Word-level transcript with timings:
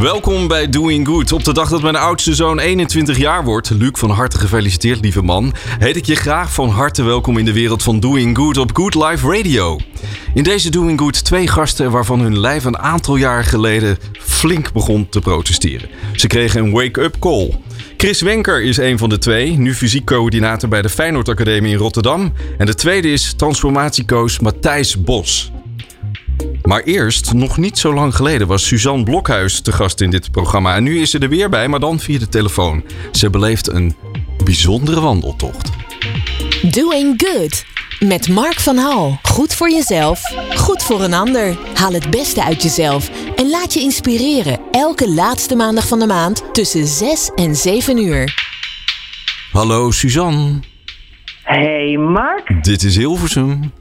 Welkom 0.00 0.48
bij 0.48 0.68
Doing 0.68 1.06
Good. 1.06 1.32
Op 1.32 1.44
de 1.44 1.52
dag 1.52 1.68
dat 1.68 1.82
mijn 1.82 1.96
oudste 1.96 2.34
zoon 2.34 2.58
21 2.58 3.18
jaar 3.18 3.44
wordt, 3.44 3.70
Luc 3.70 3.90
van 3.92 4.10
harte 4.10 4.38
gefeliciteerd 4.38 5.00
lieve 5.00 5.22
man, 5.22 5.52
heet 5.78 5.96
ik 5.96 6.04
je 6.04 6.14
graag 6.14 6.52
van 6.52 6.68
harte 6.68 7.02
welkom 7.02 7.38
in 7.38 7.44
de 7.44 7.52
wereld 7.52 7.82
van 7.82 8.00
Doing 8.00 8.36
Good 8.36 8.56
op 8.56 8.76
Good 8.76 8.94
Life 8.94 9.36
Radio. 9.36 9.78
In 10.34 10.42
deze 10.42 10.70
Doing 10.70 10.98
Good 10.98 11.24
twee 11.24 11.46
gasten 11.46 11.90
waarvan 11.90 12.20
hun 12.20 12.38
lijf 12.38 12.64
een 12.64 12.78
aantal 12.78 13.16
jaar 13.16 13.44
geleden 13.44 13.98
flink 14.18 14.72
begon 14.72 15.08
te 15.08 15.20
protesteren. 15.20 15.88
Ze 16.14 16.26
kregen 16.26 16.64
een 16.64 16.72
wake-up 16.72 17.18
call. 17.18 17.58
Chris 17.96 18.20
Wenker 18.20 18.62
is 18.62 18.76
een 18.76 18.98
van 18.98 19.08
de 19.08 19.18
twee, 19.18 19.58
nu 19.58 19.74
fysiekcoördinator 19.74 20.68
bij 20.68 20.82
de 20.82 20.88
Feyenoord 20.88 21.28
Academie 21.28 21.72
in 21.72 21.78
Rotterdam. 21.78 22.32
En 22.58 22.66
de 22.66 22.74
tweede 22.74 23.12
is 23.12 23.34
transformatiecoach 23.36 24.40
Matthijs 24.40 25.02
Bos. 25.02 25.50
Maar 26.62 26.82
eerst, 26.82 27.32
nog 27.32 27.56
niet 27.56 27.78
zo 27.78 27.94
lang 27.94 28.14
geleden, 28.16 28.46
was 28.46 28.66
Suzanne 28.66 29.02
Blokhuis 29.04 29.60
te 29.60 29.72
gast 29.72 30.00
in 30.00 30.10
dit 30.10 30.30
programma. 30.30 30.74
En 30.74 30.82
nu 30.82 31.00
is 31.00 31.10
ze 31.10 31.18
er 31.18 31.28
weer 31.28 31.48
bij, 31.48 31.68
maar 31.68 31.80
dan 31.80 32.00
via 32.00 32.18
de 32.18 32.28
telefoon. 32.28 32.84
Ze 33.12 33.30
beleeft 33.30 33.68
een 33.68 33.94
bijzondere 34.44 35.00
wandeltocht. 35.00 35.70
Doing 36.62 37.22
Good. 37.24 37.64
Met 38.00 38.28
Mark 38.28 38.60
van 38.60 38.76
Hal. 38.76 39.18
Goed 39.22 39.54
voor 39.54 39.70
jezelf, 39.70 40.22
goed 40.56 40.82
voor 40.82 41.02
een 41.02 41.14
ander. 41.14 41.56
Haal 41.74 41.92
het 41.92 42.10
beste 42.10 42.44
uit 42.44 42.62
jezelf 42.62 43.10
en 43.36 43.50
laat 43.50 43.74
je 43.74 43.80
inspireren. 43.80 44.58
Elke 44.70 45.10
laatste 45.10 45.56
maandag 45.56 45.88
van 45.88 45.98
de 45.98 46.06
maand 46.06 46.42
tussen 46.52 46.86
6 46.86 47.30
en 47.34 47.56
7 47.56 47.98
uur. 47.98 48.34
Hallo 49.52 49.90
Suzanne, 49.90 50.60
Hey 51.42 51.96
Mark. 51.96 52.64
dit 52.64 52.82
is 52.82 52.96
Hilversum. 52.96 53.72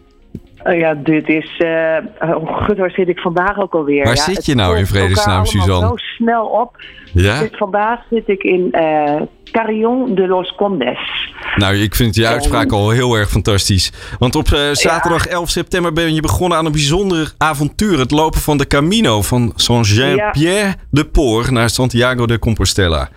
Oh 0.69 0.77
ja, 0.77 0.93
dit 0.93 1.27
is. 1.27 1.57
eh 1.57 1.97
oh 2.19 2.65
god, 2.65 2.77
waar 2.77 2.91
zit 2.91 3.07
ik 3.07 3.19
vandaag 3.19 3.57
ook 3.59 3.73
alweer? 3.73 4.03
Waar 4.03 4.15
ja, 4.15 4.21
zit 4.23 4.45
je 4.45 4.55
nou 4.55 4.77
in 4.77 4.85
vredesnaam, 4.85 5.45
Suzanne? 5.45 5.87
Zo 5.87 5.93
snel 5.95 6.45
op. 6.45 6.75
Ja? 7.13 7.39
Dit, 7.39 7.57
vandaag 7.57 7.99
zit 8.09 8.27
ik 8.27 8.43
in 8.43 8.71
eh 8.71 9.21
Carillon 9.51 10.15
de 10.15 10.27
los 10.27 10.55
Condes. 10.55 11.33
Nou, 11.55 11.75
ik 11.75 11.95
vind 11.95 12.15
je 12.15 12.27
uitspraak 12.27 12.71
al 12.71 12.89
heel 12.89 13.15
erg 13.15 13.29
fantastisch. 13.29 13.91
Want 14.19 14.35
op 14.35 14.47
eh, 14.51 14.59
zaterdag 14.71 15.25
11 15.27 15.49
september 15.49 15.93
ben 15.93 16.13
je 16.13 16.21
begonnen 16.21 16.57
aan 16.57 16.65
een 16.65 16.71
bijzonder 16.71 17.33
avontuur. 17.37 17.99
Het 17.99 18.11
lopen 18.11 18.39
van 18.39 18.57
de 18.57 18.67
Camino 18.67 19.21
van 19.21 19.51
Saint-Jean-Pierre 19.55 20.73
de 20.91 21.05
Port 21.05 21.51
naar 21.51 21.69
Santiago 21.69 22.25
de 22.25 22.39
Compostela. 22.39 23.09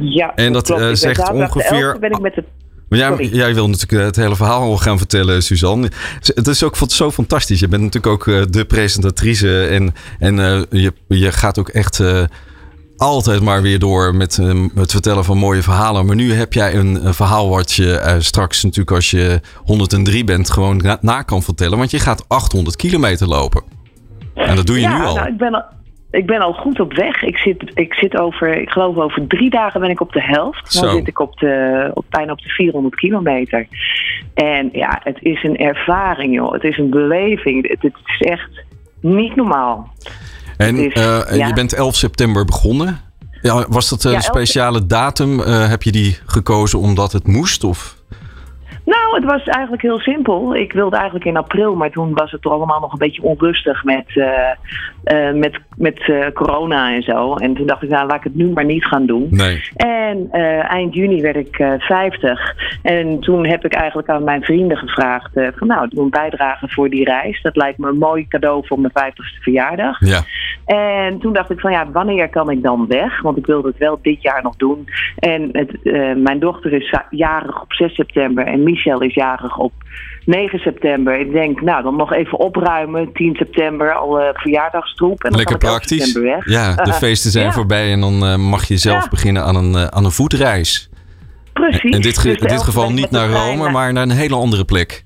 Ja, 0.00 0.32
En 0.34 0.52
dat, 0.52 0.66
klopt. 0.66 0.80
eh, 0.82 0.88
zegt 0.92 1.30
ongeveer- 1.32 1.94
11e 1.96 2.00
ben 2.00 2.10
ik 2.10 2.20
met 2.20 2.34
de 2.34 2.44
Maar 2.88 2.98
jij, 2.98 3.08
Sorry. 3.08 3.34
jij 3.34 3.54
wil 3.54 3.68
natuurlijk 3.68 4.04
het 4.04 4.16
hele 4.16 4.36
verhaal 4.36 4.62
al 4.62 4.76
gaan 4.76 4.98
vertellen, 4.98 5.42
Suzanne. 5.42 5.90
Het 6.20 6.46
is 6.46 6.62
ook 6.62 6.76
zo 6.86 7.10
fantastisch. 7.10 7.60
Je 7.60 7.68
bent 7.68 7.82
natuurlijk 7.82 8.12
ook 8.12 8.26
eh, 8.26 8.42
de 8.50 8.64
presentatrice. 8.64 9.66
En, 9.66 9.94
en 10.18 10.38
eh, 10.38 10.60
je, 10.70 10.92
je 11.08 11.32
gaat 11.32 11.58
ook 11.58 11.68
echt 11.68 12.00
eh, 12.00 12.22
altijd 12.98 13.42
maar 13.42 13.62
weer 13.62 13.78
door 13.78 14.14
met 14.14 14.38
eh, 14.38 14.64
het 14.74 14.90
vertellen 14.90 15.24
van 15.24 15.38
mooie 15.38 15.62
verhalen. 15.62 16.06
Maar 16.06 16.16
nu 16.16 16.32
heb 16.32 16.52
jij 16.52 16.74
een, 16.74 17.14
verhaal 17.14 17.48
wat 17.48 17.72
je 17.72 17.98
eh, 17.98 18.14
straks 18.18 18.62
natuurlijk 18.62 18.96
als 18.96 19.10
je 19.10 19.40
103 19.56 20.24
bent 20.24 20.50
gewoon 20.50 20.76
na, 20.76 20.98
na 21.00 21.22
kan 21.22 21.42
vertellen. 21.42 21.78
Want 21.78 21.90
je 21.90 21.98
gaat 21.98 22.24
800 22.28 22.76
kilometer 22.76 23.28
lopen. 23.28 23.62
En 24.34 24.56
dat 24.56 24.66
doe 24.66 24.76
je 24.76 24.82
ja, 24.82 24.98
nu 24.98 25.04
al. 25.04 25.14
Nou, 25.14 25.28
ik, 25.28 25.36
ben 25.36 25.54
al, 25.54 25.62
ik 26.10 26.26
ben 26.26 26.40
al 26.40 26.52
goed 26.52 26.80
op 26.80 26.92
weg. 26.92 27.22
Ik 27.22 27.36
zit, 27.36 27.70
ik 27.74 27.94
zit 27.94 28.16
over, 28.18 28.60
ik 28.60 28.70
geloof 28.70 28.96
over 28.96 29.26
drie 29.26 29.50
dagen 29.50 29.80
ben 29.80 29.90
ik 29.90 30.00
op 30.00 30.12
de 30.12 30.22
helft. 30.22 30.74
Dan 30.80 30.88
Zo. 30.90 30.96
zit 30.96 31.08
ik 31.08 31.20
op 31.20 31.38
de, 31.38 31.90
op, 31.94 32.04
bijna 32.08 32.32
op 32.32 32.38
de 32.42 32.48
400 32.48 32.94
kilometer. 32.94 33.66
En 34.34 34.68
ja, 34.72 35.00
het 35.02 35.16
is 35.20 35.42
een 35.42 35.56
ervaring, 35.56 36.34
joh. 36.34 36.52
Het 36.52 36.62
is 36.64 36.78
een 36.78 36.90
beleving. 36.90 37.68
Het, 37.68 37.82
het 37.82 37.94
is 38.04 38.20
echt 38.20 38.64
niet 39.00 39.36
normaal. 39.36 39.92
En 40.56 40.76
is- 40.76 40.92
eh, 40.92 41.20
ja. 41.36 41.46
je 41.46 41.52
bent 41.54 41.72
11 41.74 41.94
september 41.94 42.44
begonnen. 42.44 43.00
Ja, 43.42 43.66
was 43.68 43.88
dat 43.88 44.04
een 44.04 44.10
Ja, 44.10 44.16
11 44.16 44.26
speciale 44.26 44.86
datum? 44.86 45.40
Eh, 45.40 45.68
heb 45.68 45.82
je 45.82 45.92
die 45.92 46.18
gekozen 46.26 46.78
omdat 46.78 47.12
het 47.12 47.26
moest? 47.26 47.64
Of? 47.64 47.96
Nou, 48.88 49.14
het 49.14 49.24
was 49.24 49.42
eigenlijk 49.44 49.82
heel 49.82 49.98
simpel. 49.98 50.54
Ik 50.54 50.72
wilde 50.72 50.96
eigenlijk 50.96 51.24
in 51.24 51.36
april, 51.36 51.74
maar 51.74 51.90
toen 51.90 52.14
was 52.14 52.30
het 52.30 52.46
allemaal 52.46 52.80
nog 52.80 52.92
een 52.92 52.98
beetje 52.98 53.22
onrustig 53.22 53.84
met, 53.84 54.04
eh, 54.06 54.50
eh, 55.04 55.34
met, 55.34 55.58
met 55.76 56.00
eh, 56.00 56.26
corona 56.34 56.94
en 56.94 57.02
zo. 57.02 57.34
En 57.34 57.54
toen 57.54 57.66
dacht 57.66 57.82
ik, 57.82 57.88
nou 57.88 58.06
laat 58.06 58.16
ik 58.16 58.24
het 58.24 58.34
nu 58.34 58.50
maar 58.50 58.64
niet 58.64 58.84
gaan 58.84 59.06
doen. 59.06 59.26
Nee. 59.30 59.60
En 59.76 60.30
eind 60.68 60.94
juni 60.94 61.20
werd 61.22 61.36
ik 61.36 61.58
eh 61.58 61.72
50. 61.78 62.54
En 62.82 63.20
toen 63.20 63.46
heb 63.46 63.64
ik 63.64 63.74
eigenlijk 63.74 64.08
aan 64.08 64.24
mijn 64.24 64.42
vrienden 64.42 64.76
gevraagd: 64.76 65.30
van 65.32 65.66
nou, 65.66 65.88
doe 65.88 66.04
een 66.04 66.10
bijdrage 66.10 66.68
voor 66.68 66.90
die 66.90 67.04
reis. 67.04 67.42
Dat 67.42 67.56
lijkt 67.56 67.78
me 67.78 67.88
een 67.88 67.98
mooi 67.98 68.28
cadeau 68.28 68.66
voor 68.66 68.80
mijn 68.80 68.92
50ste 68.92 69.42
verjaardag. 69.42 70.00
Ja. 70.00 70.20
En 70.64 71.18
toen 71.18 71.32
dacht 71.32 71.50
ik 71.50 71.60
van 71.60 71.72
ja, 71.72 71.90
wanneer 71.90 72.28
kan 72.28 72.50
ik 72.50 72.62
dan 72.62 72.86
weg? 72.86 73.22
Want 73.22 73.36
ik 73.36 73.46
wilde 73.46 73.68
het 73.68 73.78
wel 73.78 73.98
dit 74.02 74.22
jaar 74.22 74.42
nog 74.42 74.56
doen. 74.56 74.88
En 75.18 75.48
het, 75.52 75.84
mijn 76.22 76.38
dochter 76.38 76.72
is 76.72 76.94
jarig 77.10 77.62
op 77.62 77.72
6 77.72 77.94
september 77.94 78.46
en 78.46 78.62
Michel 78.78 79.00
is 79.02 79.14
jarig 79.14 79.56
op 79.58 79.72
9 80.24 80.58
september. 80.58 81.20
Ik 81.20 81.32
denk, 81.32 81.60
nou 81.60 81.82
dan 81.82 81.96
nog 81.96 82.12
even 82.12 82.38
opruimen. 82.38 83.12
10 83.12 83.34
september 83.34 83.92
al 83.94 84.20
verjaardagstroep. 84.34 85.22
En 85.24 85.30
dan 85.30 85.38
Lekker 85.38 85.58
kan 85.58 85.68
ik 85.68 85.74
11 85.76 85.86
praktisch. 85.86 86.12
weg. 86.22 86.48
Ja, 86.48 86.74
de 86.84 86.92
feesten 86.92 87.30
zijn 87.30 87.44
ja. 87.44 87.52
voorbij 87.52 87.92
en 87.92 88.00
dan 88.00 88.24
eh, 88.26 88.36
mag 88.36 88.68
je 88.68 88.76
zelf 88.76 89.02
Ja. 89.02 89.08
beginnen 89.10 89.44
aan 89.44 89.56
een, 89.56 89.74
eh, 89.74 89.84
aan 89.84 90.04
een 90.04 90.10
voetreis. 90.10 90.90
Precies. 91.52 91.82
In 91.82 92.00
dit, 92.00 92.18
ge- 92.18 92.28
Dus 92.28 92.36
in 92.36 92.46
dit 92.46 92.60
11e 92.60 92.64
geval 92.64 92.90
niet 92.92 93.10
naar 93.10 93.28
Rome, 93.30 93.70
maar 93.70 93.92
naar 93.92 94.02
een 94.02 94.10
hele 94.10 94.34
andere 94.34 94.64
plek. 94.64 95.04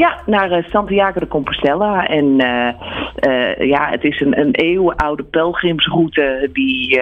Ja, 0.00 0.20
naar 0.26 0.50
eh, 0.50 0.64
Santiago 0.64 1.20
de 1.20 1.28
Compostela. 1.28 2.06
En 2.06 2.40
eh, 2.40 2.68
eh, 3.14 3.68
ja, 3.68 3.88
het 3.90 4.04
is 4.04 4.20
een, 4.20 4.40
een 4.40 4.54
eeuwenoude 4.54 5.22
pelgrimsroute. 5.22 6.48
Die, 6.52 7.00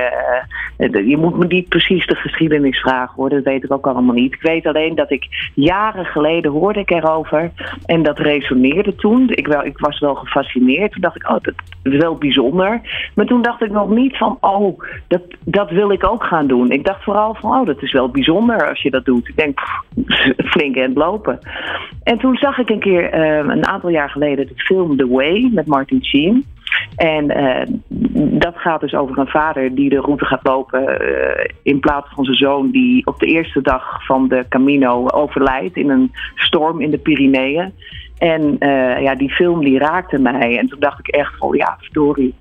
je 1.07 1.17
moet 1.17 1.37
me 1.37 1.47
niet 1.47 1.69
precies 1.69 2.07
de 2.07 2.15
geschiedenis 2.15 2.81
vragen 2.81 3.15
hoor, 3.17 3.29
dat 3.29 3.45
weet 3.45 3.65
ik 3.65 3.73
ook 3.73 3.87
allemaal 3.87 4.15
niet. 4.15 4.33
Ik 4.33 4.43
weet 4.43 4.67
alleen 4.67 4.95
dat 4.95 5.11
ik 5.11 5.27
jaren 5.55 6.05
geleden 6.05 6.51
hoorde 6.51 6.81
ik 6.81 6.91
erover. 6.91 7.51
En 7.87 8.03
dat 8.03 8.19
resoneerde 8.19 8.95
toen. 8.95 9.31
Ik, 9.31 9.47
wel, 9.47 9.65
ik 9.65 9.79
was 9.79 9.99
wel 9.99 10.15
gefascineerd. 10.15 10.93
Toen 10.93 11.01
dacht 11.01 11.17
ik, 11.17 11.29
oh, 11.29 11.37
dat 11.43 11.55
is 11.83 11.97
wel 11.97 12.17
bijzonder. 12.17 12.81
Maar 13.15 13.27
toen 13.27 13.43
dacht 13.43 13.63
ik 13.63 13.71
nog 13.71 13.89
niet 13.89 14.17
van, 14.17 14.39
oh, 14.41 14.81
dat, 15.09 15.23
dat 15.45 15.71
wil 15.71 15.91
ik 15.91 16.05
ook 16.05 16.25
gaan 16.25 16.47
doen. 16.47 16.71
Ik 16.71 16.85
dacht 16.85 17.05
vooral 17.05 17.35
van, 17.35 17.51
oh, 17.51 17.67
dat 17.67 17.83
is 17.83 17.93
wel 17.93 18.09
bijzonder 18.09 18.69
als 18.69 18.83
je 18.83 18.91
dat 18.91 19.05
doet. 19.05 19.29
Ik 19.29 19.37
denk, 19.37 19.55
pff, 19.55 19.83
flink 20.53 20.75
het 20.75 20.95
lopen. 20.95 21.39
En 22.03 22.19
toen 22.19 22.37
zag 22.37 22.59
ik 22.59 22.71
een 22.71 22.79
keer, 22.79 22.88
eh, 22.97 23.37
een 23.37 23.67
aantal 23.67 23.91
jaar 23.91 24.11
geleden, 24.11 24.47
de 24.47 24.53
film 24.57 24.97
The 24.97 25.09
Way 25.09 25.51
met 25.53 25.67
Martin 25.67 26.05
Sheen. 26.05 26.45
En 26.97 27.31
eh, 27.31 27.67
dat 28.39 28.55
gaat 28.57 28.81
dus 28.81 28.95
over 28.95 29.19
een 29.19 29.27
vader 29.27 29.75
die 29.75 29.89
de 29.89 30.01
route 30.01 30.25
gaat 30.25 30.47
lopen 30.47 31.01
eh, 31.01 31.51
in 31.63 31.81
plaats 31.81 32.09
van 32.15 32.25
zijn 32.25 32.37
zoon 32.37 32.71
die 32.71 33.07
op 33.07 33.19
de 33.19 33.27
eerste 33.27 33.63
dag 33.63 34.05
van 34.07 34.29
de 34.29 34.45
Camino 34.49 35.09
overlijdt 35.09 35.77
in 35.77 35.91
een 35.91 36.13
storm 36.35 36.81
in 36.81 36.91
de 36.91 36.99
Pyreneeën. 36.99 37.73
En 38.19 38.57
eh, 38.59 39.03
ja, 39.03 39.15
die 39.15 39.31
film 39.31 39.65
die 39.65 39.79
raakte 39.79 40.19
mij. 40.19 40.59
En 40.59 40.69
toen 40.69 40.81
dacht 40.81 40.99
ik 40.99 41.09
echt 41.09 41.37
van 41.37 41.57
ja, 41.57 41.77
verdorie. 41.81 42.35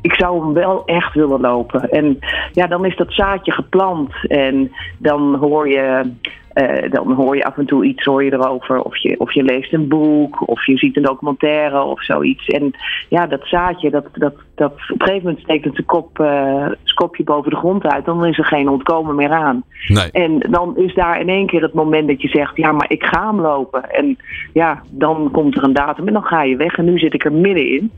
Ik 0.00 0.14
zou 0.14 0.44
hem 0.44 0.52
wel 0.52 0.82
echt 0.84 1.14
willen 1.14 1.40
lopen. 1.40 1.90
En 1.90 2.18
ja, 2.52 2.66
dan 2.66 2.84
is 2.84 2.96
dat 2.96 3.12
zaadje 3.12 3.52
geplant. 3.52 4.12
En 4.28 4.72
dan 4.98 5.34
hoor 5.34 5.68
je, 5.68 6.12
eh, 6.52 6.90
dan 6.90 7.12
hoor 7.12 7.36
je 7.36 7.44
af 7.44 7.56
en 7.56 7.66
toe 7.66 7.84
iets 7.84 8.04
hoor 8.04 8.24
je 8.24 8.32
erover. 8.32 8.82
Of 8.82 8.96
je, 8.96 9.20
of 9.20 9.32
je 9.32 9.42
leest 9.42 9.72
een 9.72 9.88
boek. 9.88 10.48
Of 10.48 10.66
je 10.66 10.76
ziet 10.76 10.96
een 10.96 11.02
documentaire 11.02 11.82
of 11.82 12.04
zoiets. 12.04 12.46
En 12.46 12.70
ja, 13.08 13.26
dat 13.26 13.40
zaadje, 13.42 13.90
dat, 13.90 14.06
dat, 14.12 14.34
dat 14.54 14.72
op 14.72 15.00
een 15.00 15.06
gegeven 15.06 15.22
moment 15.22 15.42
steekt 15.42 15.64
het 15.64 15.74
zijn 15.74 15.86
kop, 15.86 16.18
eh, 16.18 16.66
kopje 16.94 17.24
boven 17.24 17.50
de 17.50 17.56
grond 17.56 17.86
uit. 17.86 18.04
Dan 18.04 18.26
is 18.26 18.38
er 18.38 18.44
geen 18.44 18.68
ontkomen 18.68 19.14
meer 19.14 19.30
aan. 19.30 19.64
Nee. 19.86 20.10
En 20.10 20.38
dan 20.50 20.76
is 20.76 20.94
daar 20.94 21.20
in 21.20 21.28
één 21.28 21.46
keer 21.46 21.62
het 21.62 21.74
moment 21.74 22.08
dat 22.08 22.22
je 22.22 22.28
zegt: 22.28 22.56
Ja, 22.56 22.72
maar 22.72 22.90
ik 22.90 23.04
ga 23.04 23.26
hem 23.26 23.40
lopen. 23.40 23.90
En 23.90 24.16
ja, 24.52 24.82
dan 24.90 25.28
komt 25.32 25.56
er 25.56 25.64
een 25.64 25.72
datum 25.72 26.06
en 26.06 26.12
dan 26.12 26.24
ga 26.24 26.42
je 26.42 26.56
weg. 26.56 26.76
En 26.76 26.84
nu 26.84 26.98
zit 26.98 27.14
ik 27.14 27.24
er 27.24 27.32
middenin. 27.32 27.90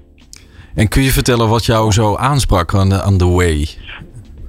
En 0.75 0.89
kun 0.89 1.03
je 1.03 1.11
vertellen 1.11 1.49
wat 1.49 1.65
jou 1.65 1.93
zo 1.93 2.17
aansprak 2.17 2.75
aan 2.75 2.89
de, 2.89 3.03
aan 3.03 3.19
the 3.19 3.29
way? 3.29 3.67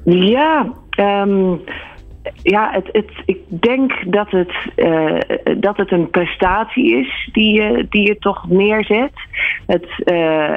Ja, 0.04 0.74
ehm, 0.90 1.56
ja 2.44 2.72
het, 2.72 2.90
het, 2.92 3.12
ik 3.26 3.38
denk 3.48 4.12
dat 4.12 4.32
het, 4.32 4.52
eh, 4.76 5.18
dat 5.58 5.78
het 5.78 5.92
een 5.92 6.10
prestatie 6.10 6.96
is 6.96 7.30
die 7.32 7.62
je, 7.62 7.86
die 7.90 8.08
je 8.08 8.18
toch 8.18 8.50
neerzet. 8.50 9.12
Eh, 9.66 9.78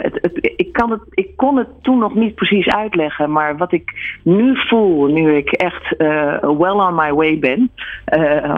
het, 0.01 0.19
het- 0.21 0.53
ik, 0.57 0.73
kan 0.73 0.91
het, 0.91 1.01
ik 1.11 1.37
kon 1.37 1.57
het 1.57 1.69
toen 1.83 1.99
nog 1.99 2.15
niet 2.15 2.35
precies 2.35 2.69
uitleggen, 2.69 3.33
maar 3.33 3.57
wat 3.57 3.73
ik 3.73 4.19
nu 4.23 4.57
voel, 4.57 5.07
nu 5.07 5.37
ik 5.37 5.51
echt 5.53 5.97
eh, 5.97 6.39
well 6.39 6.71
on 6.71 6.95
my 6.95 7.13
way 7.13 7.39
ben, 7.39 7.71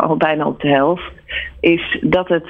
al 0.00 0.16
bijna 0.16 0.46
op 0.46 0.60
de 0.60 0.68
helft, 0.68 1.12
is 1.60 1.98
dat 2.00 2.28
het, 2.28 2.48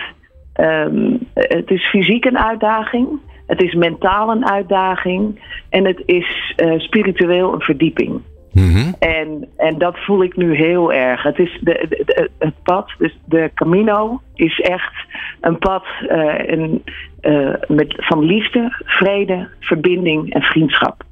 ehm, 0.52 1.16
het 1.34 1.70
is 1.70 1.88
fysiek 1.88 2.24
een 2.24 2.38
uitdaging. 2.38 3.08
het 3.46 3.62
is 3.62 3.74
mentaal 3.74 4.30
een 4.30 4.46
uitdaging 4.48 5.40
en 5.70 5.84
het 5.84 6.02
is 6.06 6.54
spiritueel 6.76 7.52
een 7.52 7.60
verdieping. 7.60 8.20
Mhm. 8.58 8.92
En, 8.98 9.48
en 9.56 9.78
dat 9.78 9.98
voel 9.98 10.22
ik 10.22 10.36
nu 10.36 10.54
heel 10.56 10.92
erg. 10.92 11.22
Het, 11.22 11.38
is 11.38 11.58
de, 11.60 12.30
het 12.38 12.62
pad, 12.62 12.90
dus 12.98 13.18
de 13.24 13.50
Camino, 13.54 14.20
is 14.34 14.60
echt 14.60 14.94
een 15.40 15.58
pad 15.58 15.84
eh, 16.08 16.34
een, 16.46 16.82
eh, 17.20 17.54
met, 17.68 17.94
van 17.96 18.24
liefde, 18.24 18.82
vrede, 18.84 19.48
verbinding 19.60 20.34
en 20.34 20.42
vriendschap. 20.42 21.02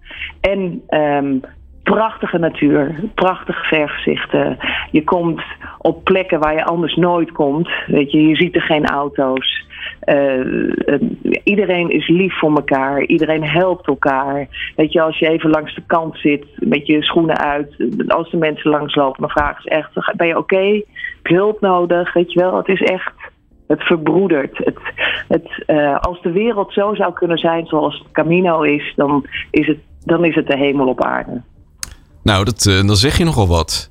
En 0.41 0.83
ehm, 0.89 1.39
prachtige 1.95 2.39
natuur, 2.39 2.95
prachtige 3.15 3.65
vergezichten. 3.65 4.59
Je 4.91 5.05
komt 5.05 5.43
op 5.79 6.05
plekken 6.05 6.41
waar 6.41 6.55
je 6.55 6.65
anders 6.65 6.95
nooit 6.95 7.33
komt. 7.33 7.69
Weet 7.87 8.11
je, 8.11 8.27
je 8.27 8.37
ziet 8.37 8.55
er 8.55 8.63
geen 8.63 8.87
auto's. 8.87 9.65
Eh, 10.01 10.41
eh, 10.41 11.01
iedereen 11.45 11.91
is 11.91 12.09
lief 12.09 12.39
voor 12.39 12.55
elkaar. 12.55 13.03
Iedereen 13.03 13.45
helpt 13.45 13.87
elkaar. 13.87 14.49
Weet 14.77 14.93
je, 14.93 15.01
als 15.01 15.19
je 15.19 15.29
even 15.29 15.51
langs 15.51 15.75
de 15.75 15.83
kant 15.87 16.19
zit 16.19 16.45
met 16.55 16.87
je 16.87 17.03
schoenen 17.03 17.39
uit. 17.39 17.77
Als 18.09 18.31
de 18.31 18.37
mensen 18.37 18.71
langslopen, 18.71 19.21
dan 19.21 19.31
vragen 19.31 19.63
ze 19.63 19.69
echt: 19.69 20.17
Ben 20.17 20.27
je 20.27 20.39
oké? 20.39 20.83
Heb 21.23 21.27
je 21.27 21.35
hulp 21.35 21.61
nodig? 21.61 22.13
Weet 22.13 22.33
je 22.33 22.41
wel, 22.41 22.57
het 22.57 22.69
is 22.69 22.83
echt. 22.83 23.15
Het 23.67 23.83
verbroedert. 23.83 24.59
Het, 24.59 24.79
het, 25.29 25.65
eh, 25.67 25.99
als 25.99 26.23
de 26.23 26.33
wereld 26.33 26.73
zo 26.73 26.95
zou 26.95 27.13
kunnen 27.13 27.39
zijn 27.39 27.67
zoals 27.67 28.05
Camino 28.13 28.63
is, 28.63 28.93
dan 28.97 29.27
is 29.51 29.67
het, 29.67 29.79
dan 30.05 30.25
is 30.25 30.35
het 30.35 30.47
de 30.47 30.57
hemel 30.57 30.87
op 30.87 31.05
aarde. 31.05 31.43
Nou, 32.27 32.45
dat, 32.45 32.67
eh, 32.67 32.87
dan 32.87 32.97
zeg 32.97 33.19
je 33.19 33.25
nogal 33.25 33.49
wat. 33.49 33.89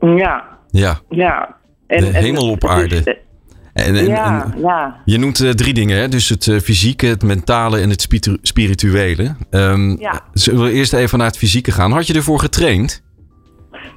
Ja, 0.00 0.44
Ja. 0.70 1.00
ja. 1.08 1.56
De 1.86 2.04
hemel 2.04 2.50
op 2.50 2.64
aarde. 2.66 3.20
En, 3.72 3.94
en, 3.96 4.06
ja, 4.06 4.44
en 4.52 4.60
ja. 4.60 5.00
je 5.04 5.18
noemt 5.18 5.40
eh, 5.40 5.50
drie 5.50 5.74
dingen, 5.74 5.98
hè? 5.98 6.08
dus 6.08 6.28
het 6.28 6.46
eh, 6.46 6.58
fysieke, 6.58 7.06
het 7.06 7.22
mentale 7.22 7.80
en 7.80 7.90
het 7.90 8.08
spirituele. 8.42 9.34
Ehm, 9.50 10.00
Ja. 10.00 10.20
Zullen 10.32 10.62
we 10.64 10.72
eerst 10.72 10.92
even 10.92 11.18
naar 11.18 11.26
het 11.26 11.36
fysieke 11.38 11.72
gaan? 11.72 11.92
Had 11.92 12.06
je 12.06 12.14
ervoor 12.14 12.38
getraind? 12.38 13.02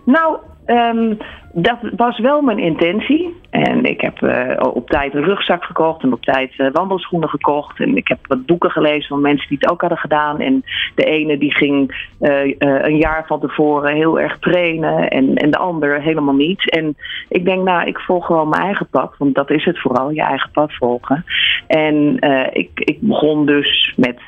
Nou, 0.05 0.37
ehm, 0.65 1.13
dat 1.57 1.77
was 1.95 2.19
wel 2.19 2.41
mijn 2.41 2.59
intentie. 2.59 3.33
En 3.49 3.83
ik 3.83 4.01
heb 4.01 4.21
eh, 4.21 4.73
op 4.73 4.89
tijd 4.89 5.13
een 5.13 5.23
rugzak 5.23 5.63
gekocht 5.63 6.03
en 6.03 6.13
op 6.13 6.21
tijd 6.21 6.53
eh, 6.57 6.67
wandelschoenen 6.71 7.29
gekocht. 7.29 7.79
En 7.79 7.97
ik 7.97 8.07
heb 8.07 8.17
wat 8.27 8.45
boeken 8.45 8.71
gelezen 8.71 9.07
van 9.07 9.21
mensen 9.21 9.47
die 9.49 9.57
het 9.61 9.71
ook 9.71 9.81
hadden 9.81 9.97
gedaan. 9.99 10.39
En 10.39 10.63
de 10.95 11.03
ene 11.03 11.37
die 11.37 11.55
ging 11.55 12.07
eh, 12.19 12.55
een 12.57 12.97
jaar 12.97 13.23
van 13.27 13.39
tevoren 13.39 13.95
heel 13.95 14.19
erg 14.19 14.39
trainen 14.39 15.09
en, 15.09 15.35
en 15.35 15.51
de 15.51 15.57
ander 15.57 16.01
helemaal 16.01 16.33
niet. 16.33 16.71
En 16.71 16.95
ik 17.29 17.45
denk, 17.45 17.63
nou, 17.63 17.87
ik 17.87 17.99
volg 17.99 18.25
gewoon 18.25 18.49
mijn 18.49 18.61
eigen 18.61 18.87
pad. 18.87 19.15
Want 19.17 19.35
dat 19.35 19.49
is 19.49 19.65
het 19.65 19.79
vooral, 19.79 20.11
je 20.11 20.21
eigen 20.21 20.51
pad 20.51 20.73
volgen. 20.73 21.25
En 21.67 22.17
ik, 22.51 22.69
ik 22.73 22.97
begon 23.01 23.45
dus 23.45 23.93
met, 23.95 24.19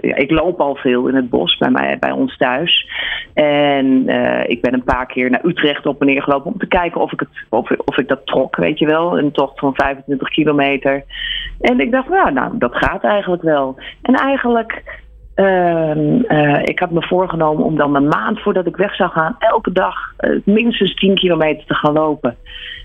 ja, 0.00 0.16
ik 0.16 0.30
loop 0.30 0.60
al 0.60 0.74
veel 0.74 1.08
in 1.08 1.14
het 1.14 1.30
bos 1.30 1.56
bij, 1.56 1.70
mij, 1.70 1.98
bij 1.98 2.10
ons 2.10 2.36
thuis. 2.36 2.88
En 3.34 4.08
ik 4.46 4.60
ben 4.60 4.74
een 4.74 4.84
paar 4.84 5.06
keer 5.06 5.30
naar 5.30 5.44
Utrecht 5.44 5.86
op 5.86 6.00
en 6.00 6.06
neer 6.06 6.22
gelopen 6.22 6.52
te 6.62 6.68
kijken 6.68 7.00
of 7.00 7.12
ik, 7.12 7.20
het, 7.20 7.28
of, 7.48 7.70
of 7.70 7.98
ik 7.98 8.08
dat 8.08 8.26
trok, 8.26 8.56
weet 8.56 8.78
je 8.78 8.86
wel. 8.86 9.18
Een 9.18 9.32
tocht 9.32 9.58
van 9.58 9.74
25 9.74 10.28
kilometer. 10.28 11.04
En 11.60 11.80
ik 11.80 11.90
dacht, 11.90 12.08
nou, 12.08 12.32
nou 12.32 12.58
dat 12.58 12.76
gaat 12.76 13.04
eigenlijk 13.04 13.42
wel. 13.42 13.76
En 14.02 14.14
eigenlijk, 14.14 15.00
ehm, 15.34 16.22
eh, 16.26 16.62
ik 16.62 16.78
had 16.78 16.90
me 16.90 17.02
voorgenomen 17.02 17.64
om 17.64 17.76
dan 17.76 17.94
een 17.94 18.08
maand 18.08 18.40
voordat 18.40 18.66
ik 18.66 18.76
weg 18.76 18.94
zou 18.94 19.10
gaan, 19.10 19.36
elke 19.38 19.72
dag 19.72 19.94
eh, 20.16 20.30
minstens 20.44 20.94
10 20.94 21.14
kilometer 21.14 21.66
te 21.66 21.74
gaan 21.74 21.92
lopen. 21.92 22.36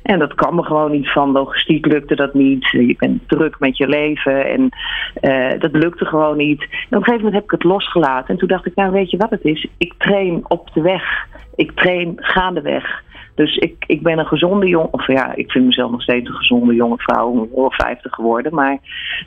En 0.04 0.20
dat 0.20 0.34
kwam 0.34 0.58
er 0.58 0.64
gewoon 0.64 0.92
niet 0.92 1.12
van. 1.12 1.32
Logistiek 1.32 1.86
lukte 1.86 2.16
dat 2.16 2.34
niet. 2.34 2.68
Je 2.68 2.96
bent 2.98 3.30
druk 3.30 3.60
met 3.60 3.78
je 3.78 3.88
leven 3.88 4.46
en 4.46 4.70
eh, 5.14 5.60
dat 5.60 5.72
lukte 5.72 6.06
gewoon 6.06 6.38
niet. 6.38 6.64
Op 6.64 6.70
een 6.70 7.04
gegeven 7.04 7.16
moment 7.16 7.34
heb 7.34 7.44
ik 7.44 7.52
het 7.52 7.64
losgelaten. 7.64 8.30
En 8.30 8.38
toen 8.38 8.48
dacht 8.48 8.66
ik, 8.66 8.76
nou 8.76 8.92
weet 8.92 9.12
je 9.12 9.18
wat 9.18 9.30
het 9.30 9.44
is? 9.44 9.68
Ik 9.78 9.94
train 9.98 10.44
op 10.48 10.74
de 10.74 10.82
weg. 10.82 11.28
Ik 11.56 11.72
train 11.72 12.14
gaandeweg. 12.16 13.06
Dus 13.38 13.56
ik, 13.56 13.84
ik 13.88 14.02
ben 14.02 14.20
een 14.20 14.26
gezonde 14.26 14.68
jong, 14.68 14.88
of 14.92 15.08
ja, 15.08 15.36
ik 15.36 15.52
vind 15.52 15.66
mezelf 15.66 15.92
nog 15.92 16.02
steeds 16.02 16.30
een 16.30 16.36
gezonde 16.36 16.76
jonge 16.76 16.98
vrouw, 16.98 17.50
al 17.56 17.72
50 17.72 18.14
geworden. 18.14 18.54
Maar 18.54 18.78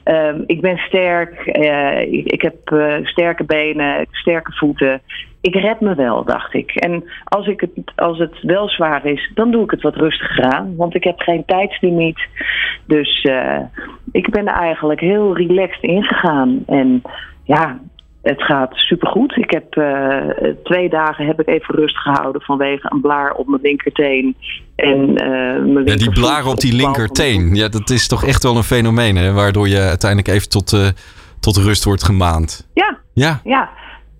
ehm, 0.04 0.42
ik 0.46 0.60
ben 0.60 0.78
sterk, 0.78 1.46
eh, 1.46 2.12
ik, 2.12 2.26
ik 2.26 2.42
heb 2.42 2.72
eh, 2.72 2.94
sterke 3.02 3.44
benen, 3.44 4.06
sterke 4.10 4.52
voeten. 4.52 5.00
Ik 5.40 5.54
red 5.54 5.80
me 5.80 5.94
wel, 5.94 6.24
dacht 6.24 6.54
ik. 6.54 6.70
En 6.70 7.04
als, 7.24 7.46
ik 7.46 7.60
het, 7.60 7.92
als 7.96 8.18
het 8.18 8.42
wel 8.42 8.68
zwaar 8.68 9.06
is, 9.06 9.30
dan 9.34 9.50
doe 9.50 9.64
ik 9.64 9.70
het 9.70 9.82
wat 9.82 9.96
rustiger 9.96 10.44
aan. 10.44 10.76
Want 10.76 10.94
ik 10.94 11.04
heb 11.04 11.20
geen 11.20 11.44
tijdslimiet. 11.44 12.20
Dus 12.86 13.22
eh, 13.22 13.60
ik 14.12 14.30
ben 14.30 14.48
er 14.48 14.54
eigenlijk 14.54 15.00
heel 15.00 15.36
relaxed 15.36 15.82
ingegaan. 15.82 16.62
En 16.66 17.02
ja, 17.44 17.80
het 18.22 18.42
gaat 18.42 18.70
supergoed. 18.74 19.36
Ik 19.36 19.50
heb 19.50 19.76
eh, 19.76 20.18
twee 20.62 20.88
dagen 20.88 21.26
heb 21.26 21.40
ik 21.40 21.48
even 21.48 21.74
rust 21.74 21.96
gehouden 21.98 22.42
vanwege 22.42 22.86
een 22.92 23.00
blaar 23.00 23.32
op 23.32 23.46
mijn 23.46 23.62
linkerteen. 23.62 24.36
En, 24.76 25.16
eh, 25.16 25.62
mijn 25.64 25.86
Ja, 25.86 25.96
die 25.96 26.10
blaren 26.12 26.50
op 26.50 26.60
die 26.60 26.74
linkerteen. 26.74 27.54
Ja, 27.54 27.68
dat 27.68 27.90
is 27.90 28.08
toch 28.08 28.24
echt 28.24 28.42
wel 28.42 28.56
een 28.56 28.62
fenomeen, 28.62 29.16
hè? 29.16 29.32
Waardoor 29.32 29.68
je 29.68 29.78
uiteindelijk 29.80 30.28
even 30.30 30.48
tot, 30.48 30.72
eh, 30.72 30.88
tot 31.40 31.56
rust 31.56 31.84
wordt 31.84 32.04
gemaand. 32.04 32.68
Ja, 32.74 32.98
Ja. 33.14 33.40
ja. 33.44 33.70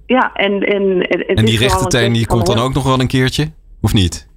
Ja, 0.06 0.31
en, 0.35 0.61
en, 0.62 1.00
En 1.37 1.44
die 1.44 1.58
rechterteen 1.58 2.12
die 2.12 2.26
komt 2.26 2.47
dan 2.47 2.58
ook 2.58 2.75
nog 2.75 2.85
wel 2.85 3.00
een 3.00 3.06
keertje? 3.06 3.50
Of 3.81 3.94
niet? 3.94 4.29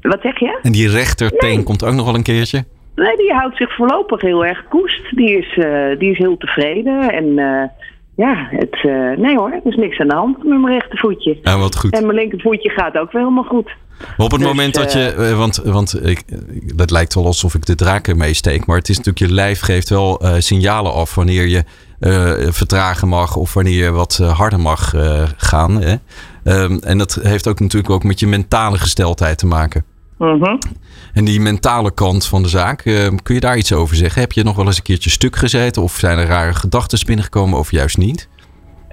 Wat 0.00 0.18
zeg 0.22 0.38
je? 0.38 0.58
En 0.62 0.72
die 0.72 0.88
rechterteen 0.90 1.54
Nee. 1.54 1.62
komt 1.64 1.84
ook 1.84 1.94
nog 1.94 2.04
wel 2.04 2.14
een 2.14 2.22
keertje? 2.22 2.64
Nee, 2.94 3.16
die 3.16 3.32
houdt 3.32 3.56
zich 3.56 3.74
voorlopig 3.74 4.20
heel 4.20 4.44
erg 4.44 4.64
koest. 4.68 5.16
Die 5.16 5.38
is, 5.38 5.54
die 5.98 6.10
is 6.10 6.18
heel 6.18 6.36
tevreden. 6.36 7.10
En 7.12 7.38
ja, 8.24 8.46
het, 8.50 8.74
eh, 8.74 9.16
nee 9.16 9.36
hoor, 9.36 9.50
er 9.52 9.60
is 9.64 9.76
niks 9.76 9.98
aan 9.98 10.08
de 10.08 10.14
hand 10.14 10.36
met 10.44 10.60
mijn 10.60 10.74
rechtervoetje. 10.74 11.38
Ja, 11.42 11.58
wat 11.58 11.76
goed. 11.76 11.92
En 11.92 12.06
mijn 12.06 12.18
linkervoetje 12.18 12.70
gaat 12.70 12.98
ook 12.98 13.12
wel 13.12 13.22
helemaal 13.22 13.44
goed. 13.44 13.70
Maar 13.98 14.26
op 14.26 14.30
het 14.30 14.40
Dus, 14.40 14.48
moment 14.48 14.74
dat 14.74 14.94
eh, 14.94 15.06
je, 15.06 15.12
eh, 15.12 15.38
want, 15.38 15.56
want 15.56 16.06
ik, 16.06 16.22
eh, 16.26 16.38
dat 16.74 16.90
lijkt 16.90 17.14
wel 17.14 17.26
alsof 17.26 17.54
ik 17.54 17.66
de 17.66 17.74
draken 17.74 18.16
meesteek, 18.16 18.66
maar 18.66 18.76
het 18.76 18.88
is 18.88 18.96
natuurlijk 18.96 19.26
je 19.26 19.34
lijf 19.34 19.60
geeft 19.60 19.88
wel 19.88 20.20
eh, 20.20 20.34
signalen 20.38 20.92
af 20.92 21.14
wanneer 21.14 21.46
je 21.46 21.64
eh, 22.00 22.32
vertragen 22.48 23.08
mag 23.08 23.36
of 23.36 23.54
wanneer 23.54 23.84
je 23.84 23.90
wat 23.90 24.18
eh, 24.20 24.38
harder 24.38 24.60
mag 24.60 24.94
eh, 24.94 25.22
gaan. 25.36 25.82
Hè? 25.82 25.94
Ehm, 26.44 26.78
en 26.78 26.98
dat 26.98 27.18
heeft 27.22 27.48
ook 27.48 27.60
natuurlijk 27.60 27.92
ook 27.92 28.04
met 28.04 28.20
je 28.20 28.26
mentale 28.26 28.78
gesteldheid 28.78 29.38
te 29.38 29.46
maken. 29.46 29.84
Mhm. 30.20 30.56
En 31.14 31.24
die 31.24 31.40
mentale 31.40 31.94
kant 31.94 32.26
van 32.26 32.42
de 32.42 32.48
zaak, 32.48 32.80
eh, 32.80 33.08
kun 33.22 33.34
je 33.34 33.40
daar 33.40 33.56
iets 33.56 33.72
over 33.72 33.96
zeggen? 33.96 34.20
Heb 34.20 34.32
je 34.32 34.44
nog 34.44 34.56
wel 34.56 34.66
eens 34.66 34.76
een 34.76 34.82
keertje 34.82 35.10
stuk 35.10 35.36
gezeten 35.36 35.82
of 35.82 35.92
zijn 35.92 36.18
er 36.18 36.26
rare 36.26 36.54
gedachten 36.54 37.06
binnengekomen 37.06 37.58
of 37.58 37.70
juist 37.70 37.98
niet? 37.98 38.28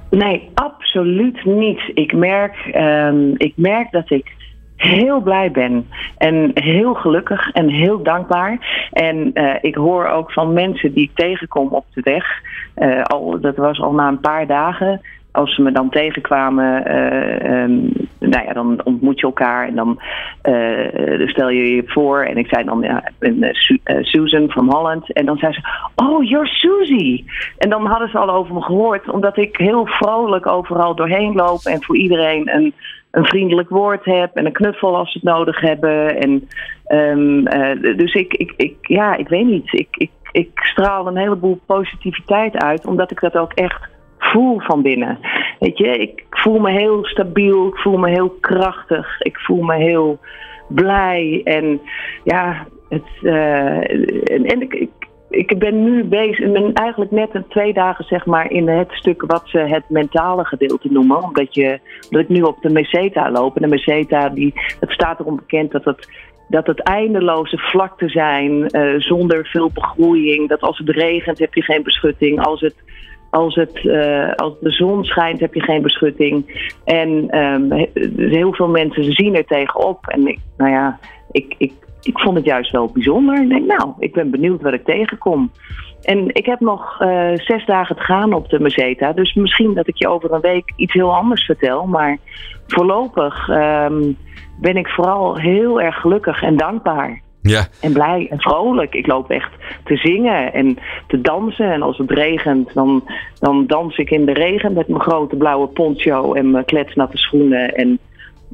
Nee, 0.09 0.49
absoluut 0.53 1.45
niet. 1.45 1.79
Ik 1.93 2.13
merk, 2.13 2.55
ehm, 2.71 3.33
ik 3.37 3.53
merk 3.55 3.91
dat 3.91 4.09
ik 4.09 4.35
heel 4.75 5.21
blij 5.21 5.51
ben. 5.51 5.87
En 6.17 6.51
heel 6.53 6.93
gelukkig 6.93 7.51
en 7.51 7.69
heel 7.69 8.03
dankbaar. 8.03 8.87
En 8.91 9.33
eh, 9.33 9.55
ik 9.61 9.75
hoor 9.75 10.07
ook 10.07 10.31
van 10.31 10.53
mensen 10.53 10.93
die 10.93 11.03
ik 11.03 11.11
tegenkom 11.15 11.67
op 11.67 11.85
de 11.93 12.01
weg. 12.03 12.25
eh, 12.73 13.01
al, 13.03 13.39
dat 13.41 13.55
was 13.55 13.79
al 13.79 13.93
na 13.93 14.07
een 14.07 14.19
paar 14.19 14.47
dagen. 14.47 15.01
Als 15.37 15.55
ze 15.55 15.61
me 15.61 15.71
dan 15.71 15.89
tegenkwamen, 15.89 16.85
eh, 16.85 17.63
ehm, 17.63 17.79
nou 18.19 18.45
ja, 18.45 18.53
dan 18.53 18.81
ontmoet 18.83 19.19
je 19.19 19.25
elkaar 19.25 19.67
en 19.67 19.75
dan 19.75 19.99
eh, 20.41 21.27
stel 21.27 21.49
je 21.49 21.75
je 21.75 21.83
voor. 21.85 22.23
En 22.23 22.37
ik 22.37 22.47
zei 22.47 22.63
dan, 22.63 22.81
ja, 22.81 23.03
eh, 23.19 23.53
Su- 23.53 23.79
Susan 24.01 24.49
from 24.49 24.71
Holland. 24.71 25.13
En 25.13 25.25
dan 25.25 25.37
zei 25.37 25.53
ze, 25.53 25.61
oh, 25.95 26.23
you're 26.23 26.47
Susie. 26.47 27.25
En 27.57 27.69
dan 27.69 27.85
hadden 27.85 28.09
ze 28.09 28.17
al 28.17 28.29
over 28.29 28.53
me 28.53 28.61
gehoord, 28.61 29.09
omdat 29.09 29.37
ik 29.37 29.57
heel 29.57 29.85
vrolijk 29.85 30.47
overal 30.47 30.95
doorheen 30.95 31.35
loop 31.35 31.59
en 31.63 31.83
voor 31.83 31.97
iedereen 31.97 32.55
een, 32.55 32.73
een 33.11 33.25
vriendelijk 33.25 33.69
woord 33.69 34.05
heb 34.05 34.35
en 34.35 34.45
een 34.45 34.51
knuffel 34.51 34.95
als 34.95 35.11
ze 35.11 35.17
het 35.17 35.27
nodig 35.27 35.59
hebben. 35.59 36.19
En, 36.19 36.47
ehm, 36.85 37.45
eh, 37.45 37.97
dus 37.97 38.13
ik, 38.13 38.33
ik, 38.33 38.53
ik, 38.57 38.75
ja, 38.81 39.15
ik 39.15 39.27
weet 39.27 39.45
niet. 39.45 39.73
Ik, 39.73 39.87
ik, 39.91 40.11
ik 40.31 40.49
straal 40.53 41.07
een 41.07 41.17
heleboel 41.17 41.59
positiviteit 41.65 42.57
uit, 42.57 42.85
omdat 42.85 43.11
ik 43.11 43.19
dat 43.19 43.37
ook 43.37 43.53
echt 43.53 43.95
voel 44.31 44.59
van 44.59 44.81
binnen. 44.81 45.19
Weet 45.59 45.77
je, 45.77 45.97
ik 45.97 46.25
voel 46.29 46.59
me 46.59 46.71
heel 46.71 47.05
stabiel, 47.05 47.67
ik 47.67 47.77
voel 47.77 47.97
me 47.97 48.09
heel 48.09 48.29
krachtig, 48.39 49.21
ik 49.21 49.37
voel 49.37 49.61
me 49.61 49.75
heel 49.75 50.19
blij. 50.67 51.41
En 51.43 51.81
ja, 52.23 52.67
het, 52.89 53.07
eh, 53.21 53.77
en, 54.51 54.61
ik, 54.61 54.73
ik, 54.73 54.89
ik 55.29 55.59
ben 55.59 55.83
nu 55.83 56.03
bezig, 56.03 56.39
ik 56.39 56.53
ben 56.53 56.73
eigenlijk 56.73 57.11
net 57.11 57.29
een 57.35 57.47
twee 57.47 57.73
dagen 57.73 58.05
zeg 58.05 58.25
maar 58.25 58.51
in 58.51 58.67
het 58.67 58.91
stuk 58.91 59.23
wat 59.25 59.43
ze 59.45 59.57
het 59.57 59.89
mentale 59.89 60.45
gedeelte 60.45 60.91
noemen. 60.91 61.23
Omdat, 61.23 61.53
je, 61.53 61.79
omdat 62.09 62.21
ik 62.21 62.29
nu 62.29 62.41
op 62.41 62.61
de 62.61 62.69
meseta 62.69 63.31
loop. 63.31 63.55
En 63.55 63.61
de 63.61 63.67
meseta, 63.67 64.29
die, 64.29 64.53
het 64.79 64.91
staat 64.91 65.19
erom 65.19 65.35
bekend 65.35 65.71
dat 65.71 65.85
het 65.85 66.07
dat 66.49 66.67
het 66.67 66.79
eindeloze 66.79 67.57
vlakten 67.57 68.09
zijn 68.09 68.67
eh, 68.67 68.99
zonder 68.99 69.45
veel 69.45 69.71
begroeiing. 69.73 70.49
Dat 70.49 70.61
als 70.61 70.77
het 70.77 70.89
regent 70.89 71.39
heb 71.39 71.53
je 71.53 71.61
geen 71.61 71.83
beschutting. 71.83 72.45
Als, 72.45 72.61
het, 72.61 72.75
als, 73.29 73.55
het, 73.55 73.87
eh, 73.87 74.33
als 74.35 74.53
de 74.59 74.71
zon 74.71 75.03
schijnt 75.03 75.39
heb 75.39 75.53
je 75.53 75.61
geen 75.61 75.81
beschutting. 75.81 76.69
En 76.85 77.29
ehm, 77.29 77.71
he- 77.71 77.89
heel 78.15 78.53
veel 78.53 78.67
mensen 78.67 79.03
zien 79.03 79.35
er 79.35 79.45
tegenop. 79.45 80.07
En 80.07 80.27
ik, 80.27 80.39
nou 80.57 80.71
ja, 80.71 80.99
ik, 81.31 81.55
ik, 81.57 81.73
ik 82.01 82.19
vond 82.19 82.35
het 82.35 82.45
juist 82.45 82.71
wel 82.71 82.91
bijzonder. 82.93 83.41
Ik 83.41 83.49
denk, 83.49 83.65
nou, 83.65 83.93
ik 83.99 84.13
ben 84.13 84.31
benieuwd 84.31 84.61
wat 84.61 84.73
ik 84.73 84.85
tegenkom. 84.85 85.51
En 86.01 86.27
ik 86.27 86.45
heb 86.45 86.59
nog 86.59 87.01
uh, 87.01 87.29
zes 87.33 87.65
dagen 87.65 87.95
te 87.95 88.01
gaan 88.01 88.33
op 88.33 88.49
de 88.49 88.59
Meseta. 88.59 89.13
Dus 89.13 89.33
misschien 89.33 89.73
dat 89.73 89.87
ik 89.87 89.97
je 89.97 90.07
over 90.07 90.31
een 90.31 90.41
week 90.41 90.73
iets 90.75 90.93
heel 90.93 91.15
anders 91.15 91.45
vertel. 91.45 91.85
Maar 91.85 92.17
voorlopig 92.67 93.49
um, 93.49 94.17
ben 94.61 94.77
ik 94.77 94.87
vooral 94.87 95.37
heel 95.37 95.81
erg 95.81 95.95
gelukkig 95.95 96.41
en 96.41 96.57
dankbaar. 96.57 97.21
Ja. 97.47 97.67
En 97.81 97.93
blij 97.93 98.27
en 98.29 98.39
vrolijk. 98.39 98.93
Ik 98.93 99.07
loop 99.07 99.29
echt 99.29 99.51
te 99.83 99.95
zingen 99.95 100.53
en 100.53 100.77
te 101.07 101.21
dansen. 101.21 101.71
En 101.71 101.81
als 101.81 101.97
het 101.97 102.11
regent, 102.11 102.73
dan, 102.73 103.03
dan 103.39 103.65
dans 103.67 103.97
ik 103.97 104.09
in 104.09 104.25
de 104.25 104.33
regen 104.33 104.73
met 104.73 104.87
mijn 104.87 105.01
grote 105.01 105.35
blauwe 105.35 105.67
poncho 105.67 106.33
en 106.33 106.51
mijn 106.51 106.65
kletsnatte 106.65 107.17
schoenen. 107.17 107.75
En 107.75 107.99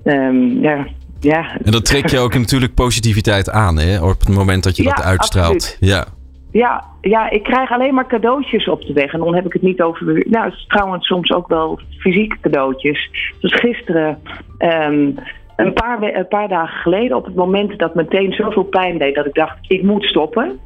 um, 0.04 0.62
ja, 0.62 0.88
ja. 1.20 1.58
En 1.64 1.72
dat 1.72 1.86
trek 1.86 2.10
je 2.10 2.20
ook 2.20 2.34
natuurlijk 2.34 2.74
positiviteit 2.74 3.50
aan, 3.50 3.78
hè? 3.78 4.04
Op 4.04 4.20
het 4.20 4.30
moment 4.30 4.64
dat 4.64 4.76
je 4.78 4.84
ja, 4.84 4.90
dat 4.90 5.04
uitstraalt. 5.04 5.54
Absoluut. 5.54 5.78
Ja. 5.80 6.06
Ja, 6.52 6.84
ja, 7.02 7.30
ik 7.30 7.44
krijg 7.44 7.72
alleen 7.72 7.94
maar 7.94 8.08
cadeautjes 8.08 8.68
op 8.68 8.82
de 8.82 8.94
weg. 8.94 9.14
En 9.14 9.20
dan 9.20 9.36
heb 9.36 9.46
ik 9.46 9.54
het 9.54 9.62
niet 9.62 9.82
over. 9.82 10.06
Nou, 10.30 10.46
het 10.46 10.54
is 10.54 10.66
trouwens 10.68 11.08
soms 11.08 11.32
ook 11.32 11.48
wel 11.48 11.80
fysieke 11.98 12.38
cadeautjes. 12.42 13.10
Dus 13.40 13.54
gisteren, 13.54 14.20
um, 14.60 15.16
een, 15.56 15.74
paar, 15.74 16.02
een 16.02 16.28
paar 16.28 16.48
dagen 16.48 16.82
geleden, 16.82 17.18
op 17.18 17.26
het 17.26 17.36
moment 17.36 17.80
dat 17.80 17.96
meteen 17.96 18.32
zoveel 18.32 18.64
pijn 18.64 18.98
deed 18.98 19.16
dat 19.16 19.26
ik 19.26 19.34
dacht: 19.34 19.58
ik 19.62 19.84
moet 19.84 20.04
stoppen. 20.04 20.60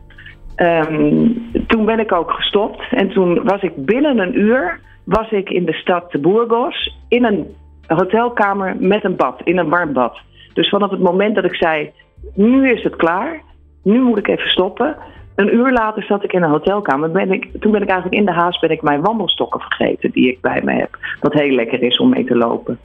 Um, 0.55 1.49
toen 1.67 1.85
ben 1.85 1.99
ik 1.99 2.11
ook 2.11 2.31
gestopt. 2.31 2.81
En 2.91 3.09
toen 3.09 3.43
was 3.43 3.61
ik 3.61 3.85
binnen 3.85 4.19
een 4.19 4.39
uur 4.39 4.79
was 5.03 5.31
ik 5.31 5.49
in 5.49 5.65
de 5.65 5.73
stad 5.73 6.11
de 6.11 6.19
Burgos 6.19 6.97
in 7.07 7.23
een 7.23 7.55
hotelkamer 7.87 8.75
met 8.79 9.03
een 9.03 9.15
bad, 9.15 9.41
in 9.43 9.57
een 9.57 9.69
warm 9.69 9.93
bad. 9.93 10.17
Dus 10.53 10.69
vanaf 10.69 10.89
het 10.89 10.99
moment 10.99 11.35
dat 11.35 11.43
ik 11.43 11.55
zei: 11.55 11.91
nu 12.33 12.71
is 12.71 12.83
het 12.83 12.95
klaar, 12.95 13.41
nu 13.83 14.01
moet 14.01 14.17
ik 14.17 14.27
even 14.27 14.49
stoppen. 14.49 14.95
Een 15.35 15.55
uur 15.55 15.71
later 15.71 16.03
zat 16.03 16.23
ik 16.23 16.33
in 16.33 16.43
een 16.43 16.49
hotelkamer. 16.49 17.11
Ben 17.11 17.31
ik, 17.31 17.49
toen 17.59 17.71
ben 17.71 17.81
ik 17.81 17.89
eigenlijk 17.89 18.19
in 18.19 18.25
de 18.25 18.31
haast 18.31 18.61
ben 18.61 18.69
ik 18.69 18.81
mijn 18.81 19.01
wandelstokken 19.01 19.59
vergeten 19.59 20.11
die 20.11 20.31
ik 20.31 20.41
bij 20.41 20.61
me 20.63 20.73
heb. 20.73 20.97
Wat 21.19 21.33
heel 21.33 21.55
lekker 21.55 21.83
is 21.83 21.97
om 21.97 22.09
mee 22.09 22.23
te 22.23 22.35
lopen. 22.35 22.79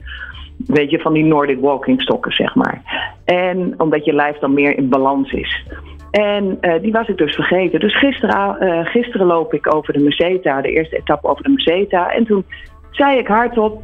Weet 0.57 0.89
je, 0.89 0.99
van 0.99 1.13
die 1.13 1.23
Nordic 1.23 1.59
walking 1.59 2.01
stokken, 2.01 2.31
zeg 2.31 2.55
maar. 2.55 2.81
En 3.25 3.73
omdat 3.77 4.05
je 4.05 4.13
lijf 4.13 4.37
dan 4.37 4.53
meer 4.53 4.77
in 4.77 4.89
balans 4.89 5.31
is. 5.31 5.65
En 6.11 6.57
uh, 6.61 6.81
die 6.81 6.91
was 6.91 7.07
ik 7.07 7.17
dus 7.17 7.35
vergeten. 7.35 7.79
Dus 7.79 7.97
gisteren, 7.97 8.57
uh, 8.59 8.85
gisteren 8.85 9.27
loop 9.27 9.53
ik 9.53 9.75
over 9.75 9.93
de 9.93 9.99
Meseta, 9.99 10.61
de 10.61 10.71
eerste 10.71 10.95
etappe 10.97 11.27
over 11.27 11.43
de 11.43 11.49
Meseta. 11.49 12.11
En 12.11 12.25
toen 12.25 12.45
zei 12.91 13.17
ik 13.17 13.27
hardop: 13.27 13.81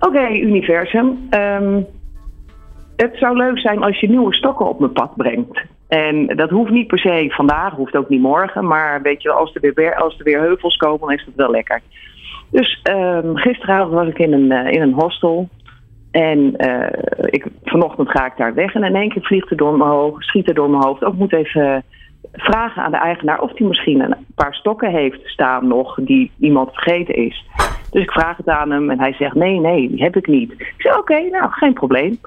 Oké, 0.00 0.28
universum. 0.28 1.28
Um, 1.30 1.86
het 2.96 3.16
zou 3.16 3.36
leuk 3.36 3.58
zijn 3.58 3.82
als 3.82 4.00
je 4.00 4.08
nieuwe 4.08 4.34
stokken 4.34 4.68
op 4.68 4.78
mijn 4.78 4.92
pad 4.92 5.16
brengt. 5.16 5.62
En 5.88 6.26
dat 6.26 6.50
hoeft 6.50 6.70
niet 6.70 6.86
per 6.86 6.98
se 6.98 7.26
vandaag, 7.28 7.74
hoeft 7.74 7.96
ook 7.96 8.08
niet 8.08 8.20
morgen. 8.20 8.66
Maar 8.66 9.02
weet 9.02 9.22
je, 9.22 9.30
als 9.30 9.54
er 9.54 9.72
weer, 9.74 9.94
als 9.94 10.18
er 10.18 10.24
weer 10.24 10.40
heuvels 10.40 10.76
komen, 10.76 11.00
dan 11.00 11.12
is 11.12 11.24
dat 11.24 11.34
wel 11.34 11.50
lekker. 11.50 11.80
Dus 12.50 12.80
um, 12.90 13.36
gisteravond 13.36 13.92
was 13.92 14.06
ik 14.06 14.18
in 14.18 14.32
een, 14.32 14.50
uh, 14.50 14.72
in 14.72 14.82
een 14.82 14.92
hostel. 14.92 15.48
En 16.12 16.54
uh, 16.56 16.86
ik, 17.26 17.46
vanochtend 17.64 18.10
ga 18.10 18.26
ik 18.26 18.36
daar 18.36 18.54
weg. 18.54 18.74
En 18.74 18.84
in 18.84 18.96
één 18.96 19.08
keer 19.08 19.22
vliegt 19.22 19.50
er 19.50 19.56
door 19.56 19.76
mijn 19.76 19.90
hoofd, 19.90 20.24
schiet 20.24 20.48
er 20.48 20.54
door 20.54 20.70
mijn 20.70 20.82
hoofd. 20.82 21.04
Ook 21.04 21.14
moet 21.14 21.32
even 21.32 21.84
vragen 22.32 22.82
aan 22.82 22.90
de 22.90 22.96
eigenaar 22.96 23.40
of 23.40 23.58
hij 23.58 23.66
misschien 23.66 24.00
een 24.00 24.16
paar 24.34 24.54
stokken 24.54 24.90
heeft 24.90 25.20
staan 25.24 25.66
nog 25.66 25.98
die 26.00 26.30
iemand 26.38 26.72
vergeten 26.72 27.14
is. 27.14 27.46
Dus 27.90 28.02
ik 28.02 28.10
vraag 28.10 28.36
het 28.36 28.48
aan 28.48 28.70
hem 28.70 28.90
en 28.90 29.00
hij 29.00 29.12
zegt 29.12 29.34
nee, 29.34 29.60
nee, 29.60 29.88
die 29.88 30.02
heb 30.02 30.16
ik 30.16 30.26
niet. 30.26 30.52
Ik 30.52 30.74
zeg 30.78 30.98
oké, 30.98 31.20
nou 31.20 31.50
geen 31.50 31.72
probleem. 31.72 32.18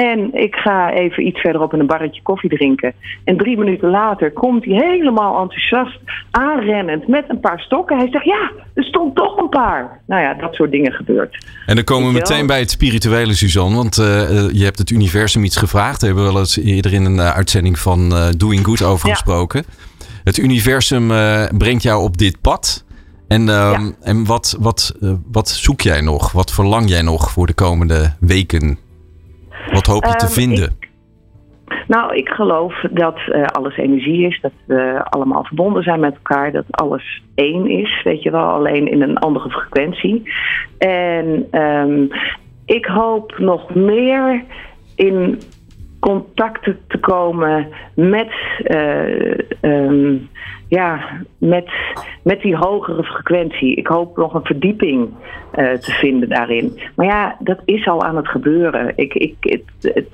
En 0.00 0.34
ik 0.34 0.54
ga 0.54 0.92
even 0.92 1.26
iets 1.26 1.40
verderop 1.40 1.72
in 1.72 1.80
een 1.80 1.86
barretje 1.86 2.22
koffie 2.22 2.50
drinken. 2.50 2.92
En 3.24 3.36
drie 3.36 3.58
minuten 3.58 3.90
later 3.90 4.32
komt 4.32 4.64
hij 4.64 4.74
helemaal 4.74 5.40
enthousiast 5.40 5.98
aanrennend 6.30 7.08
met 7.08 7.24
een 7.28 7.40
paar 7.40 7.60
stokken. 7.60 7.98
Hij 7.98 8.08
zegt, 8.10 8.24
ja, 8.24 8.50
er 8.74 8.84
stond 8.84 9.14
toch 9.14 9.36
een 9.36 9.48
paar. 9.48 10.00
Nou 10.06 10.22
ja, 10.22 10.34
dat 10.34 10.54
soort 10.54 10.70
dingen 10.70 10.92
gebeurt. 10.92 11.46
En 11.66 11.74
dan 11.74 11.84
komen 11.84 12.06
we 12.06 12.12
meteen 12.12 12.46
bij 12.46 12.58
het 12.58 12.70
spirituele, 12.70 13.34
Suzanne. 13.34 13.76
Want 13.76 13.98
uh, 13.98 14.06
je 14.50 14.64
hebt 14.64 14.78
het 14.78 14.90
universum 14.90 15.44
iets 15.44 15.56
gevraagd. 15.56 16.00
Daar 16.00 16.08
hebben 16.08 16.26
we 16.26 16.32
wel 16.32 16.40
eens 16.40 16.58
eerder 16.58 16.92
in 16.92 17.04
een 17.04 17.16
uh, 17.16 17.30
uitzending 17.30 17.78
van 17.78 18.12
uh, 18.12 18.28
Doing 18.36 18.64
Good 18.64 18.82
over 18.82 19.08
ja. 19.08 19.14
gesproken. 19.14 19.64
Het 20.24 20.38
universum 20.38 21.08
brengt 21.58 21.82
jou 21.82 22.02
op 22.02 22.18
dit 22.18 22.40
pad. 22.40 22.84
En, 23.28 23.46
ja. 23.46 23.92
en 24.00 24.24
wat, 24.24 24.56
wat, 24.60 24.96
wat 25.32 25.48
zoek 25.48 25.80
jij 25.80 26.00
nog? 26.00 26.32
Wat 26.32 26.52
verlang 26.52 26.88
jij 26.88 27.02
nog 27.02 27.30
voor 27.30 27.46
de 27.46 27.54
komende 27.54 28.14
weken? 28.20 28.78
Wat 29.72 29.86
hoop 29.86 30.04
je 30.04 30.14
te 30.14 30.24
um, 30.24 30.30
vinden? 30.30 30.64
Ik, 30.64 30.88
nou, 31.88 32.16
ik 32.16 32.28
geloof 32.28 32.80
dat 32.90 33.18
uh, 33.28 33.46
alles 33.46 33.76
energie 33.76 34.26
is, 34.26 34.40
dat 34.40 34.52
we 34.66 35.00
allemaal 35.04 35.44
verbonden 35.44 35.82
zijn 35.82 36.00
met 36.00 36.14
elkaar, 36.14 36.52
dat 36.52 36.64
alles 36.70 37.22
één 37.34 37.66
is, 37.66 38.02
weet 38.04 38.22
je 38.22 38.30
wel, 38.30 38.46
alleen 38.46 38.90
in 38.90 39.02
een 39.02 39.18
andere 39.18 39.50
frequentie. 39.50 40.32
En 40.78 41.46
um, 41.60 42.08
ik 42.64 42.84
hoop 42.84 43.38
nog 43.38 43.74
meer 43.74 44.44
in 44.94 45.40
contact 46.00 46.64
te 46.86 46.98
komen 46.98 47.68
met, 47.94 48.32
uh, 48.64 49.34
um, 49.60 50.28
ja, 50.68 51.00
met, 51.38 51.70
met 52.22 52.40
die 52.40 52.56
hogere 52.56 53.04
frequentie. 53.04 53.74
Ik 53.74 53.86
hoop 53.86 54.16
nog 54.16 54.34
een 54.34 54.44
verdieping 54.44 55.08
uh, 55.08 55.72
te 55.72 55.92
vinden 55.92 56.28
daarin. 56.28 56.78
Maar 56.96 57.06
ja, 57.06 57.36
dat 57.38 57.60
is 57.64 57.86
al 57.86 58.02
aan 58.02 58.16
het 58.16 58.28
gebeuren. 58.28 58.92
Ik, 58.96 59.14
ik, 59.14 59.36
het, 59.40 59.94
het, 59.94 60.08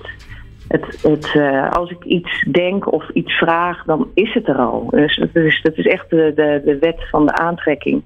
het, 0.69 1.03
het, 1.03 1.35
uh, 1.35 1.71
als 1.71 1.91
ik 1.91 2.05
iets 2.05 2.47
denk 2.51 2.93
of 2.93 3.09
iets 3.09 3.33
vraag, 3.33 3.85
dan 3.85 4.09
is 4.15 4.35
het 4.35 4.49
er 4.49 4.57
al. 4.57 4.87
Dus 4.91 5.17
dat 5.17 5.45
is, 5.45 5.61
dat 5.63 5.77
is 5.77 5.87
echt 5.87 6.11
de, 6.11 6.33
de, 6.35 6.63
de 6.65 6.79
wet 6.79 7.09
van 7.11 7.27
de 7.27 7.35
aantrekking. 7.35 8.03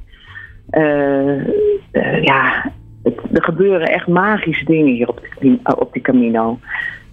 ja, 2.22 2.72
er 3.32 3.42
gebeuren 3.42 3.86
echt 3.86 4.06
magische 4.06 4.64
dingen 4.64 4.94
hier 4.94 5.08
op 5.08 5.20
op 5.78 5.92
die 5.92 6.02
Camino. 6.02 6.58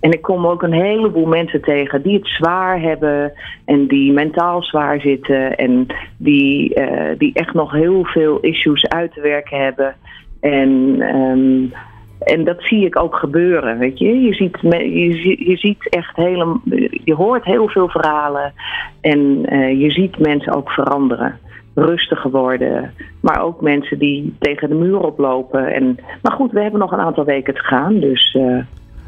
En 0.08 0.14
ik 0.14 0.22
kom 0.22 0.48
ook 0.48 0.64
een 0.64 0.74
heleboel 0.74 1.26
mensen 1.26 1.62
tegen 1.62 2.02
die 2.02 2.14
het 2.14 2.28
zwaar 2.28 2.82
hebben 2.82 3.34
en 3.66 3.88
die 3.88 4.14
mentaal 4.14 4.64
zwaar 4.64 5.00
zitten 5.00 5.56
en 5.56 5.86
die, 6.18 6.80
uh, 6.80 7.18
die 7.18 7.34
echt 7.34 7.54
nog 7.54 7.72
heel 7.72 8.04
veel 8.04 8.40
issues 8.40 8.88
uit 8.88 9.14
te 9.14 9.22
werken 9.22 9.60
hebben. 9.60 9.96
En, 10.40 10.70
um, 11.16 11.74
en 12.20 12.44
dat 12.44 12.62
zie 12.62 12.86
ik 12.86 13.00
ook 13.00 13.16
gebeuren, 13.16 13.78
weet 13.78 14.00
je. 14.00 14.22
Je 14.22 14.34
ziet, 14.34 14.58
je, 14.62 15.50
je 15.50 15.58
ziet 15.58 15.90
echt 15.90 16.16
hele, 16.16 16.60
je 17.04 17.14
hoort 17.14 17.44
heel 17.44 17.68
veel 17.68 17.90
verhalen 17.90 18.54
en 19.02 19.54
uh, 19.54 19.82
je 19.82 19.92
ziet 19.92 20.20
mensen 20.20 20.56
ook 20.56 20.72
veranderen 20.72 21.40
rustiger 21.76 22.32
worden. 22.32 22.94
Maar 23.22 23.42
ook 23.42 23.62
mensen 23.62 24.00
die 24.00 24.36
tegen 24.40 24.70
de 24.70 24.76
muur 24.76 25.00
oplopen. 25.00 25.74
En, 25.74 25.98
maar 26.22 26.32
goed, 26.32 26.52
we 26.52 26.62
hebben 26.62 26.80
nog 26.80 26.92
een 26.92 27.00
aantal 27.00 27.26
weken 27.26 27.54
te 27.54 27.64
gaan. 27.64 28.00
Dus 28.00 28.34
uh, 28.34 28.60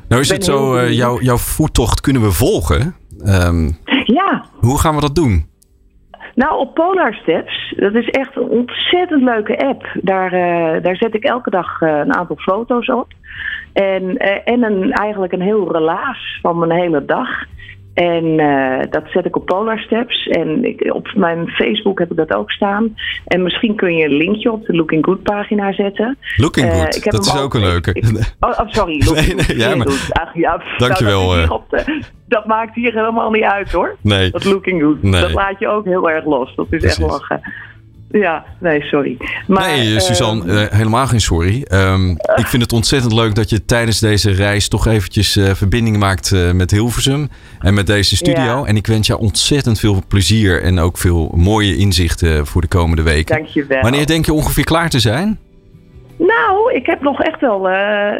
nou 0.09 0.21
is 0.21 0.29
het 0.29 0.43
zo, 0.43 0.75
uh, 0.75 0.91
jouw, 0.91 1.19
jouw 1.19 1.37
voettocht 1.37 2.01
kunnen 2.01 2.21
we 2.21 2.31
volgen. 2.31 2.95
Um, 3.25 3.77
ja. 4.03 4.45
Hoe 4.59 4.79
gaan 4.79 4.95
we 4.95 5.01
dat 5.01 5.15
doen? 5.15 5.47
Nou, 6.35 6.59
op 6.59 6.73
Polar 6.73 7.13
Steps, 7.13 7.73
dat 7.77 7.93
is 7.93 8.09
echt 8.09 8.35
een 8.35 8.49
ontzettend 8.49 9.23
leuke 9.23 9.57
app. 9.57 9.89
Daar, 10.01 10.33
uh, 10.33 10.83
daar 10.83 10.95
zet 10.95 11.13
ik 11.13 11.23
elke 11.23 11.49
dag 11.49 11.81
uh, 11.81 11.89
een 11.89 12.15
aantal 12.15 12.35
foto's 12.35 12.89
op. 12.89 13.07
En, 13.73 14.17
en 14.45 14.63
een, 14.63 14.91
eigenlijk 14.91 15.33
een 15.33 15.41
heel 15.41 15.71
relaas 15.71 16.39
van 16.41 16.59
mijn 16.59 16.71
hele 16.71 17.05
dag. 17.05 17.29
En 17.99 18.25
uh, 18.25 18.79
dat 18.89 19.03
zet 19.05 19.25
ik 19.25 19.35
op 19.35 19.45
Polar 19.45 19.79
Steps. 19.79 20.27
En 20.27 20.65
ik, 20.65 20.93
op 20.93 21.11
mijn 21.15 21.47
Facebook 21.47 21.99
heb 21.99 22.11
ik 22.11 22.17
dat 22.17 22.33
ook 22.33 22.51
staan. 22.51 22.95
En 23.25 23.43
misschien 23.43 23.75
kun 23.75 23.95
je 23.95 24.05
een 24.05 24.17
linkje 24.17 24.51
op 24.51 24.65
de 24.65 24.75
Looking 24.75 25.05
Good 25.05 25.23
pagina 25.23 25.73
zetten. 25.73 26.17
Looking 26.35 26.65
uh, 26.65 26.79
Good, 26.79 27.03
dat 27.03 27.25
is 27.25 27.37
ook 27.37 27.53
een 27.53 27.61
leuke. 27.61 27.93
Ik, 27.93 28.05
oh, 28.39 28.49
oh, 28.49 28.67
sorry. 28.67 28.97
nee, 29.13 29.35
nee, 29.35 29.57
ja, 29.57 29.75
maar, 29.75 29.87
Ach, 30.09 30.33
ja, 30.33 30.63
Dankjewel. 30.77 31.35
Nou, 31.35 31.47
dat, 31.47 31.61
de, 31.69 32.01
dat, 32.27 32.45
maakt 32.45 32.75
hier 32.75 32.93
helemaal 32.93 33.31
niet 33.31 33.43
uit 33.43 33.71
hoor. 33.71 33.95
Nee. 34.01 34.31
Dat 34.31 34.43
Looking 34.43 34.81
Good. 34.81 35.03
Nee. 35.03 35.21
Dat 35.21 35.31
laat 35.31 35.59
je 35.59 35.67
ook 35.67 35.85
heel 35.85 36.09
erg 36.09 36.25
los. 36.25 36.55
Dat 36.55 36.65
is 36.69 36.79
Precies. 36.79 36.97
echt 36.99 37.11
lachen. 37.11 37.41
Ja, 38.11 38.45
nee, 38.59 38.81
sorry. 38.81 39.17
Maar, 39.47 39.69
nee, 39.69 39.99
Suzanne, 39.99 40.45
uh, 40.45 40.53
uh, 40.53 40.67
helemaal 40.69 41.07
geen 41.07 41.21
sorry. 41.21 41.65
Um, 41.71 42.11
ik 42.11 42.47
vind 42.47 42.61
het 42.61 42.73
ontzettend 42.73 43.13
leuk 43.13 43.35
dat 43.35 43.49
je 43.49 43.65
tijdens 43.65 43.99
deze 43.99 44.31
reis 44.31 44.67
toch 44.67 44.87
eventjes 44.87 45.37
uh, 45.37 45.49
verbinding 45.49 45.97
maakt 45.97 46.53
met 46.53 46.71
Hilversum 46.71 47.29
en 47.59 47.73
met 47.73 47.87
deze 47.87 48.15
studio. 48.15 48.43
Ja. 48.43 48.65
En 48.65 48.75
ik 48.75 48.87
wens 48.87 49.07
jou 49.07 49.19
ontzettend 49.19 49.79
veel 49.79 50.01
plezier 50.07 50.63
en 50.63 50.79
ook 50.79 50.97
veel 50.97 51.31
mooie 51.35 51.77
inzichten 51.77 52.45
voor 52.45 52.61
de 52.61 52.67
komende 52.67 53.03
weken. 53.03 53.35
Dankjewel. 53.35 53.81
Wanneer 53.81 54.05
denk 54.05 54.25
je 54.25 54.33
ongeveer 54.33 54.63
klaar 54.63 54.89
te 54.89 54.99
zijn? 54.99 55.39
Nou, 56.17 56.73
ik 56.73 56.85
heb 56.85 57.01
nog 57.01 57.21
echt 57.21 57.41
wel, 57.41 57.69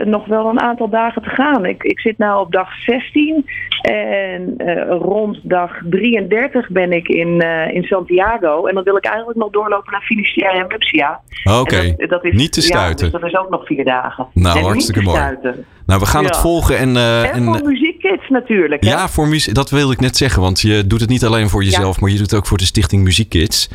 nog 0.06 0.26
wel 0.26 0.50
een 0.50 0.60
aantal 0.60 0.90
dagen 0.90 1.22
te 1.22 1.30
gaan. 1.30 1.66
Ik, 1.66 1.84
ik 1.84 2.00
zit 2.00 2.18
nu 2.18 2.30
op 2.30 2.52
dag 2.52 2.74
16 2.74 3.46
en 3.90 4.54
uh, 4.58 4.98
rond 5.00 5.40
dag 5.44 5.72
33 5.90 6.70
ben 6.70 6.92
ik 6.92 7.08
in, 7.08 7.44
uh, 7.44 7.74
in 7.76 7.84
Santiago. 7.84 8.66
En 8.66 8.76
dan 8.76 8.84
wil 8.84 8.98
ik 8.98 9.06
eigenlijk 9.06 9.38
nog 9.38 9.50
doorlopen 9.50 9.92
naar 9.92 10.02
Finisterre 10.02 10.58
en 10.60 10.68
Mupsia. 10.68 11.22
Oké, 11.44 11.60
okay. 11.60 12.32
niet 12.32 12.52
te 12.52 12.62
stuiten. 12.62 13.06
Ja, 13.06 13.12
dus 13.12 13.22
dat 13.22 13.30
is 13.30 13.38
ook 13.38 13.50
nog 13.50 13.66
vier 13.66 13.86
dagen. 13.86 14.28
Nou, 14.34 14.58
en 14.58 14.64
hartstikke 14.64 15.02
mooi. 15.02 15.38
Nou, 15.86 16.00
we 16.00 16.06
gaan 16.06 16.22
ja. 16.22 16.28
het 16.28 16.38
volgen. 16.38 16.78
En, 16.78 16.96
en, 16.98 17.32
en 17.32 17.44
voor 17.44 17.68
muziek 17.68 17.90
muziekkids 18.02 18.30
natuurlijk. 18.30 18.84
Hè? 18.84 18.90
Ja, 18.90 19.10
voor 19.10 19.28
muziek, 19.28 19.54
dat 19.54 19.70
wilde 19.70 19.94
ik 19.94 20.00
net 20.00 20.18
zeggen. 20.18 20.42
Want 20.42 20.62
je 20.62 20.88
doet 20.88 21.00
het 21.00 21.10
niet 21.10 21.26
alleen 21.26 21.50
voor 21.50 21.64
jezelf, 21.64 22.00
maar 22.00 22.10
je 22.10 22.18
doet 22.18 22.32
het 22.32 22.40
ook 22.40 22.48
voor 22.48 22.58
de 22.58 22.66
Stichting 22.66 23.04
Muziekkids. 23.04 23.70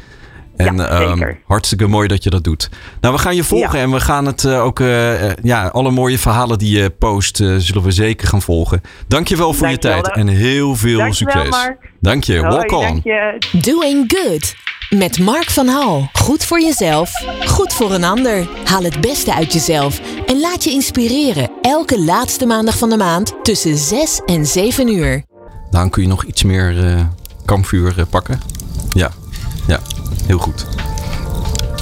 En 0.57 0.77
Ja, 0.77 0.89
ehm, 0.89 1.09
zeker. 1.09 1.41
hartstikke 1.47 1.87
mooi 1.87 2.09
dat 2.09 2.25
je 2.25 2.31
dat 2.31 2.45
doet. 2.45 2.71
Nou, 3.01 3.15
we 3.15 3.21
gaan 3.21 3.35
je 3.37 3.45
volgen 3.45 3.79
Ja. 3.79 3.85
en 3.85 3.91
we 3.91 4.01
gaan 4.01 4.27
het 4.27 4.45
eh, 4.45 4.65
ook, 4.65 4.81
eh, 4.81 5.31
eh, 5.31 5.37
ja, 5.43 5.67
alle 5.67 5.91
mooie 5.91 6.19
verhalen 6.19 6.59
die 6.59 6.79
je 6.79 6.91
post, 6.91 7.41
eh, 7.41 7.55
zullen 7.59 7.83
we 7.83 7.91
zeker 7.91 8.29
gaan 8.29 8.43
volgen. 8.43 8.81
Dankjewel 9.09 9.53
voor 9.53 9.69
je 9.69 9.79
tijd 9.79 10.13
en 10.13 10.29
heel 10.29 10.77
veel 10.77 10.99
Dankjewel, 10.99 11.45
succes. 11.45 11.71
Dank 12.01 12.25
je. 12.25 12.39
Hoi, 12.39 12.67
on. 12.89 13.01
je. 13.05 13.39
Doing 13.53 14.13
Good. 14.17 14.55
Met 14.99 15.19
Mark 15.19 15.51
van 15.51 15.67
Hal. 15.69 16.09
Goed 16.13 16.45
voor 16.45 16.61
jezelf, 16.61 17.11
goed 17.47 17.73
voor 17.73 17.93
een 17.93 18.05
ander. 18.05 18.49
Haal 18.65 18.83
het 18.83 19.01
beste 19.01 19.35
uit 19.35 19.53
jezelf 19.53 20.01
en 20.27 20.41
laat 20.41 20.65
je 20.65 20.71
inspireren. 20.71 21.51
Elke 21.63 22.01
laatste 22.05 22.47
maandag 22.47 22.79
van 22.79 22.89
de 22.91 22.97
maand 22.97 23.35
tussen 23.43 23.77
6 23.77 24.21
en 24.27 24.47
7 24.47 24.89
uur. 24.89 25.23
Dan 25.71 25.91
kun 25.91 26.03
je 26.03 26.09
nog 26.09 26.25
iets 26.25 26.43
meer 26.43 26.85
eh 26.87 27.01
kampvuur 27.45 27.99
eh, 27.99 28.05
pakken. 28.11 28.41
Ja, 28.93 29.11
ja, 29.67 29.81
heel 30.27 30.39
goed. 30.39 30.67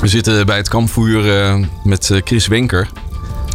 We 0.02 0.08
zitten 0.08 0.46
bij 0.46 0.56
het 0.56 0.68
kampvuur 0.68 1.40
eh, 1.40 1.56
met 1.84 2.10
eh, 2.10 2.20
Chris 2.24 2.46
Wenker. 2.46 2.88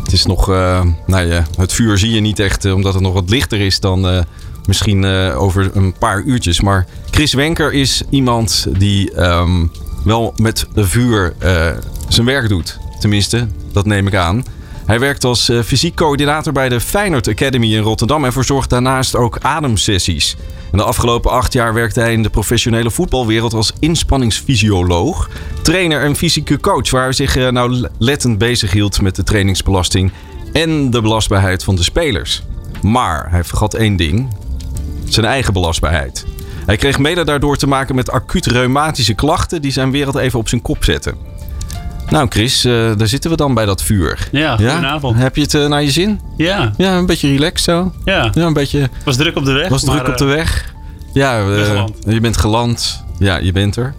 Het 0.03 0.11
is 0.11 0.25
nog, 0.25 0.49
eh, 0.49 0.85
nou 1.05 1.27
ja, 1.27 1.45
het 1.57 1.73
vuur 1.73 1.97
zie 1.97 2.11
je 2.11 2.19
niet 2.19 2.39
echt 2.39 2.65
omdat 2.65 2.93
het 2.93 3.03
nog 3.03 3.13
wat 3.13 3.29
lichter 3.29 3.59
is 3.59 3.79
dan 3.79 4.25
misschien 4.65 5.05
over 5.35 5.69
een 5.73 5.93
paar 5.93 6.21
uurtjes. 6.21 6.61
Maar 6.61 6.87
Chris 7.11 7.33
Wenker 7.33 7.73
is 7.73 8.03
iemand 8.09 8.67
die 8.77 9.11
ehm, 9.11 9.65
wel 10.03 10.33
met 10.35 10.67
vuur 10.75 11.33
zijn 12.07 12.25
werk 12.25 12.49
doet. 12.49 12.79
Tenminste, 12.99 13.47
dat 13.71 13.85
neem 13.85 14.07
ik 14.07 14.15
aan. 14.15 14.43
Hij 14.87 14.99
werkt 14.99 15.23
als 15.23 15.49
eh, 15.49 15.59
fysiek 15.61 15.95
coördinator 15.95 16.53
bij 16.53 16.69
de 16.69 16.79
Feyenoord 16.79 17.27
Academy 17.27 17.73
in 17.73 17.81
Rotterdam 17.81 18.25
en 18.25 18.31
verzorgt 18.31 18.69
daarnaast 18.69 19.15
ook 19.15 19.37
ademsessies. 19.41 20.35
En 20.71 20.77
de 20.77 20.83
afgelopen 20.83 21.31
acht 21.31 21.53
jaar 21.53 21.73
werkte 21.73 21.99
hij 21.99 22.13
in 22.13 22.23
de 22.23 22.29
professionele 22.29 22.91
voetbalwereld 22.91 23.53
als 23.53 23.73
inspanningsfysioloog, 23.79 25.29
trainer 25.61 26.01
en 26.01 26.15
fysieke 26.15 26.59
coach, 26.59 26.89
waar 26.89 27.03
hij 27.03 27.13
zich 27.13 27.35
eh, 27.35 27.47
nauwlettend 27.47 28.37
bezig 28.37 28.71
hield 28.71 29.01
met 29.01 29.15
de 29.15 29.23
trainingsbelasting 29.23 30.11
en 30.53 30.91
de 30.91 31.01
belastbaarheid 31.01 31.63
van 31.63 31.75
de 31.75 31.83
spelers. 31.83 32.43
Maar 32.81 33.31
hij 33.31 33.43
vergat 33.43 33.73
één 33.73 33.95
ding: 33.95 34.35
zijn 35.05 35.25
eigen 35.25 35.53
belastbaarheid. 35.53 36.25
Hij 36.65 36.77
kreeg 36.77 36.99
mede 36.99 37.23
daardoor 37.23 37.57
te 37.57 37.67
maken 37.67 37.95
met 37.95 38.11
acuut 38.11 38.45
reumatische 38.45 39.13
klachten 39.13 39.61
die 39.61 39.71
zijn 39.71 39.91
wereld 39.91 40.15
even 40.15 40.39
op 40.39 40.49
zijn 40.49 40.61
kop 40.61 40.83
zetten. 40.83 41.36
Nou, 42.09 42.27
Chris, 42.29 42.65
eh, 42.65 42.91
daar 42.97 43.07
zitten 43.07 43.29
we 43.31 43.37
dan 43.37 43.53
bij 43.53 43.65
dat 43.65 43.83
vuur. 43.83 44.27
Ja, 44.31 44.55
goedenavond. 44.55 45.17
Heb 45.17 45.35
je 45.35 45.41
het 45.41 45.53
eh, 45.53 45.67
naar 45.67 45.83
je 45.83 45.91
zin? 45.91 46.19
Ja, 46.37 46.73
Ja, 46.77 46.97
een 46.97 47.05
beetje 47.05 47.29
relaxed 47.29 47.63
zo. 47.63 47.93
ja. 48.05 48.29
Ja, 48.33 48.45
een 48.45 48.53
beetje. 48.53 48.89
Was 49.05 49.15
druk 49.15 49.35
op 49.35 49.45
de 49.45 49.51
weg. 49.51 49.69
Was 49.69 49.83
maar, 49.83 49.95
druk 49.95 50.07
op 50.07 50.17
de 50.17 50.25
eh, 50.25 50.31
weg. 50.31 50.73
Ja, 51.13 51.37
je 52.07 52.19
bent 52.21 52.37
geland. 52.37 53.03
Ja, 53.19 53.37
je 53.37 53.51
bent 53.51 53.75
er. 53.75 53.93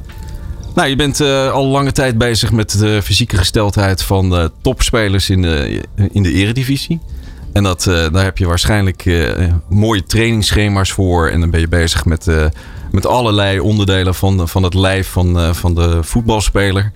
Nou, 0.75 0.89
je 0.89 0.97
bent 0.97 1.21
al 1.53 1.67
lange 1.67 1.93
tijd 1.93 2.19
bezig 2.19 2.53
met 2.53 2.79
de 2.79 3.03
fysieke 3.03 3.37
gesteldheid 3.37 4.03
van 4.03 4.31
de 4.31 4.51
topspelers 4.63 5.31
in 5.31 5.43
de, 5.43 5.83
in 6.13 6.23
de 6.23 6.33
eredivisie. 6.33 7.01
En 7.53 7.63
dat, 7.63 7.83
daar 7.85 8.25
heb 8.25 8.39
je 8.39 8.47
waarschijnlijk 8.47 9.27
mooie 9.69 10.05
trainingsschema's 10.05 10.93
voor. 10.93 11.29
En 11.29 11.41
dan 11.41 11.51
ben 11.51 11.61
je 11.61 11.69
bezig 11.69 12.05
met, 12.05 12.27
met 12.91 13.07
allerlei 13.07 13.61
onderdelen 13.61 14.15
van, 14.15 14.49
van 14.49 14.63
het 14.63 14.75
lijf 14.75 15.09
van, 15.09 15.55
van 15.55 15.75
de 15.75 16.03
voetbalspeler. 16.03 16.93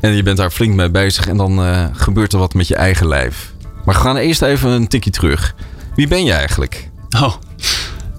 En 0.00 0.16
je 0.16 0.22
bent 0.22 0.36
daar 0.36 0.50
flink 0.50 0.74
mee 0.74 0.90
bezig. 0.90 1.26
En 1.28 1.36
dan 1.36 1.58
eh, 1.58 1.86
gebeurt 1.92 2.32
er 2.32 2.38
wat 2.38 2.54
met 2.54 2.68
je 2.68 2.74
eigen 2.74 3.08
lijf. 3.08 3.52
Maar 3.84 3.94
we 3.94 4.00
gaan 4.00 4.16
eerst 4.16 4.42
even 4.42 4.70
een 4.70 4.88
tikje 4.88 5.10
terug. 5.10 5.54
Wie 5.94 6.08
ben 6.08 6.24
je 6.24 6.32
eigenlijk? 6.32 6.90
Oh. 7.20 7.34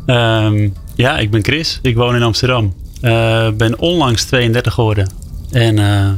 Ehm, 0.06 0.70
ja, 0.96 1.18
ik 1.18 1.32
ben 1.32 1.44
Chris. 1.44 1.80
Ik 1.82 1.96
woon 1.96 2.16
in 2.16 2.24
Amsterdam. 2.24 2.74
Eh 3.02 3.50
ben 3.50 3.80
onlangs 3.80 4.24
32 4.24 4.74
geworden. 4.74 5.10
En 5.52 5.80
eh, 5.80 6.10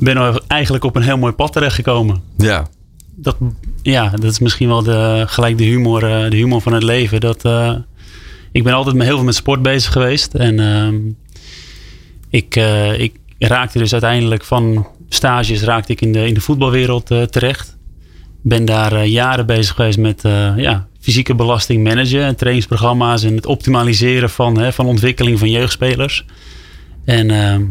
ben 0.00 0.40
eigenlijk 0.46 0.84
op 0.84 0.96
een 0.96 1.02
heel 1.02 1.18
mooi 1.18 1.32
pad 1.32 1.52
terechtgekomen. 1.52 2.22
Ja, 2.36 2.66
Dat, 3.14 3.36
ja, 3.82 4.08
dat 4.08 4.30
is 4.30 4.38
misschien 4.38 4.68
wel 4.68 4.82
de, 4.82 5.24
gelijk 5.26 5.58
de 5.58 5.64
humor, 5.64 6.00
de 6.00 6.36
humor 6.36 6.60
van 6.60 6.72
het 6.72 6.82
leven. 6.82 7.20
Dat, 7.20 7.44
ik 8.52 8.62
ben 8.64 8.72
altijd 8.72 8.96
met 8.96 9.06
heel 9.06 9.16
veel 9.16 9.24
met 9.24 9.34
sport 9.34 9.62
bezig 9.62 9.92
geweest. 9.92 10.34
En 10.34 10.60
ehm, 10.60 10.96
ik, 12.30 12.56
ik 12.98 13.14
raakte 13.48 13.78
dus 13.78 13.92
uiteindelijk 13.92 14.44
van 14.44 14.86
stages 15.08 15.62
raakte 15.62 15.92
ik 15.92 16.00
in 16.00 16.12
de, 16.12 16.26
in 16.26 16.34
de 16.34 16.40
voetbalwereld 16.40 17.10
eh, 17.10 17.22
terecht. 17.22 17.76
Ben 18.42 18.64
daar 18.64 18.92
eh, 18.92 19.06
jaren 19.06 19.46
bezig 19.46 19.74
geweest 19.74 19.98
met 19.98 20.24
eh, 20.24 20.52
ja, 20.56 20.86
fysieke 21.00 21.34
belasting 21.34 21.84
managen 21.84 22.22
en 22.22 22.36
trainingsprogramma's 22.36 23.22
en 23.22 23.34
het 23.36 23.46
optimaliseren 23.46 24.30
van, 24.30 24.58
hè, 24.58 24.72
van 24.72 24.86
ontwikkeling 24.86 25.38
van 25.38 25.50
jeugdspelers. 25.50 26.24
En 27.04 27.30
ehm, 27.30 27.62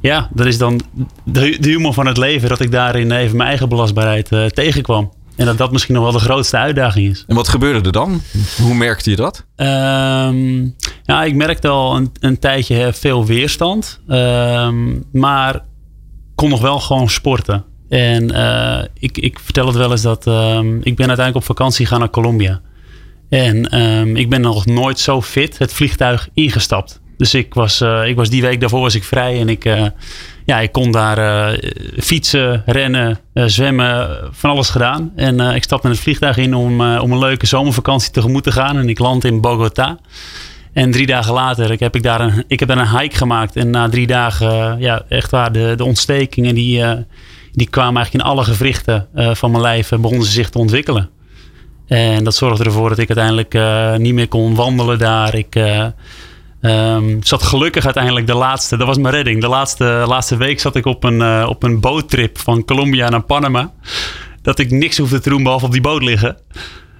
ja, 0.00 0.28
dat 0.34 0.46
is 0.46 0.58
dan 0.58 0.80
de, 1.24 1.56
de 1.60 1.68
humor 1.68 1.92
van 1.92 2.06
het 2.06 2.16
leven 2.16 2.48
dat 2.48 2.60
ik 2.60 2.70
daarin 2.70 3.10
even 3.10 3.36
mijn 3.36 3.48
eigen 3.48 3.68
belastbaarheid 3.68 4.28
tegenkwam. 4.54 5.12
En 5.36 5.46
dat 5.46 5.58
dat 5.58 5.72
misschien 5.72 5.94
nog 5.94 6.02
wel 6.02 6.12
de 6.12 6.18
grootste 6.18 6.56
uitdaging 6.56 7.10
is. 7.10 7.24
En 7.26 7.34
wat 7.36 7.48
gebeurde 7.48 7.86
er 7.86 7.92
dan? 7.92 8.22
Hoe 8.62 8.74
merkte 8.74 9.10
je 9.10 9.16
dat? 9.16 9.44
Ehm, 9.56 10.62
ja, 11.02 11.24
ik 11.24 11.34
merkte 11.34 11.68
al 11.68 11.96
een, 11.96 12.12
een 12.20 12.38
tijdje 12.38 12.92
veel 12.92 13.26
weerstand. 13.26 14.00
Ehm, 14.08 15.00
maar 15.12 15.64
kon 16.34 16.50
nog 16.50 16.60
wel 16.60 16.80
gewoon 16.80 17.08
sporten. 17.08 17.64
En 17.88 18.30
eh, 18.30 18.84
ik, 18.98 19.18
ik 19.18 19.38
vertel 19.38 19.66
het 19.66 19.76
wel 19.76 19.90
eens 19.90 20.02
dat 20.02 20.26
ehm, 20.26 20.76
ik 20.76 20.96
ben 20.96 21.06
uiteindelijk 21.06 21.36
op 21.36 21.44
vakantie 21.44 21.84
gegaan 21.84 22.00
naar 22.00 22.10
Colombia. 22.10 22.60
En 23.28 24.16
ik 24.16 24.28
ben 24.28 24.40
nog 24.40 24.66
nooit 24.66 24.98
zo 24.98 25.22
fit 25.22 25.58
het 25.58 25.72
vliegtuig 25.72 26.28
ingestapt. 26.34 27.00
Dus 27.16 27.34
ik 27.34 27.54
was, 27.54 27.80
eh, 27.80 28.08
ik 28.08 28.16
was 28.16 28.30
die 28.30 28.42
week 28.42 28.60
daarvoor 28.60 28.80
was 28.80 28.94
ik 28.94 29.04
vrij 29.04 29.40
en 29.40 29.48
ik, 29.48 29.64
eh, 29.64 29.86
ja, 30.46 30.60
ik 30.60 30.72
kon 30.72 30.90
daar 30.92 31.18
eh, 31.18 31.70
fietsen, 31.98 32.62
rennen, 32.66 33.18
eh, 33.32 33.44
zwemmen, 33.46 34.18
van 34.30 34.50
alles 34.50 34.68
gedaan. 34.68 35.12
En 35.16 35.40
eh, 35.40 35.54
ik 35.54 35.62
stapte 35.62 35.88
het 35.88 35.98
vliegtuig 35.98 36.36
in 36.36 36.54
om, 36.54 36.80
eh, 36.80 37.02
om 37.02 37.12
een 37.12 37.18
leuke 37.18 37.46
zomervakantie 37.46 38.10
tegemoet 38.10 38.42
te 38.42 38.52
gaan. 38.52 38.76
En 38.76 38.88
ik 38.88 38.98
land 38.98 39.24
in 39.24 39.40
Bogota. 39.40 39.98
En 40.72 40.90
drie 40.90 41.06
dagen 41.06 41.32
later 41.32 41.70
ik 41.70 41.80
heb 41.80 41.96
ik 41.96 42.02
daar 42.02 42.20
een, 42.20 42.44
ik 42.48 42.60
heb 42.60 42.68
daar 42.68 42.78
een 42.78 42.98
hike 42.98 43.16
gemaakt. 43.16 43.56
En 43.56 43.70
na 43.70 43.88
drie 43.88 44.06
dagen, 44.06 44.50
eh, 44.50 44.74
ja, 44.78 45.02
echt 45.08 45.30
waar, 45.30 45.52
de, 45.52 45.74
de 45.76 45.84
ontstekingen 45.84 46.54
die, 46.54 46.82
eh, 46.82 46.98
die 47.52 47.70
kwamen 47.70 47.96
eigenlijk 47.96 48.24
in 48.24 48.30
alle 48.30 48.44
gewrichten 48.44 49.08
eh, 49.14 49.34
van 49.34 49.50
mijn 49.50 49.62
lijf, 49.62 49.92
eh, 49.92 49.98
begonnen 49.98 50.26
ze 50.26 50.32
zich 50.32 50.50
te 50.50 50.58
ontwikkelen. 50.58 51.10
En 51.86 52.24
dat 52.24 52.34
zorgde 52.34 52.64
ervoor 52.64 52.88
dat 52.88 52.98
ik 52.98 53.08
uiteindelijk 53.08 53.54
eh, 53.54 53.96
niet 53.96 54.14
meer 54.14 54.28
kon 54.28 54.54
wandelen 54.54 54.98
daar. 54.98 55.34
Ik 55.34 55.54
eh, 56.60 56.94
ehm, 56.94 57.16
zat 57.22 57.42
gelukkig 57.42 57.84
uiteindelijk 57.84 58.26
de 58.26 58.34
laatste, 58.34 58.76
dat 58.76 58.86
was 58.86 58.96
mijn 58.98 59.14
redding. 59.14 59.40
De 59.40 59.48
laatste, 59.48 59.84
laatste 60.06 60.36
week 60.36 60.60
zat 60.60 60.76
ik 60.76 60.86
op 60.86 61.04
een, 61.04 61.22
eh, 61.22 61.46
op 61.48 61.62
een 61.62 61.80
boottrip 61.80 62.38
van 62.38 62.64
Colombia 62.64 63.08
naar 63.08 63.22
Panama. 63.22 63.72
Dat 64.42 64.58
ik 64.58 64.70
niks 64.70 64.98
hoefde 64.98 65.20
te 65.20 65.28
doen 65.28 65.42
behalve 65.42 65.64
op 65.64 65.72
die 65.72 65.80
boot 65.80 66.02
liggen. 66.02 66.36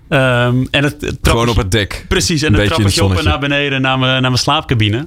Ehm, 0.09 0.65
en 0.71 0.83
het, 0.85 0.93
het 0.93 1.01
Gewoon 1.01 1.19
trappetje- 1.21 1.51
op 1.51 1.57
het 1.57 1.71
dek. 1.71 2.05
Precies, 2.09 2.43
en 2.43 2.47
Een 2.47 2.53
dan 2.53 2.63
beetje 2.69 2.83
in 2.83 2.89
trap 2.89 3.09
ik 3.11 3.15
het 3.15 3.19
op 3.19 3.25
en 3.25 3.31
naar 3.31 3.49
beneden 3.49 3.81
naar 3.81 3.99
mijn, 3.99 4.13
naar 4.13 4.31
mijn 4.31 4.43
slaapcabine. 4.43 5.07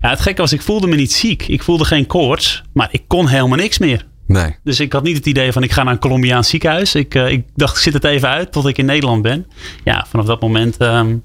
Ja, 0.00 0.10
het 0.10 0.20
gekke 0.20 0.40
was, 0.40 0.52
ik 0.52 0.62
voelde 0.62 0.86
me 0.86 0.96
niet 0.96 1.12
ziek. 1.12 1.48
Ik 1.48 1.62
voelde 1.62 1.84
geen 1.84 2.06
koorts, 2.06 2.62
maar 2.72 2.88
ik 2.90 3.02
kon 3.06 3.28
helemaal 3.28 3.58
niks 3.58 3.78
meer. 3.78 4.06
Nee. 4.26 4.56
Dus 4.64 4.80
ik 4.80 4.92
had 4.92 5.02
niet 5.02 5.16
het 5.16 5.26
idee 5.26 5.52
van 5.52 5.62
ik 5.62 5.72
ga 5.72 5.82
naar 5.82 5.92
een 5.92 5.98
Colombiaans 5.98 6.48
ziekenhuis. 6.48 6.94
Ik, 6.94 7.14
eh, 7.14 7.30
ik 7.30 7.44
dacht, 7.54 7.76
ik 7.76 7.82
zit 7.82 7.92
het 7.92 8.04
even 8.04 8.28
uit 8.28 8.52
tot 8.52 8.66
ik 8.66 8.78
in 8.78 8.86
Nederland 8.86 9.22
ben. 9.22 9.46
Ja, 9.84 10.06
vanaf 10.08 10.26
dat 10.26 10.40
moment, 10.40 10.76
ehm, 10.76 11.16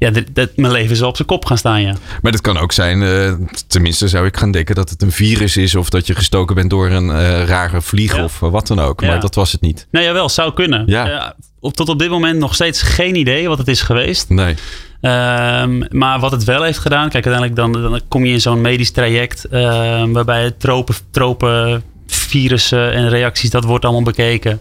ja, 0.00 0.10
dit- 0.10 0.56
mijn 0.56 0.72
leven 0.72 0.98
wel 1.00 1.08
op 1.08 1.16
zijn 1.16 1.28
kop 1.28 1.44
gaan 1.44 1.58
staan, 1.58 1.82
ja. 1.82 1.94
Maar 2.22 2.32
het 2.32 2.40
kan 2.40 2.58
ook 2.58 2.72
zijn, 2.72 3.02
eh, 3.02 3.32
tenminste 3.66 4.08
zou 4.08 4.26
ik 4.26 4.36
gaan 4.36 4.50
denken 4.50 4.74
dat 4.74 4.90
het 4.90 5.02
een 5.02 5.12
virus 5.12 5.56
is 5.56 5.74
of 5.74 5.90
dat 5.90 6.06
je 6.06 6.14
gestoken 6.14 6.54
bent 6.54 6.70
door 6.70 6.90
een 6.90 7.10
eh, 7.10 7.44
rare 7.44 7.82
vlieg 7.82 8.16
Ja. 8.16 8.24
of 8.24 8.42
eh, 8.42 8.50
wat 8.50 8.66
dan 8.66 8.80
ook. 8.80 9.00
Ja. 9.00 9.06
Maar 9.08 9.20
dat 9.20 9.34
was 9.34 9.52
het 9.52 9.60
niet. 9.60 9.86
Nou 9.90 10.04
jawel, 10.04 10.28
zou 10.28 10.54
kunnen. 10.54 10.82
Ja. 10.86 11.34
Op, 11.60 11.74
tot 11.74 11.88
op 11.88 11.98
dit 11.98 12.08
moment 12.10 12.38
nog 12.38 12.54
steeds 12.54 12.82
geen 12.82 13.14
idee 13.16 13.48
wat 13.48 13.58
het 13.58 13.68
is 13.68 13.82
geweest. 13.82 14.28
Nee. 14.28 14.54
Ehm, 15.00 15.82
maar 15.88 16.20
wat 16.20 16.32
het 16.32 16.44
wel 16.44 16.62
heeft 16.62 16.78
gedaan, 16.78 17.08
kijk, 17.08 17.26
uiteindelijk 17.26 17.56
dan, 17.56 17.72
dan 17.90 18.00
kom 18.08 18.24
je 18.24 18.32
in 18.32 18.40
zo'n 18.40 18.60
medisch 18.60 18.90
traject 18.90 19.44
ehm, 19.44 20.12
waarbij 20.12 20.50
tropen, 20.50 20.94
tropen 21.10 21.82
virussen 22.06 22.92
en 22.92 23.08
reacties, 23.08 23.50
dat 23.50 23.64
wordt 23.64 23.84
allemaal 23.84 24.02
bekeken. 24.02 24.60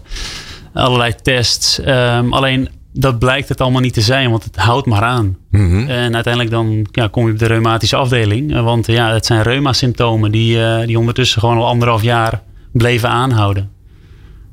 Allerlei 0.73 1.13
tests. 1.21 1.80
Ehm, 1.80 2.34
alleen 2.34 2.69
dat 2.93 3.19
blijkt 3.19 3.49
het 3.49 3.62
allemaal 3.62 3.82
niet 3.82 3.93
te 3.93 4.02
zijn, 4.02 4.30
want 4.30 4.43
het 4.43 4.56
houdt 4.56 4.86
maar 4.88 5.02
aan. 5.02 5.38
Mhm. 5.52 5.88
En 5.88 6.13
uiteindelijk 6.13 6.54
dan 6.54 6.88
ja, 6.91 7.08
kom 7.08 7.25
je 7.25 7.32
op 7.32 7.39
de 7.39 7.45
reumatische 7.45 7.95
afdeling. 7.95 8.54
eh, 8.56 8.63
Want 8.63 8.88
ja, 8.88 9.13
het 9.13 9.25
zijn 9.25 9.41
reuma-symptomen 9.41 10.32
die, 10.32 10.63
eh, 10.63 10.88
die 10.88 10.99
ondertussen 10.99 11.39
gewoon 11.41 11.58
al 11.58 11.67
anderhalf 11.67 12.02
jaar 12.04 12.41
bleven 12.71 13.10
aanhouden. 13.10 13.69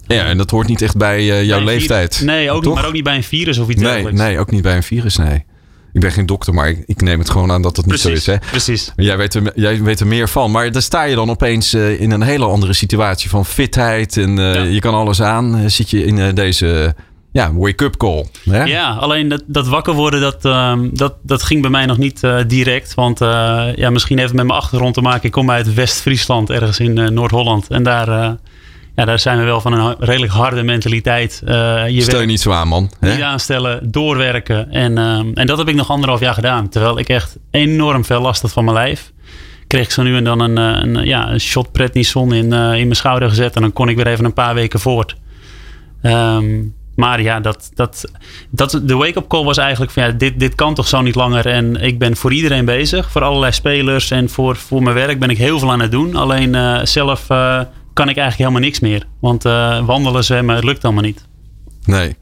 Ja, 0.07 0.25
en 0.25 0.37
dat 0.37 0.51
hoort 0.51 0.69
niet 0.69 0.83
echt 0.83 0.97
bij 0.97 1.19
eh, 1.19 1.45
jouw 1.45 1.65
Bij 1.65 1.75
leeftijd. 1.75 2.21
Nee, 2.25 2.51
ook 2.51 2.65
niet, 2.65 2.75
maar 2.75 2.87
ook 2.87 2.93
niet 2.93 3.05
bij 3.05 3.17
een 3.17 3.23
virus 3.23 3.59
of 3.59 3.69
iets 3.69 3.81
Nee, 3.83 3.91
dergelijks. 3.93 4.21
nee, 4.21 4.39
ook 4.39 4.51
niet 4.51 4.63
bij 4.63 4.77
een 4.77 4.83
virus, 4.83 5.17
nee. 5.17 5.45
Ik 5.93 6.01
ben 6.03 6.13
geen 6.13 6.27
dokter, 6.27 6.55
maar 6.55 6.69
ik, 6.69 6.83
ik 6.87 7.01
neem 7.01 7.19
het 7.19 7.31
gewoon 7.31 7.51
aan 7.51 7.63
dat 7.63 7.77
het 7.77 7.87
niet 7.87 8.01
zo 8.01 8.09
is. 8.09 8.27
Hè? 8.27 8.37
precies. 8.51 8.93
Jij 8.97 9.17
weet, 9.17 9.35
er, 9.35 9.53
jij 9.55 9.83
weet 9.83 10.01
er 10.01 10.07
meer 10.07 10.29
van. 10.29 10.51
Maar 10.51 10.73
dan 10.73 10.83
sta 10.83 11.03
je 11.05 11.15
dan 11.15 11.31
opeens 11.31 11.75
in 11.75 12.11
een 12.11 12.23
hele 12.23 12.45
andere 12.45 12.73
situatie 12.73 13.31
van 13.31 13.47
fitheid. 13.47 14.17
En 14.17 14.37
Ja. 14.37 14.63
je 14.63 14.81
kan 14.81 14.95
alles 14.95 15.23
aan. 15.23 15.71
Zit 15.71 15.91
je 15.91 16.05
in 16.05 16.35
deze 16.35 16.95
ja, 17.37 17.55
wake-up 17.55 17.97
call. 17.97 18.27
Hè? 18.45 18.65
Ja, 18.65 18.91
alleen 18.91 19.29
dat, 19.29 19.43
dat 19.47 19.69
wakker 19.69 19.95
worden, 19.95 20.21
dat, 20.21 20.45
ehm, 20.45 20.89
dat, 20.93 21.15
dat 21.23 21.43
ging 21.43 21.61
bij 21.61 21.71
mij 21.71 21.87
nog 21.87 21.99
niet 21.99 22.23
eh, 22.23 22.39
direct. 22.47 22.95
Want 22.95 23.21
uh, 23.21 23.67
ja, 23.75 23.91
misschien 23.91 24.19
het 24.19 24.33
met 24.33 24.47
mijn 24.47 24.59
achtergrond 24.59 24.95
te 24.95 25.01
maken. 25.01 25.25
Ik 25.25 25.31
kom 25.31 25.51
uit 25.51 25.75
West-Friesland, 25.75 26.51
ergens 26.51 26.81
in 26.81 26.99
uh, 26.99 27.09
Noord-Holland. 27.09 27.69
En 27.69 27.83
daar, 27.83 28.37
ja, 28.95 29.05
daar 29.05 29.19
zijn 29.19 29.39
we 29.39 29.45
wel 29.45 29.61
van 29.61 29.73
een 29.73 29.97
redelijk 29.99 30.33
harde 30.33 30.63
mentaliteit. 30.63 31.43
je 31.45 31.99
Steun 31.99 32.27
niet 32.27 32.41
zo 32.41 32.51
aan, 32.51 32.69
man. 32.69 32.91
Hè? 33.01 33.13
Niet 33.13 33.23
aanstellen, 33.23 33.91
doorwerken. 33.91 34.71
En, 34.71 34.99
ehm, 34.99 35.33
en 35.35 35.47
dat 35.47 35.59
heb 35.59 35.69
ik 35.69 35.75
nog 35.75 35.91
anderhalf 35.91 36.21
jaar 36.21 36.35
gedaan. 36.35 36.69
Terwijl 36.69 36.99
ik 36.99 37.09
echt 37.09 37.37
enorm 37.51 38.05
veel 38.05 38.21
last 38.21 38.43
had 38.43 38.53
van 38.53 38.65
mijn 38.65 38.77
lijf. 38.77 39.13
Kreeg 39.67 39.85
ik 39.85 39.91
zo 39.91 40.03
nu 40.03 40.17
en 40.17 40.25
dan 40.25 40.41
een, 40.41 40.57
een, 40.57 41.07
ja, 41.07 41.31
een 41.31 41.41
shot 41.41 41.73
prednison 41.73 42.33
in, 42.33 42.45
in 42.53 42.53
mijn 42.53 42.97
schouder 42.97 43.29
gezet. 43.29 43.55
En 43.55 43.63
dan 43.63 43.73
kon 43.73 43.89
ik 43.89 43.97
weer 43.97 44.07
even 44.07 44.25
een 44.25 44.33
paar 44.33 44.55
weken 44.55 44.81
voort. 44.81 45.17
Um, 46.03 46.75
maar 46.97 47.23
ja, 47.23 47.41
dat, 47.41 47.71
dat, 47.75 48.05
dat, 48.51 48.81
de 48.83 48.95
wake-up 48.95 49.29
call 49.29 49.45
was 49.45 49.57
eigenlijk 49.57 49.93
van 49.93 50.03
ja, 50.03 50.11
dit, 50.11 50.41
dit 50.41 50.55
kan 50.55 50.75
toch 50.75 50.89
zo 50.89 51.01
niet 51.01 51.15
langer. 51.15 51.47
En 51.47 51.77
ik 51.77 51.99
ben 51.99 52.17
voor 52.17 52.33
iedereen 52.33 52.65
bezig, 52.65 53.11
voor 53.11 53.23
allerlei 53.23 53.53
spelers 53.53 54.11
en 54.11 54.29
voor, 54.31 54.57
voor 54.57 54.83
mijn 54.83 54.95
werk 54.95 55.19
ben 55.19 55.31
ik 55.31 55.39
heel 55.39 55.59
veel 55.59 55.73
aan 55.73 55.81
het 55.81 55.91
doen. 55.91 56.15
Alleen 56.15 56.55
uh, 56.55 56.81
zelf 56.83 57.31
uh, 57.31 57.61
kan 57.93 58.09
ik 58.09 58.17
eigenlijk 58.17 58.37
helemaal 58.37 58.61
niks 58.61 58.81
meer. 58.81 59.07
Want 59.21 59.45
uh, 59.45 59.87
wandelen, 59.87 60.25
zwemmen, 60.25 60.55
het 60.55 60.65
lukt 60.65 60.85
allemaal 60.85 61.03
niet. 61.03 61.25
Nee. 61.85 62.17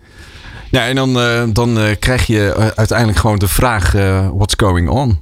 Ja, 0.70 0.86
en 0.86 0.94
dan, 0.94 1.12
dan 1.52 1.96
krijg 1.98 2.26
je 2.26 2.72
uiteindelijk 2.76 3.18
gewoon 3.18 3.38
de 3.38 3.48
vraag: 3.48 3.92
what's 4.32 4.54
going 4.56 4.88
on? 4.88 5.20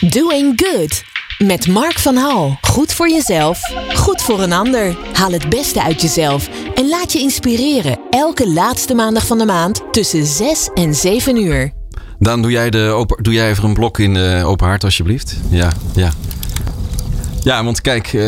Doing 0.00 0.52
good. 0.56 1.13
Met 1.38 1.68
Mark 1.68 1.98
van 1.98 2.16
Hal. 2.16 2.58
Goed 2.60 2.92
voor 2.92 3.10
jezelf, 3.10 3.60
goed 3.94 4.22
voor 4.22 4.40
een 4.40 4.52
ander. 4.52 4.96
Haal 5.12 5.32
het 5.32 5.48
beste 5.48 5.82
uit 5.82 6.02
jezelf 6.02 6.48
en 6.74 6.88
laat 6.88 7.12
je 7.12 7.18
inspireren. 7.18 7.98
Elke 8.10 8.52
laatste 8.52 8.94
maandag 8.94 9.26
van 9.26 9.38
de 9.38 9.44
maand 9.44 9.82
tussen 9.92 10.26
6 10.26 10.70
en 10.74 10.94
7 10.94 11.36
uur. 11.36 11.72
Dan 12.18 12.42
doe 12.42 12.50
jij, 12.50 12.70
de 12.70 13.06
doe 13.22 13.34
jij 13.34 13.50
even 13.50 13.64
een 13.64 13.74
blok 13.74 13.98
in 13.98 14.14
de 14.14 14.42
open 14.44 14.66
hart, 14.66 14.84
alsjeblieft. 14.84 15.36
Ja, 15.50 15.72
ja. 15.94 16.12
Ja, 17.42 17.64
want 17.64 17.80
kijk, 17.80 18.12
uh, 18.12 18.22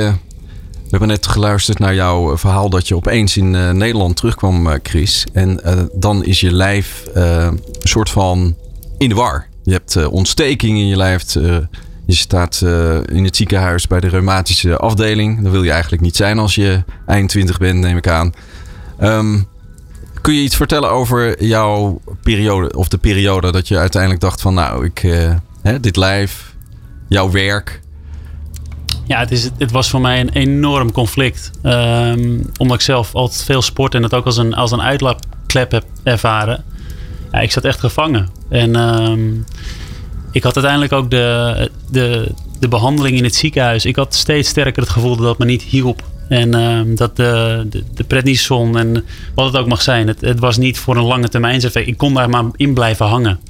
we 0.73 0.91
hebben 0.91 1.09
net 1.09 1.27
geluisterd 1.27 1.79
naar 1.79 1.95
jouw 1.95 2.39
verhaal 2.39 2.71
dat 2.71 2.89
je 2.89 2.97
opeens 2.97 3.37
in 3.37 3.51
Nederland 3.77 4.17
terugkwam, 4.17 4.79
Chris. 4.83 5.27
En 5.33 5.61
dan 5.95 6.25
is 6.25 6.41
je 6.41 6.53
lijf 6.53 7.03
een 7.13 7.63
soort 7.83 8.11
van 8.11 8.57
in 8.99 9.09
de 9.09 9.15
war. 9.15 9.47
Je 9.63 9.73
hebt 9.73 10.07
ontsteking 10.07 10.79
in 10.79 10.87
je 10.87 10.97
lijf. 10.97 11.25
Je 12.07 12.15
staat 12.15 12.61
uh, 12.65 12.97
in 13.07 13.25
het 13.25 13.37
ziekenhuis 13.37 13.87
bij 13.87 14.01
de 14.01 14.09
reumatische 14.09 14.77
afdeling. 14.77 15.43
Dat 15.43 15.53
wil 15.53 15.63
je 15.63 15.71
eigenlijk 15.71 16.03
niet 16.03 16.17
zijn 16.17 16.39
als 16.39 16.55
je 16.55 16.85
eind 17.07 17.29
20 17.29 17.59
bent, 17.59 17.81
neem 17.81 17.97
ik 17.97 18.09
aan. 18.09 18.35
Um, 19.01 19.47
kun 20.21 20.35
je 20.35 20.43
iets 20.43 20.57
vertellen 20.57 20.91
over 20.91 21.45
jouw 21.45 22.01
periode, 22.23 22.77
of 22.77 22.89
de 22.89 22.99
periode 22.99 23.53
dat 23.53 23.69
je 23.69 23.79
uiteindelijk 23.79 24.21
dacht 24.21 24.41
van 24.41 24.55
nou, 24.55 24.85
ik, 24.85 25.03
uh, 25.03 25.35
hè, 25.63 25.81
dit 25.81 25.97
lijf, 25.97 26.55
jouw 27.09 27.31
werk. 27.31 27.81
Ja, 29.05 29.19
het, 29.19 29.31
is, 29.31 29.51
het 29.59 29.71
was 29.71 29.91
voor 29.91 30.01
mij 30.01 30.21
een 30.21 30.29
enorm 30.29 30.93
conflict. 30.93 31.51
Um, 31.63 32.51
omdat 32.57 32.77
ik 32.77 32.83
zelf 32.83 33.15
altijd 33.15 33.43
veel 33.43 33.63
sport 33.63 33.95
en 33.95 34.03
het 34.03 34.15
ook 34.15 34.25
als 34.25 34.37
een, 34.37 34.55
als 34.55 34.71
een 34.71 34.83
uitlaatklep 34.83 35.71
heb 35.71 35.85
ervaren. 36.03 36.65
Ja, 37.33 37.41
ik 37.41 37.53
zat 37.53 37.65
echt 37.65 37.81
gevangen. 37.81 38.29
En 38.49 38.77
um, 38.77 39.45
ik 40.37 40.43
had 40.43 40.55
uiteindelijk 40.55 40.93
ook 40.93 41.11
de, 41.11 41.71
de, 41.91 42.29
de 42.61 42.69
behandeling 42.69 43.17
in 43.17 43.25
het 43.25 43.35
ziekenhuis. 43.35 43.85
Ik 43.85 43.97
had 43.97 44.15
steeds 44.15 44.49
sterker 44.49 44.83
het 44.83 44.93
gevoel 44.93 45.17
dat 45.17 45.29
het 45.29 45.39
me 45.39 45.45
niet 45.45 45.63
hielp. 45.63 46.03
En 46.29 46.57
uh, 46.57 46.97
dat 46.97 47.17
de, 47.17 47.67
de, 47.71 47.85
de 47.95 48.05
prednison 48.05 48.79
en 48.79 49.05
wat 49.35 49.47
het 49.47 49.57
ook 49.57 49.67
mag 49.67 49.83
zijn. 49.83 50.07
Het, 50.07 50.21
het 50.21 50.39
was 50.39 50.57
niet 50.57 50.79
voor 50.79 50.97
een 50.97 51.05
lange 51.05 51.29
termijn. 51.29 51.71
Ik 51.73 51.97
kon 51.97 52.15
daar 52.15 52.29
maar 52.29 52.45
in 52.57 52.75
blijven 52.75 53.07
hangen. 53.07 53.41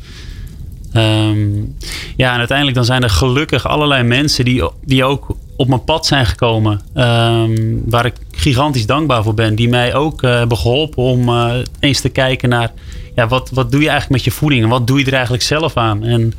Um, 0.94 1.76
ja, 2.16 2.32
en 2.32 2.38
uiteindelijk 2.38 2.76
dan 2.76 2.86
zijn 2.86 3.02
er 3.02 3.10
gelukkig 3.10 3.66
allerlei 3.66 4.02
mensen 4.02 4.44
die, 4.44 4.70
die 4.84 5.04
ook 5.04 5.36
op 5.56 5.68
mijn 5.68 5.84
pad 5.84 6.06
zijn 6.06 6.26
gekomen. 6.26 6.80
Um, 6.94 7.82
waar 7.86 8.06
ik 8.06 8.14
gigantisch 8.30 8.86
dankbaar 8.86 9.22
voor 9.22 9.34
ben. 9.34 9.54
Die 9.54 9.68
mij 9.68 9.94
ook 9.94 10.22
uh, 10.22 10.30
hebben 10.30 10.58
geholpen 10.58 11.02
om 11.02 11.28
uh, 11.28 11.52
eens 11.80 12.00
te 12.00 12.08
kijken 12.08 12.48
naar... 12.48 12.72
Ja, 13.16 13.28
wat, 13.28 13.50
wat 13.52 13.70
doe 13.70 13.80
je 13.80 13.88
eigenlijk 13.88 14.22
met 14.22 14.32
je 14.32 14.38
voeding? 14.38 14.62
En 14.62 14.68
wat 14.68 14.86
doe 14.86 14.98
je 14.98 15.04
er 15.04 15.12
eigenlijk 15.12 15.42
zelf 15.42 15.76
aan? 15.76 16.04
En 16.04 16.34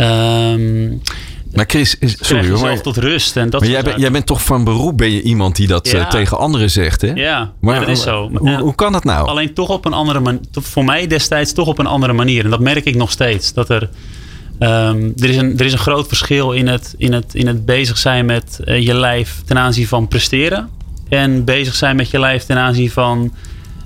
Um, 0.00 1.02
maar 1.52 1.64
Chris, 1.68 1.98
is, 1.98 2.16
sorry 2.20 2.50
hoor. 2.50 2.60
Maar, 2.60 2.80
tot 2.80 2.96
rust. 2.96 3.36
En 3.36 3.50
dat 3.50 3.60
maar 3.60 3.70
jij, 3.70 3.82
jij, 3.96 4.10
bent 4.10 4.26
toch 4.26 4.42
van 4.42 4.64
beroep 4.64 4.96
ben 4.96 5.10
je 5.10 5.22
iemand 5.22 5.56
die 5.56 5.66
dat 5.66 5.90
ja. 5.90 5.98
uh, 5.98 6.08
tegen 6.08 6.38
anderen 6.38 6.70
zegt, 6.70 7.00
hè? 7.00 7.12
Ja, 7.12 7.52
maar, 7.60 7.80
dat 7.80 7.88
is 7.88 8.02
zo. 8.02 8.30
Hoe, 8.34 8.58
hoe, 8.58 8.74
kan 8.74 8.92
dat 8.92 9.04
nou? 9.04 9.28
Alleen 9.28 9.54
toch 9.54 9.68
op 9.68 9.84
een 9.84 9.92
andere 9.92 10.20
manier. 10.20 10.40
Voor 10.52 10.84
mij 10.84 11.06
destijds 11.06 11.52
toch 11.52 11.66
op 11.66 11.78
een 11.78 11.86
andere 11.86 12.12
manier. 12.12 12.44
En 12.44 12.50
dat 12.50 12.60
merk 12.60 12.84
ik 12.84 12.94
nog 12.94 13.10
steeds. 13.10 13.52
Dat 13.52 13.68
er, 13.68 13.82
um, 14.58 15.12
er, 15.16 15.28
is, 15.28 15.36
een, 15.36 15.58
er 15.58 15.64
is 15.64 15.72
een 15.72 15.78
groot 15.78 16.08
verschil 16.08 16.52
in 16.52 16.66
het, 16.66 16.94
in 16.98 17.12
het, 17.12 17.34
in 17.34 17.46
het 17.46 17.64
bezig 17.64 17.98
zijn 17.98 18.26
met 18.26 18.60
uh, 18.64 18.86
je 18.86 18.94
lijf 18.94 19.42
ten 19.44 19.58
aanzien 19.58 19.86
van 19.86 20.08
presteren. 20.08 20.68
En 21.08 21.44
bezig 21.44 21.74
zijn 21.74 21.96
met 21.96 22.10
je 22.10 22.18
lijf 22.18 22.44
ten 22.44 22.56
aanzien 22.56 22.90
van 22.90 23.32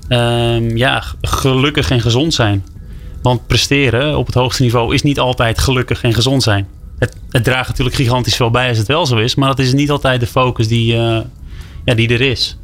um, 0.09 0.77
ja, 0.77 1.03
gelukkig 1.21 1.91
en 1.91 2.01
gezond 2.01 2.33
zijn. 2.33 2.65
Want 3.21 3.47
presteren 3.47 4.17
op 4.17 4.25
het 4.25 4.35
hoogste 4.35 4.61
niveau 4.61 4.93
is 4.93 5.01
niet 5.01 5.19
altijd 5.19 5.59
gelukkig 5.59 6.03
en 6.03 6.13
gezond 6.13 6.43
zijn. 6.43 6.67
Het, 6.99 7.15
het 7.29 7.43
draagt 7.43 7.67
natuurlijk 7.67 7.95
gigantisch 7.95 8.35
veel 8.35 8.51
bij 8.51 8.69
als 8.69 8.77
het 8.77 8.87
wel 8.87 9.05
zo 9.05 9.17
is. 9.17 9.35
Maar 9.35 9.49
dat 9.49 9.59
is 9.59 9.73
niet 9.73 9.91
altijd 9.91 10.19
de 10.19 10.27
focus 10.27 10.67
die, 10.67 10.93
uh, 10.93 11.17
ja, 11.85 11.93
die 11.93 12.09
er 12.09 12.21
is. 12.21 12.57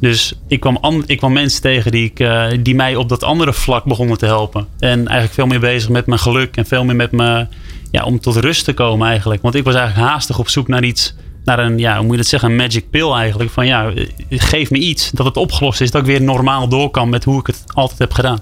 Dus 0.00 0.34
ik 0.48 0.60
kwam, 0.60 1.02
ik 1.06 1.18
kwam 1.18 1.32
mensen 1.32 1.62
tegen 1.62 1.90
die, 1.90 2.04
ik, 2.04 2.20
uh, 2.20 2.46
die 2.60 2.74
mij 2.74 2.96
op 2.96 3.08
dat 3.08 3.22
andere 3.22 3.52
vlak 3.52 3.84
begonnen 3.84 4.18
te 4.18 4.26
helpen. 4.26 4.66
En 4.78 4.98
eigenlijk 4.98 5.32
veel 5.32 5.46
meer 5.46 5.60
bezig 5.60 5.88
met 5.88 6.06
mijn 6.06 6.20
geluk. 6.20 6.56
En 6.56 6.66
veel 6.66 6.84
meer 6.84 6.96
met 6.96 7.12
me, 7.12 7.46
ja, 7.90 8.04
om 8.04 8.20
tot 8.20 8.36
rust 8.36 8.64
te 8.64 8.72
komen 8.72 9.08
eigenlijk. 9.08 9.42
Want 9.42 9.54
ik 9.54 9.64
was 9.64 9.74
eigenlijk 9.74 10.08
haastig 10.08 10.38
op 10.38 10.48
zoek 10.48 10.68
naar 10.68 10.84
iets 10.84 11.14
naar 11.44 11.58
een, 11.58 11.78
ja, 11.78 11.94
hoe 11.94 12.02
moet 12.02 12.10
je 12.10 12.16
dat 12.16 12.26
zeggen, 12.26 12.50
een 12.50 12.56
magic 12.56 12.90
pill 12.90 13.10
eigenlijk. 13.10 13.50
Van 13.50 13.66
ja, 13.66 13.92
geef 14.30 14.70
me 14.70 14.78
iets 14.78 15.10
dat 15.10 15.26
het 15.26 15.36
opgelost 15.36 15.80
is, 15.80 15.90
dat 15.90 16.00
ik 16.00 16.06
weer 16.06 16.22
normaal 16.22 16.68
door 16.68 16.90
kan 16.90 17.08
met 17.08 17.24
hoe 17.24 17.40
ik 17.40 17.46
het 17.46 17.64
altijd 17.66 17.98
heb 17.98 18.12
gedaan. 18.12 18.40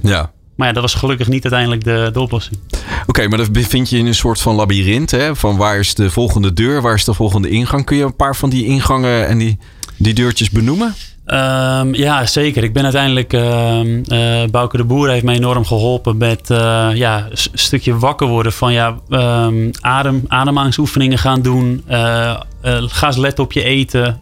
Ja, 0.00 0.32
maar 0.56 0.66
ja, 0.66 0.72
dat 0.72 0.82
was 0.82 0.94
gelukkig 0.94 1.28
niet 1.28 1.42
uiteindelijk 1.42 1.84
de, 1.84 2.10
de 2.12 2.20
oplossing. 2.20 2.58
Oké, 3.06 3.28
maar 3.28 3.38
dan 3.38 3.52
bevind 3.52 3.90
je 3.90 3.98
in 3.98 4.06
een 4.06 4.14
soort 4.14 4.40
van 4.40 4.54
labyrint. 4.54 5.10
Hè? 5.10 5.36
Van 5.36 5.56
waar 5.56 5.78
is 5.78 5.94
de 5.94 6.10
volgende 6.10 6.52
deur, 6.52 6.82
waar 6.82 6.94
is 6.94 7.04
de 7.04 7.14
volgende 7.14 7.48
ingang? 7.48 7.84
Kun 7.84 7.96
je 7.96 8.04
een 8.04 8.16
paar 8.16 8.36
van 8.36 8.50
die 8.50 8.64
ingangen 8.64 9.26
en 9.26 9.38
die, 9.38 9.58
die 9.96 10.14
deurtjes 10.14 10.50
benoemen? 10.50 10.94
Um, 11.26 11.94
ja, 11.94 12.26
zeker. 12.26 12.64
Ik 12.64 12.72
ben 12.72 12.82
uiteindelijk. 12.82 13.32
Uh, 13.32 13.80
uh, 13.84 14.48
Bouke 14.50 14.76
de 14.76 14.84
Boer 14.84 15.08
heeft 15.08 15.24
mij 15.24 15.34
enorm 15.34 15.64
geholpen 15.64 16.16
met 16.16 16.50
uh, 16.50 16.88
ja, 16.94 17.26
een 17.30 17.58
stukje 17.58 17.98
wakker 17.98 18.26
worden 18.26 18.52
van 18.52 18.72
ja, 18.72 18.98
um, 19.08 19.70
adem, 19.80 20.24
ademhalingsoefeningen 20.28 21.18
gaan 21.18 21.42
doen. 21.42 21.84
Uh, 21.90 22.40
ga 22.86 23.06
eens 23.06 23.16
letten 23.16 23.44
op 23.44 23.52
je 23.52 23.62
eten. 23.62 24.20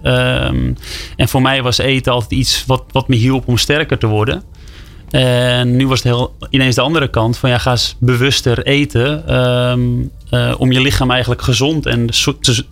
En 1.17 1.29
voor 1.29 1.43
mij 1.43 1.62
was 1.62 1.79
eten 1.79 2.12
altijd 2.12 2.33
iets 2.33 2.65
wat, 2.67 2.83
wat 2.93 3.09
me 3.09 3.17
hielp 3.17 3.49
om 3.49 3.57
sterker 3.57 3.99
te 3.99 4.07
worden. 4.07 4.43
En 5.11 5.77
nu 5.77 5.87
was 5.87 6.03
het 6.03 6.12
heel, 6.12 6.35
ineens 6.51 6.75
de 6.75 6.81
andere 6.81 7.09
kant 7.09 7.38
van 7.38 7.51
ja, 7.51 7.59
ga 7.59 7.71
eens 7.71 7.97
bewuster 7.99 8.67
eten 8.67 9.25
om 10.59 10.73
je 10.73 10.81
lichaam 10.81 11.11
eigenlijk 11.11 11.43
gezond 11.43 11.87
en 11.87 12.07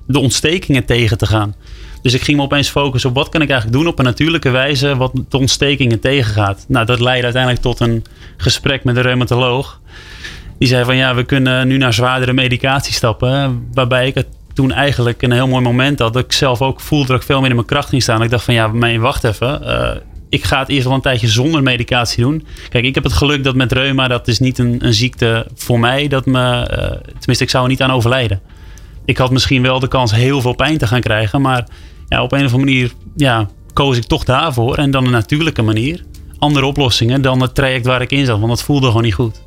de 0.06 0.18
ontstekingen 0.18 0.84
tegen 0.84 1.18
te 1.18 1.26
gaan. 1.26 1.54
Dus 2.02 2.14
ik 2.14 2.22
ging 2.22 2.36
me 2.36 2.42
opeens 2.42 2.68
focussen 2.68 3.10
op 3.10 3.16
wat 3.16 3.28
kan 3.28 3.42
ik 3.42 3.50
eigenlijk 3.50 3.78
doen 3.78 3.88
op 3.92 3.98
een 3.98 4.04
natuurlijke 4.04 4.50
wijze 4.50 4.96
wat 4.96 5.12
de 5.28 5.38
ontstekingen 5.38 6.00
tegengaat. 6.00 6.64
Nou, 6.68 6.86
dat 6.86 7.00
leidde 7.00 7.24
uiteindelijk 7.24 7.62
tot 7.62 7.80
een 7.80 8.04
gesprek 8.36 8.84
met 8.84 8.96
een 8.96 9.02
reumatoloog. 9.02 9.80
Die 10.58 10.68
zei 10.68 10.84
van 10.84 10.96
ja, 10.96 11.14
we 11.14 11.24
kunnen 11.24 11.68
nu 11.68 11.76
naar 11.76 11.92
zwaardere 11.92 12.32
medicatie 12.32 12.92
stappen. 12.94 13.66
Waarbij 13.72 14.06
ik 14.06 14.14
het 14.14 14.26
toen 14.54 14.72
eigenlijk 14.72 15.22
een 15.22 15.32
heel 15.32 15.48
mooi 15.48 15.62
moment 15.62 15.98
had. 15.98 16.12
Dat 16.12 16.24
ik 16.24 16.32
zelf 16.32 16.62
ook 16.62 16.80
voelde 16.80 17.06
dat 17.06 17.16
ik 17.16 17.22
veel 17.22 17.40
meer 17.40 17.48
in 17.48 17.54
mijn 17.54 17.66
kracht 17.66 17.88
ging 17.88 18.02
staan. 18.02 18.22
Ik 18.22 18.30
dacht 18.30 18.44
van 18.44 18.54
ja, 18.54 18.98
wacht 18.98 19.24
even. 19.24 19.60
Uh, 19.64 19.90
ik 20.28 20.44
ga 20.44 20.58
het 20.58 20.68
eerst 20.68 20.84
wel 20.84 20.94
een 20.94 21.00
tijdje 21.00 21.28
zonder 21.28 21.62
medicatie 21.62 22.22
doen. 22.22 22.46
Kijk, 22.68 22.84
ik 22.84 22.94
heb 22.94 23.04
het 23.04 23.12
geluk 23.12 23.44
dat 23.44 23.54
met 23.54 23.72
reuma, 23.72 24.08
dat 24.08 24.28
is 24.28 24.38
niet 24.38 24.58
een, 24.58 24.76
een 24.84 24.94
ziekte 24.94 25.46
voor 25.54 25.80
mij. 25.80 26.08
Dat 26.08 26.26
me, 26.26 26.68
uh, 26.70 27.10
tenminste, 27.18 27.44
ik 27.44 27.50
zou 27.50 27.64
er 27.64 27.70
niet 27.70 27.82
aan 27.82 27.90
overlijden. 27.90 28.40
Ik 29.04 29.16
had 29.16 29.30
misschien 29.30 29.62
wel 29.62 29.78
de 29.80 29.88
kans 29.88 30.14
heel 30.14 30.40
veel 30.40 30.54
pijn 30.54 30.78
te 30.78 30.86
gaan 30.86 31.00
krijgen. 31.00 31.40
Maar 31.40 31.66
ja, 32.10 32.22
op 32.22 32.32
een 32.32 32.44
of 32.44 32.52
andere 32.52 32.72
manier 32.72 32.92
ja, 33.16 33.48
koos 33.72 33.96
ik 33.96 34.04
toch 34.04 34.24
daarvoor. 34.24 34.76
En 34.76 34.90
dan 34.90 35.04
een 35.04 35.10
natuurlijke 35.10 35.62
manier. 35.62 36.04
Andere 36.38 36.66
oplossingen 36.66 37.22
dan 37.22 37.40
het 37.40 37.54
traject 37.54 37.86
waar 37.86 38.02
ik 38.02 38.10
in 38.10 38.26
zat. 38.26 38.38
Want 38.38 38.50
dat 38.50 38.62
voelde 38.62 38.86
gewoon 38.86 39.02
niet 39.02 39.14
goed. 39.14 39.42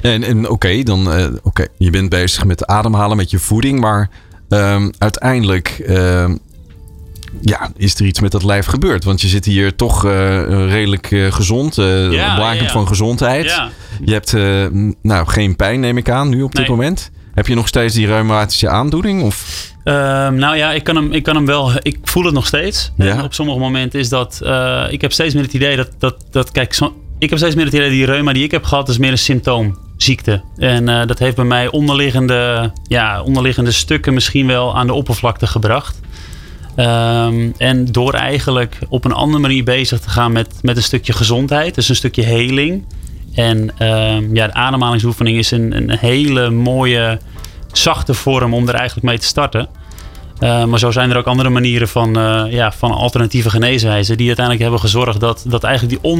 En, 0.00 0.22
en 0.22 0.38
oké, 0.38 0.52
okay, 0.52 0.82
dan 0.82 1.18
uh, 1.18 1.26
oké, 1.42 1.66
je 1.78 1.90
bent 1.90 2.08
bezig 2.08 2.44
met 2.44 2.66
ademhalen, 2.66 3.16
met 3.16 3.30
je 3.30 3.38
voeding. 3.38 3.80
Maar 3.80 4.10
um, 4.48 4.90
uiteindelijk 4.98 5.84
uh, 5.86 6.30
ja, 7.40 7.70
is 7.76 7.94
er 7.94 8.06
iets 8.06 8.20
met 8.20 8.32
dat 8.32 8.44
lijf 8.44 8.66
gebeurd? 8.66 9.04
Want 9.04 9.20
je 9.20 9.28
zit 9.28 9.44
hier 9.44 9.76
toch 9.76 10.04
uh, 10.04 10.12
redelijk 10.68 11.10
uh, 11.10 11.32
gezond, 11.32 11.78
uh, 11.78 12.12
ja, 12.12 12.52
ja. 12.52 12.68
van 12.68 12.86
gezondheid. 12.86 13.62
Je 14.04 14.12
hebt 14.12 14.32
nou, 15.02 15.26
geen 15.26 15.56
pijn, 15.56 15.80
neem 15.80 15.96
ik 15.96 16.10
aan, 16.10 16.28
nu 16.28 16.42
op 16.42 16.54
dit 16.54 16.68
moment. 16.68 17.10
Heb 17.34 17.46
je 17.46 17.54
nog 17.54 17.68
steeds 17.68 17.94
die 17.94 18.06
reumatische 18.06 18.68
aandoening? 18.68 19.22
Of? 19.22 19.66
Ehm, 19.84 20.34
nou 20.34 20.56
ja, 20.56 20.72
ik 20.72 20.84
kan, 20.84 20.96
hem, 20.96 21.12
ik 21.12 21.22
kan 21.22 21.34
hem 21.34 21.46
wel. 21.46 21.70
Ik 21.82 21.98
voel 22.04 22.24
het 22.24 22.34
nog 22.34 22.46
steeds. 22.46 22.92
Ja. 22.96 23.06
En 23.06 23.22
op 23.22 23.34
sommige 23.34 23.58
momenten 23.58 24.00
is 24.00 24.08
dat. 24.08 24.40
eh, 24.44 24.84
ik 24.90 25.00
heb 25.00 25.12
steeds 25.12 25.34
meer 25.34 25.42
het 25.42 25.52
idee 25.54 25.76
dat. 25.76 25.90
dat, 25.98 26.16
dat 26.30 26.52
kijk, 26.52 26.74
zo- 26.74 26.94
ik 27.18 27.28
heb 27.30 27.38
steeds 27.38 27.54
meer 27.54 27.64
het 27.64 27.74
idee 27.74 27.86
dat 27.86 27.96
die 27.96 28.06
reuma 28.06 28.32
die 28.32 28.44
ik 28.44 28.50
heb 28.50 28.64
gehad, 28.64 28.88
is 28.88 28.98
meer 28.98 29.10
een 29.10 29.18
symptoomziekte. 29.18 30.42
En 30.56 30.88
eh, 30.88 31.06
dat 31.06 31.18
heeft 31.18 31.36
bij 31.36 31.44
mij 31.44 31.70
onderliggende, 31.70 32.72
ja, 32.88 33.22
onderliggende 33.22 33.70
stukken 33.72 34.14
misschien 34.14 34.46
wel 34.46 34.76
aan 34.76 34.86
de 34.86 34.92
oppervlakte 34.94 35.46
gebracht. 35.46 36.00
Ehm, 36.76 37.50
en 37.58 37.84
door 37.92 38.12
eigenlijk 38.14 38.78
op 38.88 39.04
een 39.04 39.12
andere 39.12 39.38
manier 39.42 39.64
bezig 39.64 40.00
te 40.00 40.10
gaan 40.10 40.32
met, 40.32 40.48
met 40.62 40.76
een 40.76 40.82
stukje 40.82 41.12
gezondheid, 41.12 41.74
dus 41.74 41.88
een 41.88 41.94
stukje 41.96 42.22
heling. 42.22 42.84
En 43.34 43.78
ehm, 43.78 44.34
ja, 44.34 44.46
de 44.46 44.54
ademhalingsoefening 44.54 45.38
is 45.38 45.50
een, 45.50 45.76
een 45.76 45.98
hele 45.98 46.50
mooie, 46.50 47.18
zachte 47.72 48.14
vorm 48.14 48.54
om 48.54 48.68
er 48.68 48.74
eigenlijk 48.74 49.06
mee 49.06 49.18
te 49.18 49.26
starten. 49.26 49.68
Uh, 50.40 50.64
maar 50.64 50.78
zo 50.78 50.90
zijn 50.90 51.10
er 51.10 51.16
ook 51.16 51.26
andere 51.26 51.48
manieren 51.48 51.88
van, 51.88 52.18
uh, 52.18 52.44
ja, 52.48 52.72
van 52.72 52.90
alternatieve 52.90 53.50
geneeswijzen. 53.50 54.16
Die 54.16 54.26
uiteindelijk 54.26 54.64
hebben 54.64 54.80
gezorgd 54.80 55.20
dat, 55.20 55.44
dat 55.48 55.64
eigenlijk 55.64 56.00
die 56.02 56.10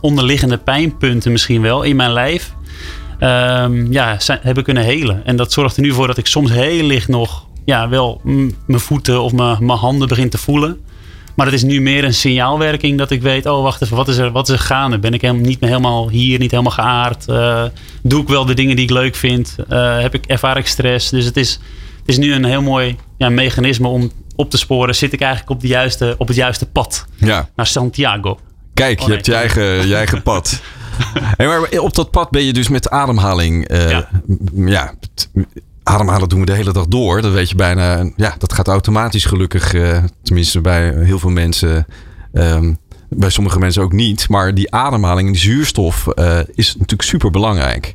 onderliggende, 0.00 0.58
pijnpunten 0.58 1.32
misschien 1.32 1.62
wel 1.62 1.82
in 1.82 1.96
mijn 1.96 2.12
lijf. 2.12 2.54
Um, 3.20 3.92
ja, 3.92 4.18
zijn, 4.18 4.38
hebben 4.42 4.64
kunnen 4.64 4.82
helen. 4.82 5.24
En 5.24 5.36
dat 5.36 5.52
zorgt 5.52 5.76
er 5.76 5.82
nu 5.82 5.92
voor 5.92 6.06
dat 6.06 6.16
ik 6.16 6.26
soms 6.26 6.50
heel 6.50 6.82
licht 6.82 7.08
nog 7.08 7.46
ja, 7.64 7.88
wel 7.88 8.20
mijn 8.24 8.80
voeten 8.80 9.22
of 9.22 9.32
mijn 9.32 9.68
handen 9.68 10.08
begin 10.08 10.30
te 10.30 10.38
voelen. 10.38 10.80
Maar 11.34 11.46
het 11.46 11.54
is 11.54 11.62
nu 11.62 11.80
meer 11.80 12.04
een 12.04 12.14
signaalwerking 12.14 12.98
dat 12.98 13.10
ik 13.10 13.22
weet, 13.22 13.46
oh 13.46 13.62
wacht 13.62 13.82
even, 13.82 13.96
wat 13.96 14.08
is 14.08 14.16
er, 14.16 14.30
wat 14.30 14.48
is 14.48 14.54
er 14.54 14.60
gaande? 14.60 14.98
Ben 14.98 15.14
ik 15.14 15.20
helemaal, 15.20 15.42
niet 15.42 15.60
meer 15.60 15.70
helemaal 15.70 16.08
hier, 16.08 16.38
niet 16.38 16.50
helemaal 16.50 16.72
geaard? 16.72 17.24
Uh, 17.28 17.64
doe 18.02 18.22
ik 18.22 18.28
wel 18.28 18.44
de 18.44 18.54
dingen 18.54 18.76
die 18.76 18.84
ik 18.84 18.90
leuk 18.90 19.14
vind? 19.14 19.56
Uh, 19.68 20.00
heb 20.00 20.14
ik, 20.14 20.26
ervaar 20.26 20.56
ik 20.56 20.66
stress? 20.66 21.10
Dus 21.10 21.24
het 21.24 21.36
is, 21.36 21.60
het 21.98 22.08
is 22.08 22.18
nu 22.18 22.34
een 22.34 22.44
heel 22.44 22.62
mooi 22.62 22.96
ja, 23.18 23.28
mechanisme 23.28 23.88
om 23.88 24.10
op 24.36 24.50
te 24.50 24.58
sporen. 24.58 24.94
Zit 24.94 25.12
ik 25.12 25.20
eigenlijk 25.20 25.50
op, 25.50 25.60
de 25.60 25.68
juiste, 25.68 26.14
op 26.18 26.26
het 26.26 26.36
juiste 26.36 26.66
pad 26.66 27.06
ja. 27.16 27.48
naar 27.56 27.66
Santiago? 27.66 28.38
Kijk, 28.74 28.98
je 28.98 29.00
oh, 29.00 29.06
nee. 29.06 29.16
hebt 29.16 29.26
je 29.26 29.34
eigen, 29.34 29.88
je 29.88 29.94
eigen 29.94 30.22
pad. 30.22 30.60
hey, 31.36 31.46
maar 31.46 31.80
op 31.80 31.94
dat 31.94 32.10
pad 32.10 32.30
ben 32.30 32.44
je 32.44 32.52
dus 32.52 32.68
met 32.68 32.90
ademhaling. 32.90 33.70
Uh, 33.70 33.90
ja. 33.90 34.08
ja 34.54 34.94
ademhalen 35.90 36.28
doen 36.28 36.40
we 36.40 36.46
de 36.46 36.52
hele 36.52 36.72
dag 36.72 36.86
door. 36.86 37.22
Dat 37.22 37.32
weet 37.32 37.48
je 37.48 37.54
bijna. 37.54 38.10
Ja, 38.16 38.34
dat 38.38 38.52
gaat 38.52 38.68
automatisch 38.68 39.24
gelukkig. 39.24 39.72
Uh, 39.72 39.98
tenminste, 40.22 40.60
bij 40.60 40.94
heel 40.94 41.18
veel 41.18 41.30
mensen. 41.30 41.86
Um, 42.32 42.78
bij 43.08 43.30
sommige 43.30 43.58
mensen 43.58 43.82
ook 43.82 43.92
niet. 43.92 44.28
Maar 44.28 44.54
die 44.54 44.74
ademhaling 44.74 45.26
en 45.26 45.32
die 45.32 45.42
zuurstof 45.42 46.06
uh, 46.14 46.38
is 46.54 46.74
natuurlijk 46.74 47.02
super 47.02 47.30
belangrijk. 47.30 47.94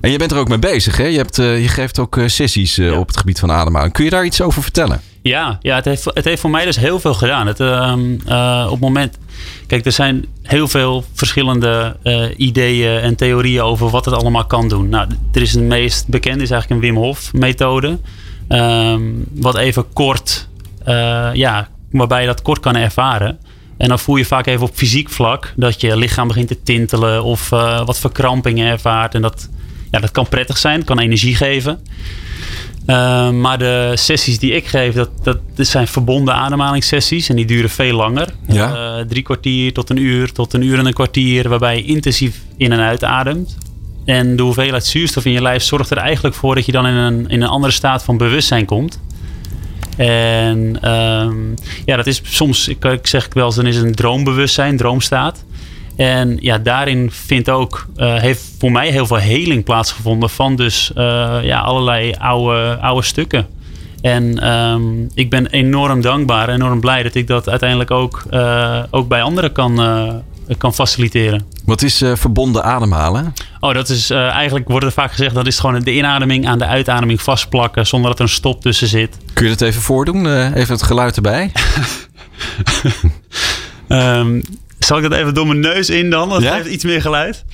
En 0.00 0.10
je 0.10 0.18
bent 0.18 0.32
er 0.32 0.38
ook 0.38 0.48
mee 0.48 0.58
bezig, 0.58 0.96
hè? 0.96 1.04
Je, 1.04 1.16
hebt, 1.16 1.38
uh, 1.38 1.62
je 1.62 1.68
geeft 1.68 1.98
ook 1.98 2.20
sessies 2.26 2.76
ja. 2.76 2.98
op 2.98 3.06
het 3.06 3.16
gebied 3.16 3.38
van 3.38 3.50
ademhaling. 3.50 3.92
Kun 3.92 4.04
je 4.04 4.10
daar 4.10 4.24
iets 4.24 4.40
over 4.40 4.62
vertellen? 4.62 5.00
Ja, 5.22 5.58
ja 5.60 5.74
het, 5.74 5.84
heeft, 5.84 6.04
het 6.04 6.24
heeft 6.24 6.40
voor 6.40 6.50
mij 6.50 6.64
dus 6.64 6.76
heel 6.76 7.00
veel 7.00 7.14
gedaan. 7.14 7.46
Het, 7.46 7.60
uh, 7.60 7.94
uh, 8.28 8.64
op 8.64 8.70
het 8.70 8.80
moment. 8.80 9.18
Kijk, 9.66 9.86
er 9.86 9.92
zijn 9.92 10.26
heel 10.42 10.68
veel 10.68 11.04
verschillende 11.12 11.96
uh, 12.02 12.24
ideeën 12.36 13.00
en 13.00 13.16
theorieën 13.16 13.62
over 13.62 13.90
wat 13.90 14.04
het 14.04 14.14
allemaal 14.14 14.46
kan 14.46 14.68
doen. 14.68 14.88
Nou, 14.88 15.08
er 15.32 15.42
is 15.42 15.54
een 15.54 15.66
meest 15.66 16.08
bekende, 16.08 16.42
is 16.42 16.50
eigenlijk 16.50 16.82
een 16.82 16.88
Wim 16.88 17.02
Hof 17.02 17.32
methode. 17.32 17.98
Um, 18.48 19.24
wat 19.32 19.56
even 19.56 19.92
kort, 19.92 20.48
ja, 21.32 21.68
waarbij 21.90 22.20
je 22.20 22.26
dat 22.26 22.42
kort 22.42 22.60
kan 22.60 22.76
ervaren. 22.76 23.38
En 23.76 23.88
dan 23.88 23.98
voel 23.98 24.16
je 24.16 24.24
vaak 24.24 24.46
even 24.46 24.66
op 24.66 24.74
fysiek 24.74 25.10
vlak 25.10 25.52
dat 25.56 25.80
je 25.80 25.96
lichaam 25.96 26.28
begint 26.28 26.48
te 26.48 26.62
tintelen 26.62 27.24
of 27.24 27.48
wat 27.84 27.98
verkrampingen 27.98 28.66
ervaart. 28.66 29.14
En 29.14 29.22
dat, 29.22 29.48
ja, 29.90 30.00
dat 30.00 30.10
kan 30.10 30.28
prettig 30.28 30.58
zijn, 30.58 30.84
kan 30.84 30.98
energie 30.98 31.34
geven. 31.34 31.80
Uh, 32.86 33.30
maar 33.30 33.58
de 33.58 33.92
sessies 33.94 34.38
die 34.38 34.52
ik 34.52 34.66
geef, 34.66 34.94
dat, 34.94 35.10
dat, 35.22 35.38
dat 35.54 35.66
zijn 35.66 35.86
verbonden 35.86 36.34
ademhalingssessies. 36.34 37.28
En 37.28 37.36
die 37.36 37.46
duren 37.46 37.70
veel 37.70 37.96
langer. 37.96 38.28
Ja. 38.46 38.98
Uh, 38.98 39.04
drie 39.04 39.22
kwartier 39.22 39.72
tot 39.72 39.90
een 39.90 39.96
uur, 39.96 40.32
tot 40.32 40.52
een 40.52 40.62
uur 40.62 40.78
en 40.78 40.86
een 40.86 40.92
kwartier. 40.92 41.48
Waarbij 41.48 41.76
je 41.76 41.84
intensief 41.84 42.40
in 42.56 42.72
en 42.72 42.80
uitademt. 42.80 43.56
En 44.04 44.36
de 44.36 44.42
hoeveelheid 44.42 44.86
zuurstof 44.86 45.24
in 45.24 45.32
je 45.32 45.42
lijf 45.42 45.62
zorgt 45.62 45.90
er 45.90 45.96
eigenlijk 45.96 46.34
voor 46.34 46.54
dat 46.54 46.66
je 46.66 46.72
dan 46.72 46.86
in 46.86 46.94
een, 46.94 47.28
in 47.28 47.42
een 47.42 47.48
andere 47.48 47.72
staat 47.72 48.04
van 48.04 48.16
bewustzijn 48.16 48.64
komt. 48.64 49.00
En 49.96 50.90
um, 50.90 51.54
ja, 51.84 51.96
dat 51.96 52.06
is 52.06 52.20
soms, 52.24 52.68
ik, 52.68 52.84
ik 52.84 53.06
zeg 53.06 53.28
wel 53.32 53.46
eens, 53.46 53.54
dan 53.54 53.66
is 53.66 53.76
het 53.76 53.84
een 53.84 53.94
droombewustzijn, 53.94 54.76
droomstaat. 54.76 55.44
En 55.96 56.36
ja, 56.40 56.58
daarin 56.58 57.10
vindt 57.10 57.50
ook, 57.50 57.86
uh, 57.96 58.14
heeft 58.14 58.42
voor 58.58 58.72
mij 58.72 58.90
heel 58.90 59.06
veel 59.06 59.16
heling 59.16 59.64
plaatsgevonden 59.64 60.30
van 60.30 60.56
dus 60.56 60.92
uh, 60.96 61.38
ja, 61.42 61.60
allerlei 61.60 62.14
oude, 62.18 62.78
oude 62.80 63.06
stukken. 63.06 63.46
En 64.00 64.50
um, 64.52 65.10
ik 65.14 65.30
ben 65.30 65.46
enorm 65.46 66.00
dankbaar, 66.00 66.48
enorm 66.48 66.80
blij 66.80 67.02
dat 67.02 67.14
ik 67.14 67.26
dat 67.26 67.48
uiteindelijk 67.48 67.90
ook, 67.90 68.22
uh, 68.30 68.82
ook 68.90 69.08
bij 69.08 69.22
anderen 69.22 69.52
kan, 69.52 69.74
kan 70.58 70.74
faciliteren. 70.74 71.44
Wat 71.64 71.82
is 71.82 72.02
verbonden 72.14 72.64
ademhalen? 72.64 73.32
Oh, 73.60 73.74
dat 73.74 73.88
is 73.88 74.10
eigenlijk, 74.10 74.68
wordt 74.68 74.86
er 74.86 74.92
vaak 74.92 75.10
gezegd, 75.10 75.34
dat 75.34 75.46
is 75.46 75.58
gewoon 75.58 75.80
de 75.80 75.94
inademing 75.94 76.46
aan 76.46 76.58
de 76.58 76.66
uitademing 76.66 77.22
vastplakken 77.22 77.86
zonder 77.86 78.10
dat 78.10 78.18
er 78.18 78.24
een 78.24 78.30
stop 78.30 78.62
tussen 78.62 78.88
zit. 78.88 79.16
Kun 79.32 79.44
je 79.44 79.50
dat 79.50 79.60
even 79.60 79.82
voordoen? 79.82 80.52
even 80.54 80.74
het 80.74 80.82
geluid 80.82 81.16
erbij. 81.16 81.52
um, 83.88 84.42
zal 84.84 84.96
ik 84.96 85.02
dat 85.02 85.12
even 85.12 85.34
door 85.34 85.46
mijn 85.46 85.60
neus 85.60 85.90
in 85.90 86.10
dan? 86.10 86.28
Dat 86.28 86.42
ja? 86.42 86.54
geeft 86.54 86.68
iets 86.68 86.84
meer 86.84 87.00
geluid. 87.00 87.44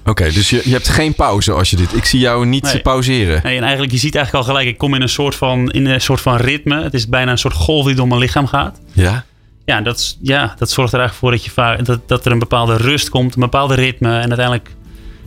Oké, 0.00 0.10
okay, 0.10 0.32
dus 0.32 0.50
je, 0.50 0.60
je 0.64 0.72
hebt 0.72 0.88
geen 0.88 1.14
pauze 1.14 1.52
als 1.52 1.70
je 1.70 1.76
dit. 1.76 1.96
Ik 1.96 2.04
zie 2.04 2.20
jou 2.20 2.46
niet 2.46 2.62
nee. 2.62 2.80
pauzeren. 2.80 3.40
Nee, 3.42 3.56
en 3.56 3.62
eigenlijk, 3.62 3.92
je 3.92 3.98
ziet 3.98 4.14
eigenlijk 4.14 4.46
al 4.46 4.52
gelijk, 4.52 4.70
ik 4.70 4.78
kom 4.78 4.94
in 4.94 5.02
een 5.02 5.08
soort 5.08 5.34
van, 5.34 5.70
in 5.70 5.86
een 5.86 6.00
soort 6.00 6.20
van 6.20 6.36
ritme. 6.36 6.82
Het 6.82 6.94
is 6.94 7.08
bijna 7.08 7.30
een 7.30 7.38
soort 7.38 7.54
golf 7.54 7.86
die 7.86 7.94
door 7.94 8.08
mijn 8.08 8.20
lichaam 8.20 8.46
gaat. 8.46 8.80
Ja. 8.92 9.24
Ja, 9.64 9.80
dat, 9.80 10.16
ja, 10.22 10.54
dat 10.58 10.70
zorgt 10.70 10.92
er 10.92 10.98
eigenlijk 10.98 11.14
voor 11.14 11.30
dat, 11.30 11.44
je 11.44 11.50
vaak, 11.50 11.84
dat, 11.84 12.08
dat 12.08 12.24
er 12.24 12.32
een 12.32 12.38
bepaalde 12.38 12.76
rust 12.76 13.08
komt, 13.08 13.34
een 13.34 13.40
bepaalde 13.40 13.74
ritme. 13.74 14.08
En 14.08 14.28
uiteindelijk 14.28 14.70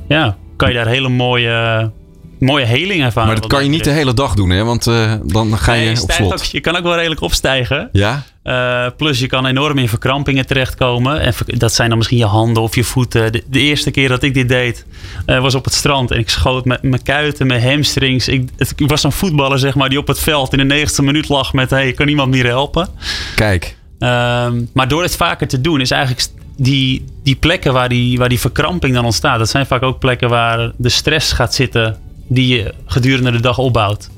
ja, 0.08 0.38
kan 0.56 0.70
je 0.70 0.76
daar 0.76 0.88
hele 0.88 1.10
mooie 1.10 1.92
mooie 2.40 2.66
heling 2.66 3.04
ervaren. 3.04 3.32
Maar 3.32 3.42
dat 3.42 3.50
kan 3.50 3.64
je 3.64 3.70
niet 3.70 3.84
de 3.84 3.92
hele 3.92 4.14
dag 4.14 4.34
doen, 4.34 4.50
hè? 4.50 4.64
Want 4.64 4.88
uh, 4.88 5.14
dan 5.24 5.58
ga 5.58 5.74
je 5.74 5.86
nee, 5.86 6.02
op 6.02 6.12
slot. 6.12 6.34
Ook, 6.34 6.44
je 6.44 6.60
kan 6.60 6.76
ook 6.76 6.84
wel 6.84 6.96
redelijk 6.96 7.22
opstijgen. 7.22 7.90
Ja? 7.92 8.24
Uh, 8.44 8.86
plus 8.98 9.20
je 9.20 9.28
kan 9.28 9.46
enorm 9.46 9.78
in 9.78 9.90
verkrampingen 9.90 10.46
terechtkomen. 10.46 11.22
En 11.22 11.34
dat 11.46 11.74
zijn 11.74 11.90
dan 11.90 11.98
misschien 11.98 12.18
je 12.18 12.26
handen 12.26 12.64
of 12.64 12.76
je 12.76 12.84
voeten. 12.84 13.32
De, 13.32 13.44
de 13.48 13.60
eerste 13.60 13.92
keer 13.92 14.10
dat 14.10 14.24
ik 14.24 14.34
dit 14.34 14.50
deed, 14.50 14.86
uh, 15.28 15.42
was 15.42 15.56
op 15.56 15.64
het 15.66 15.74
strand. 15.74 16.12
En 16.12 16.20
ik 16.20 16.30
schoot 16.30 16.66
met 16.66 16.82
mijn 16.82 17.04
kuiten, 17.04 17.48
mijn 17.48 17.62
hamstrings. 17.62 18.28
Ik, 18.28 18.50
het, 18.58 18.74
ik 18.76 18.90
was 18.90 19.04
een 19.04 19.12
voetballer, 19.12 19.60
zeg 19.60 19.76
maar, 19.76 19.90
die 19.90 19.98
op 19.98 20.08
het 20.08 20.20
veld 20.20 20.52
in 20.52 20.58
de 20.58 20.64
negentigste 20.64 21.04
minuut 21.04 21.30
lag 21.30 21.54
met... 21.54 21.70
hey, 21.70 21.92
kan 21.92 22.08
iemand 22.08 22.30
meer 22.30 22.46
helpen? 22.46 22.88
Kijk. 23.36 23.78
Uh, 24.00 24.48
maar 24.74 24.88
door 24.88 25.02
het 25.02 25.16
vaker 25.16 25.48
te 25.48 25.62
doen 25.62 25.82
is 25.82 25.92
eigenlijk... 25.92 26.28
Die, 26.60 27.06
die 27.24 27.36
plekken 27.36 27.74
waar 27.74 27.90
die, 27.90 28.18
waar 28.18 28.30
die 28.30 28.40
verkramping 28.40 28.94
dan 28.94 29.06
ontstaat... 29.06 29.40
dat 29.40 29.50
zijn 29.50 29.66
vaak 29.66 29.84
ook 29.84 30.00
plekken 30.00 30.30
waar 30.30 30.72
de 30.78 30.90
stress 30.90 31.32
gaat 31.32 31.54
zitten 31.54 31.98
die 32.28 32.56
je 32.56 32.74
gedurende 32.86 33.32
de 33.32 33.40
dag 33.40 33.58
opbouwt. 33.58 34.10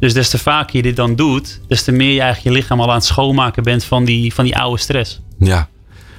Dus 0.00 0.14
des 0.14 0.28
te 0.28 0.38
vaker 0.38 0.76
je 0.76 0.82
dit 0.82 0.96
dan 0.96 1.16
doet, 1.16 1.60
des 1.66 1.82
te 1.82 1.92
meer 1.92 2.12
je 2.12 2.20
eigenlijk 2.20 2.54
je 2.54 2.62
lichaam 2.62 2.80
al 2.80 2.88
aan 2.88 2.94
het 2.94 3.04
schoonmaken 3.04 3.62
bent 3.62 3.84
van 3.84 4.04
die, 4.04 4.34
van 4.34 4.44
die 4.44 4.56
oude 4.56 4.80
stress. 4.80 5.20
Ja. 5.38 5.68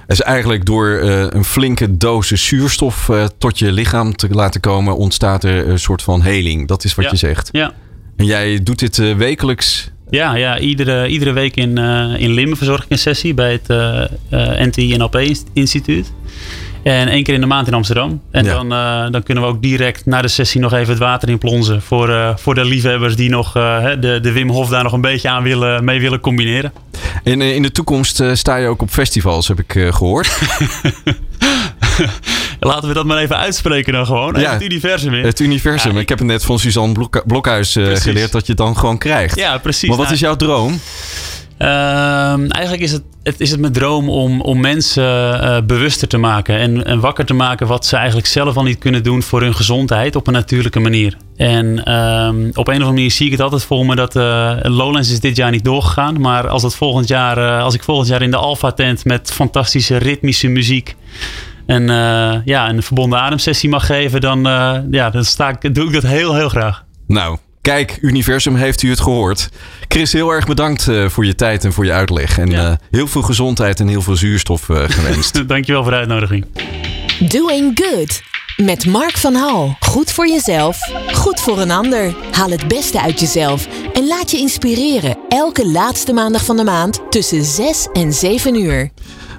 Dus 0.07 0.21
eigenlijk 0.21 0.65
door 0.65 0.87
uh, 0.87 1.25
een 1.29 1.43
flinke 1.43 1.97
dosis 1.97 2.45
zuurstof 2.45 3.07
uh, 3.07 3.25
tot 3.37 3.59
je 3.59 3.71
lichaam 3.71 4.15
te 4.15 4.27
laten 4.29 4.61
komen, 4.61 4.97
ontstaat 4.97 5.43
er 5.43 5.67
een 5.67 5.79
soort 5.79 6.01
van 6.01 6.21
heling. 6.21 6.67
Dat 6.67 6.83
is 6.83 6.95
wat 6.95 7.05
ja. 7.05 7.11
je 7.11 7.17
zegt. 7.17 7.49
Ja. 7.51 7.73
En 8.15 8.25
jij 8.25 8.63
doet 8.63 8.79
dit 8.79 8.97
uh, 8.97 9.15
wekelijks? 9.15 9.91
Ja, 10.09 10.35
ja 10.35 10.59
iedere, 10.59 11.07
iedere 11.07 11.31
week 11.31 11.55
in, 11.55 11.77
in 12.17 12.31
Limmen 12.31 12.57
verzorg 12.57 12.83
ik 12.83 12.89
een 12.89 12.97
sessie 12.97 13.33
bij 13.33 13.59
het 13.61 13.67
NTI-NLP 14.67 15.35
instituut. 15.53 16.11
En 16.83 17.07
één 17.07 17.23
keer 17.23 17.33
in 17.33 17.39
de 17.41 17.45
maand 17.47 17.67
in 17.67 17.73
Amsterdam. 17.73 18.21
En 18.31 18.45
ja. 18.45 18.53
dan, 18.53 18.73
uh, 18.73 19.11
dan 19.11 19.23
kunnen 19.23 19.43
we 19.43 19.49
ook 19.49 19.61
direct 19.61 20.05
na 20.05 20.21
de 20.21 20.27
sessie 20.27 20.61
nog 20.61 20.73
even 20.73 20.89
het 20.89 20.99
water 20.99 21.29
in 21.29 21.37
plonzen. 21.37 21.81
Voor, 21.81 22.09
uh, 22.09 22.35
voor 22.35 22.55
de 22.55 22.65
liefhebbers 22.65 23.15
die 23.15 23.29
nog 23.29 23.57
uh, 23.57 23.85
de, 23.99 24.19
de 24.21 24.31
Wim 24.31 24.49
Hof 24.49 24.69
daar 24.69 24.83
nog 24.83 24.93
een 24.93 25.01
beetje 25.01 25.29
aan 25.29 25.43
willen, 25.43 25.83
mee 25.83 25.99
willen 26.01 26.19
combineren. 26.19 26.73
En 27.23 27.41
in 27.41 27.61
de 27.61 27.71
toekomst 27.71 28.21
sta 28.33 28.55
je 28.55 28.67
ook 28.67 28.81
op 28.81 28.89
festivals, 28.89 29.47
heb 29.47 29.59
ik 29.59 29.71
gehoord. 29.93 30.37
Laten 32.59 32.87
we 32.87 32.93
dat 32.93 33.05
maar 33.05 33.17
even 33.17 33.37
uitspreken 33.37 33.93
dan 33.93 34.05
gewoon. 34.05 34.35
Het 34.35 34.63
universum 34.63 35.13
in. 35.13 35.25
Het 35.25 35.39
universum. 35.39 35.89
Ja, 35.91 35.95
ik- 35.95 36.01
ik... 36.01 36.09
heb 36.09 36.17
het 36.17 36.27
net 36.27 36.45
van 36.45 36.59
Suzanne 36.59 36.93
Blok 36.93 37.23
Blokhuis 37.27 37.75
eh, 37.75 37.95
geleerd 37.95 38.31
dat 38.31 38.41
je 38.45 38.51
het 38.51 38.57
dan 38.57 38.77
gewoon 38.77 38.97
krijgt. 38.97 39.35
Ja, 39.35 39.57
precies. 39.57 39.87
Maar 39.87 39.97
wat 39.97 40.05
Nou, 40.05 40.15
is 40.17 40.21
jouw 40.21 40.35
droom? 40.35 40.79
Ehm, 41.59 42.45
eigenlijk 42.49 42.83
is 42.83 42.91
het, 42.91 43.03
het, 43.23 43.39
is 43.39 43.51
het 43.51 43.59
mijn 43.59 43.73
droom 43.73 44.09
om, 44.09 44.41
om 44.41 44.59
mensen 44.59 45.03
uh, 45.03 45.57
bewuster 45.65 46.07
te 46.07 46.17
maken 46.17 46.57
en, 46.57 46.85
en, 46.85 46.99
wakker 46.99 47.25
te 47.25 47.33
maken 47.33 47.67
wat 47.67 47.85
ze 47.85 47.95
eigenlijk 47.95 48.27
zelf 48.27 48.57
al 48.57 48.63
niet 48.63 48.77
kunnen 48.77 49.03
doen 49.03 49.23
voor 49.23 49.41
hun 49.41 49.55
gezondheid 49.55 50.15
op 50.15 50.27
een 50.27 50.33
natuurlijke 50.33 50.79
manier. 50.79 51.17
En 51.35 51.93
um, 51.95 52.47
op 52.47 52.55
een 52.55 52.57
of 52.57 52.67
andere 52.67 52.91
manier 52.91 53.11
zie 53.11 53.25
ik 53.25 53.31
het 53.31 53.41
altijd 53.41 53.63
voor 53.63 53.85
me 53.85 53.95
dat 53.95 54.15
uh, 54.15 54.57
Lowlands 54.61 55.11
is 55.11 55.19
dit 55.19 55.35
jaar 55.35 55.51
niet 55.51 55.63
doorgegaan. 55.63 56.21
Maar 56.21 56.47
als, 56.47 56.63
het 56.63 56.75
volgend 56.75 57.07
jaar, 57.07 57.37
uh, 57.37 57.63
als 57.63 57.73
ik 57.73 57.83
volgend 57.83 58.07
jaar 58.07 58.21
in 58.21 58.31
de 58.31 58.37
Alpha 58.37 58.71
tent 58.71 59.05
met 59.05 59.31
fantastische 59.31 59.97
ritmische 59.97 60.47
muziek 60.47 60.95
en 61.65 61.87
ja, 62.45 62.69
een 62.69 62.83
verbonden 62.83 63.19
ademsessie 63.19 63.69
mag 63.69 63.85
geven, 63.85 64.21
dan, 64.21 64.43
ja, 64.91 65.09
dan 65.09 65.23
sta 65.23 65.49
ik, 65.49 65.75
doe 65.75 65.87
ik 65.87 65.93
dat 65.93 66.03
heel, 66.03 66.35
heel 66.35 66.49
graag. 66.49 66.83
Nou, 67.07 67.37
Kijk, 67.61 67.97
Universum 68.01 68.55
heeft 68.55 68.81
u 68.81 68.89
het 68.89 68.99
gehoord. 68.99 69.49
Chris, 69.87 70.13
heel 70.13 70.31
erg 70.31 70.47
bedankt 70.47 70.87
uh, 70.87 71.09
voor 71.09 71.25
je 71.25 71.35
tijd 71.35 71.65
en 71.65 71.73
voor 71.73 71.85
je 71.85 71.91
uitleg. 71.91 72.37
En 72.37 72.49
ja. 72.49 72.69
uh, 72.69 72.75
heel 72.91 73.07
veel 73.07 73.21
gezondheid 73.21 73.79
en 73.79 73.87
heel 73.87 74.01
veel 74.01 74.15
zuurstof 74.15 74.69
uh, 74.69 74.83
gewenst. 74.87 75.47
Dankjewel 75.47 75.81
voor 75.81 75.91
de 75.91 75.97
uitnodiging. 75.97 76.45
Doing 77.19 77.79
Good. 77.83 78.21
Met 78.57 78.85
Mark 78.85 79.17
van 79.17 79.35
Hal. 79.35 79.75
Goed 79.79 80.11
voor 80.11 80.27
jezelf, 80.27 80.77
goed 81.13 81.39
voor 81.39 81.59
een 81.59 81.71
ander. 81.71 82.15
Haal 82.31 82.49
het 82.49 82.67
beste 82.67 83.01
uit 83.01 83.19
jezelf 83.19 83.67
en 83.93 84.07
laat 84.07 84.31
je 84.31 84.37
inspireren. 84.37 85.17
Elke 85.29 85.67
laatste 85.67 86.13
maandag 86.13 86.45
van 86.45 86.57
de 86.57 86.63
maand 86.63 87.01
tussen 87.09 87.43
6 87.43 87.87
en 87.93 88.13
7 88.13 88.55
uur. 88.55 88.89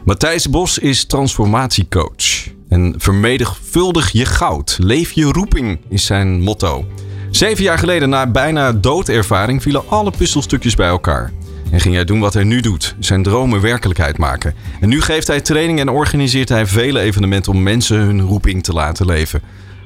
Matthijs 0.05 0.51
Bos 0.51 0.79
is 0.79 1.05
transformatiecoach. 1.05 2.49
En 2.69 2.95
vermenigvuldig 2.99 4.13
je 4.13 4.25
goud. 4.25 4.77
Leef 4.81 5.13
je 5.13 5.25
roeping 5.25 5.81
is 5.89 6.07
zijn 6.07 6.41
motto. 6.41 6.87
Zeven 7.31 7.65
jaar 7.65 7.79
geleden, 7.79 8.09
na 8.09 8.27
bijna 8.27 8.73
doodervaring, 8.73 9.63
vielen 9.63 9.89
alle 9.89 10.11
puzzelstukjes 10.11 10.75
bij 10.75 10.89
elkaar. 10.89 11.33
En 11.71 11.81
ging 11.81 11.95
hij 11.95 12.05
doen 12.05 12.21
wat 12.21 12.35
hij 12.35 12.45
nu 12.45 12.61
doet: 12.61 12.95
zijn 12.99 13.23
dromen 13.23 13.61
werkelijkheid 13.61 14.19
maken. 14.19 14.55
En 14.81 14.89
nu 14.89 15.01
geeft 15.01 15.27
hij 15.27 15.41
training 15.41 15.81
en 15.81 15.89
organiseert 15.89 16.49
hij 16.49 16.67
vele 16.67 17.01
evenementen 17.01 17.53
om 17.53 17.63
mensen 17.63 17.97
hun 17.97 18.21
roeping 18.21 18.63
te 18.63 18.73
laten 18.73 19.07
leven. 19.07 19.43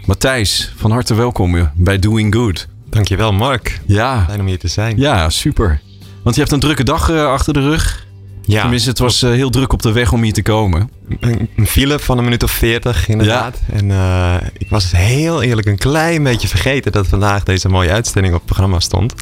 Matthijs, 0.07 0.73
van 0.77 0.91
harte 0.91 1.15
welkom 1.15 1.71
bij 1.75 1.99
Doing 1.99 2.35
Good. 2.35 2.69
Dankjewel, 2.91 3.33
Mark. 3.33 3.81
Ja. 3.87 4.25
Fijn 4.27 4.41
om 4.41 4.47
hier 4.47 4.59
te 4.59 4.69
zijn. 4.69 4.99
Ja, 4.99 5.31
super. 5.31 5.81
Want 6.23 6.35
je 6.35 6.41
hebt 6.41 6.53
een 6.53 6.61
drukke 6.61 6.85
dag 6.85 7.11
uh, 7.11 7.27
achter 7.27 7.53
de 7.53 7.61
rug. 7.61 8.04
Ja. 8.47 8.61
Tenminste, 8.61 8.89
het 8.89 8.99
was 8.99 9.23
uh, 9.23 9.31
heel 9.31 9.51
druk 9.51 9.73
op 9.73 9.83
de 9.83 9.93
weg 9.93 10.13
om 10.13 10.23
hier 10.23 10.33
te 10.33 10.43
komen. 10.43 10.91
Een, 11.21 11.49
een 11.57 11.67
file 11.67 11.99
van 11.99 12.19
een 12.19 12.25
minuut 12.25 12.43
of 12.43 12.51
veertig, 12.51 13.09
inderdaad. 13.09 13.61
Ja. 13.67 13.79
En 13.79 13.91
uh, 13.91 14.49
ik 14.59 14.69
was 14.69 14.93
heel 14.93 15.43
eerlijk 15.43 15.67
een 15.67 15.79
klein 15.79 16.23
beetje 16.23 16.49
vergeten 16.49 16.93
dat 16.93 17.07
vandaag 17.07 17.43
deze 17.43 17.69
mooie 17.69 17.91
uitstelling 17.91 18.33
op 18.33 18.39
het 18.39 18.47
programma 18.47 18.81
stond. 18.81 19.15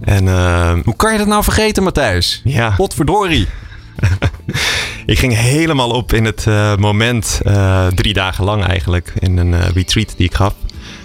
En, 0.00 0.24
uh, 0.24 0.72
Hoe 0.84 0.96
kan 0.96 1.12
je 1.12 1.18
dat 1.18 1.26
nou 1.26 1.42
vergeten, 1.42 1.82
Matthijs? 1.82 2.40
Ja. 2.44 2.70
Potverdorie. 2.76 3.46
ik 5.06 5.18
ging 5.18 5.34
helemaal 5.34 5.90
op 5.90 6.12
in 6.12 6.24
het 6.24 6.46
moment, 6.78 7.40
drie 7.94 8.12
dagen 8.12 8.44
lang 8.44 8.64
eigenlijk, 8.64 9.12
in 9.18 9.36
een 9.36 9.72
retreat 9.72 10.14
die 10.16 10.26
ik 10.26 10.34
gaf. 10.34 10.54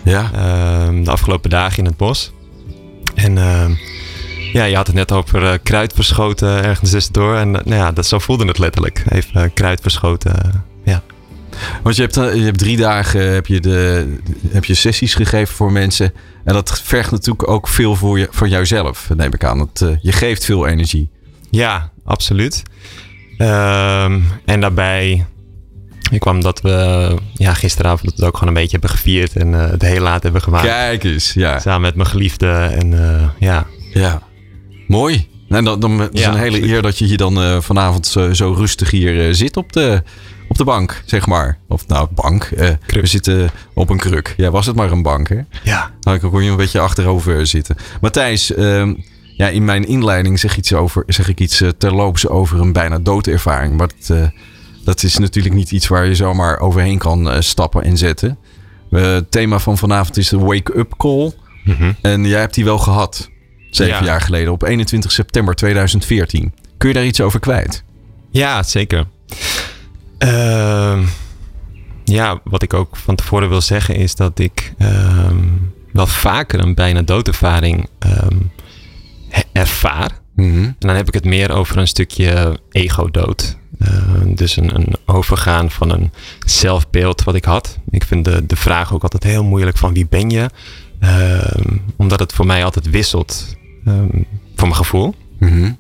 Ja. 0.03 0.31
Ehm, 0.33 1.03
de 1.03 1.11
afgelopen 1.11 1.49
dagen 1.49 1.77
in 1.77 1.85
het 1.85 1.97
bos. 1.97 2.31
En 3.15 3.37
ehm, 3.37 3.71
ja, 4.53 4.63
je 4.63 4.75
had 4.75 4.87
het 4.87 4.95
net 4.95 5.11
over 5.11 5.59
kruid 5.59 5.93
verschoten 5.93 6.63
ergens 6.63 6.89
tussendoor. 6.89 7.35
En 7.35 7.51
nou 7.51 7.75
ja, 7.75 7.91
dat, 7.91 8.05
zo 8.05 8.19
voelde 8.19 8.45
het 8.45 8.57
letterlijk. 8.57 9.03
Even 9.09 9.53
kruid 9.53 9.81
verschoten, 9.81 10.63
ja. 10.83 11.01
Want 11.83 11.95
je 11.95 12.01
hebt, 12.01 12.15
je 12.15 12.43
hebt 12.43 12.57
drie 12.57 12.77
dagen 12.77 13.33
heb 13.33 13.47
je, 13.47 13.59
de, 13.59 14.13
heb 14.47 14.65
je 14.65 14.73
sessies 14.73 15.15
gegeven 15.15 15.55
voor 15.55 15.71
mensen. 15.71 16.13
En 16.43 16.53
dat 16.53 16.81
vergt 16.83 17.11
natuurlijk 17.11 17.47
ook 17.47 17.67
veel 17.67 17.95
voor 17.95 18.19
je, 18.19 18.27
van 18.31 18.49
jouzelf, 18.49 19.09
neem 19.15 19.33
ik 19.33 19.43
aan. 19.43 19.57
Dat, 19.57 19.97
je 20.01 20.11
geeft 20.11 20.45
veel 20.45 20.67
energie. 20.67 21.09
Ja, 21.49 21.91
absoluut. 22.03 22.63
Um, 23.37 24.25
en 24.45 24.61
daarbij 24.61 25.25
ik 26.11 26.19
kwam 26.19 26.41
dat 26.41 26.61
we 26.61 27.15
ja, 27.33 27.53
gisteravond 27.53 28.11
het 28.11 28.23
ook 28.23 28.33
gewoon 28.33 28.47
een 28.47 28.61
beetje 28.61 28.77
hebben 28.79 28.89
gevierd 28.89 29.35
en 29.35 29.47
uh, 29.47 29.69
het 29.69 29.81
heel 29.81 30.01
laat 30.01 30.23
hebben 30.23 30.41
gemaakt. 30.41 30.65
Kijk 30.65 31.03
eens, 31.03 31.33
ja. 31.33 31.59
Samen 31.59 31.81
met 31.81 31.95
mijn 31.95 32.07
geliefde 32.07 32.49
en 32.51 32.91
uh, 32.91 33.23
ja. 33.39 33.65
Ja, 33.93 34.21
mooi. 34.93 35.27
En 35.49 35.63
dan, 35.63 35.79
dan 35.79 36.11
is 36.11 36.21
ja, 36.21 36.31
een 36.31 36.39
hele 36.39 36.63
eer 36.63 36.81
dat 36.81 36.97
je 36.97 37.05
hier 37.05 37.17
dan 37.17 37.43
uh, 37.43 37.61
vanavond 37.61 38.07
zo, 38.07 38.33
zo, 38.33 38.51
rustig 38.51 38.91
hier 38.91 39.35
zit 39.35 39.57
op 39.57 39.73
de, 39.73 40.03
op 40.49 40.57
de 40.57 40.63
bank, 40.63 41.03
zeg 41.05 41.27
maar. 41.27 41.57
Of 41.67 41.87
nou, 41.87 42.07
bank. 42.15 42.49
we 42.87 43.05
zitten 43.07 43.51
op 43.73 43.89
een 43.89 43.97
kruk. 43.97 44.33
Ja, 44.37 44.51
was 44.51 44.65
het 44.65 44.75
maar 44.75 44.91
een 44.91 45.01
bank, 45.01 45.29
hè? 45.29 45.39
Ja. 45.63 45.91
Nou, 46.01 46.17
ik 46.17 46.21
kon 46.31 46.43
je 46.43 46.51
een 46.51 46.57
beetje 46.57 46.79
achterover 46.79 47.47
zitten. 47.47 47.75
Matthijs, 48.01 48.53
ehm, 48.53 48.93
ja, 49.37 49.47
in 49.47 49.65
mijn 49.65 49.87
inleiding 49.87 50.39
zeg, 50.39 50.57
iets 50.57 50.73
over, 50.73 51.03
zeg 51.07 51.29
ik 51.29 51.39
iets 51.39 51.63
terloops 51.77 52.27
over 52.27 52.59
een 52.59 52.73
bijna 52.73 52.99
doodervaring. 52.99 53.77
Maar 53.77 53.89
dat, 53.99 54.31
dat 54.83 55.03
is 55.03 55.17
natuurlijk 55.17 55.55
niet 55.55 55.71
iets 55.71 55.87
waar 55.87 56.05
je 56.05 56.15
zomaar 56.15 56.59
overheen 56.59 56.97
kan 56.97 57.43
stappen 57.43 57.83
en 57.83 57.97
zetten. 57.97 58.37
het 58.89 59.31
thema 59.31 59.59
van 59.59 59.77
vanavond 59.77 60.17
is 60.17 60.29
de 60.29 60.39
wake-up 60.39 60.93
call. 60.97 61.31
Mm 61.63 61.75
-hmm. 61.75 61.95
En 62.01 62.25
jij 62.25 62.39
hebt 62.39 62.53
die 62.53 62.65
wel 62.65 62.77
gehad. 62.77 63.31
Zeven 63.75 63.99
ja. 63.99 64.03
jaar 64.03 64.21
geleden, 64.21 64.51
op 64.51 64.63
21 64.63 65.11
september 65.11 65.55
2014. 65.55 66.53
Kun 66.77 66.87
je 66.89 66.95
daar 66.95 67.05
iets 67.05 67.21
over 67.21 67.39
kwijt? 67.39 67.83
Ja, 68.31 68.63
zeker. 68.63 69.05
Uh, 70.19 70.99
ja, 72.03 72.39
wat 72.43 72.63
ik 72.63 72.73
ook 72.73 72.97
van 72.97 73.15
tevoren 73.15 73.49
wil 73.49 73.61
zeggen 73.61 73.95
is 73.95 74.15
dat 74.15 74.39
ik 74.39 74.73
um, 74.79 75.73
wel 75.91 76.07
vaker 76.07 76.59
een 76.59 76.75
bijna 76.75 77.01
doodervaring 77.01 77.89
um, 77.99 78.51
ervaar. 79.51 80.11
Mhm. 80.35 80.47
Mm 80.47 80.53
-hmm. 80.53 80.65
En 80.65 80.75
dan 80.87 80.95
heb 80.95 81.07
ik 81.07 81.13
het 81.13 81.25
meer 81.25 81.51
over 81.51 81.77
een 81.77 81.87
stukje 81.87 82.59
ego-dood. 82.71 83.57
Uh, 83.79 83.89
dus 84.25 84.57
een, 84.57 84.75
een, 84.75 84.95
overgaan 85.05 85.71
van 85.71 85.89
een 85.89 86.11
zelfbeeld 86.45 87.23
wat 87.23 87.35
ik 87.35 87.45
had. 87.45 87.77
Ik 87.89 88.03
vind 88.03 88.25
de, 88.25 88.45
de 88.45 88.55
vraag 88.55 88.93
ook 88.93 89.03
altijd 89.03 89.23
heel 89.23 89.43
moeilijk 89.43 89.77
van 89.77 89.93
wie 89.93 90.07
ben 90.07 90.29
je? 90.29 90.49
Uh, 90.99 91.75
omdat 91.95 92.19
het 92.19 92.33
voor 92.33 92.45
mij 92.45 92.63
altijd 92.63 92.89
wisselt. 92.89 93.55
Um, 93.87 94.25
voor 94.55 94.67
mijn 94.67 94.79
gevoel. 94.79 95.15
Mm 95.39 95.49
-hmm. 95.49 95.77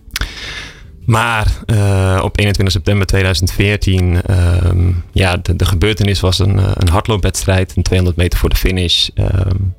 Maar 1.05 1.59
uh, 1.65 2.21
op 2.23 2.39
21 2.39 2.71
september 2.71 3.07
2014, 3.07 4.21
um, 4.69 5.03
ja, 5.11 5.37
de, 5.37 5.55
de, 5.55 5.65
gebeurtenis 5.65 6.19
was 6.19 6.39
een, 6.39 6.81
een 6.81 6.89
hardloopwedstrijd. 6.89 7.75
Een 7.75 7.83
200 7.83 8.17
meter 8.17 8.39
voor 8.39 8.49
de 8.49 8.55
finish. 8.55 9.09
Um, 9.15 9.73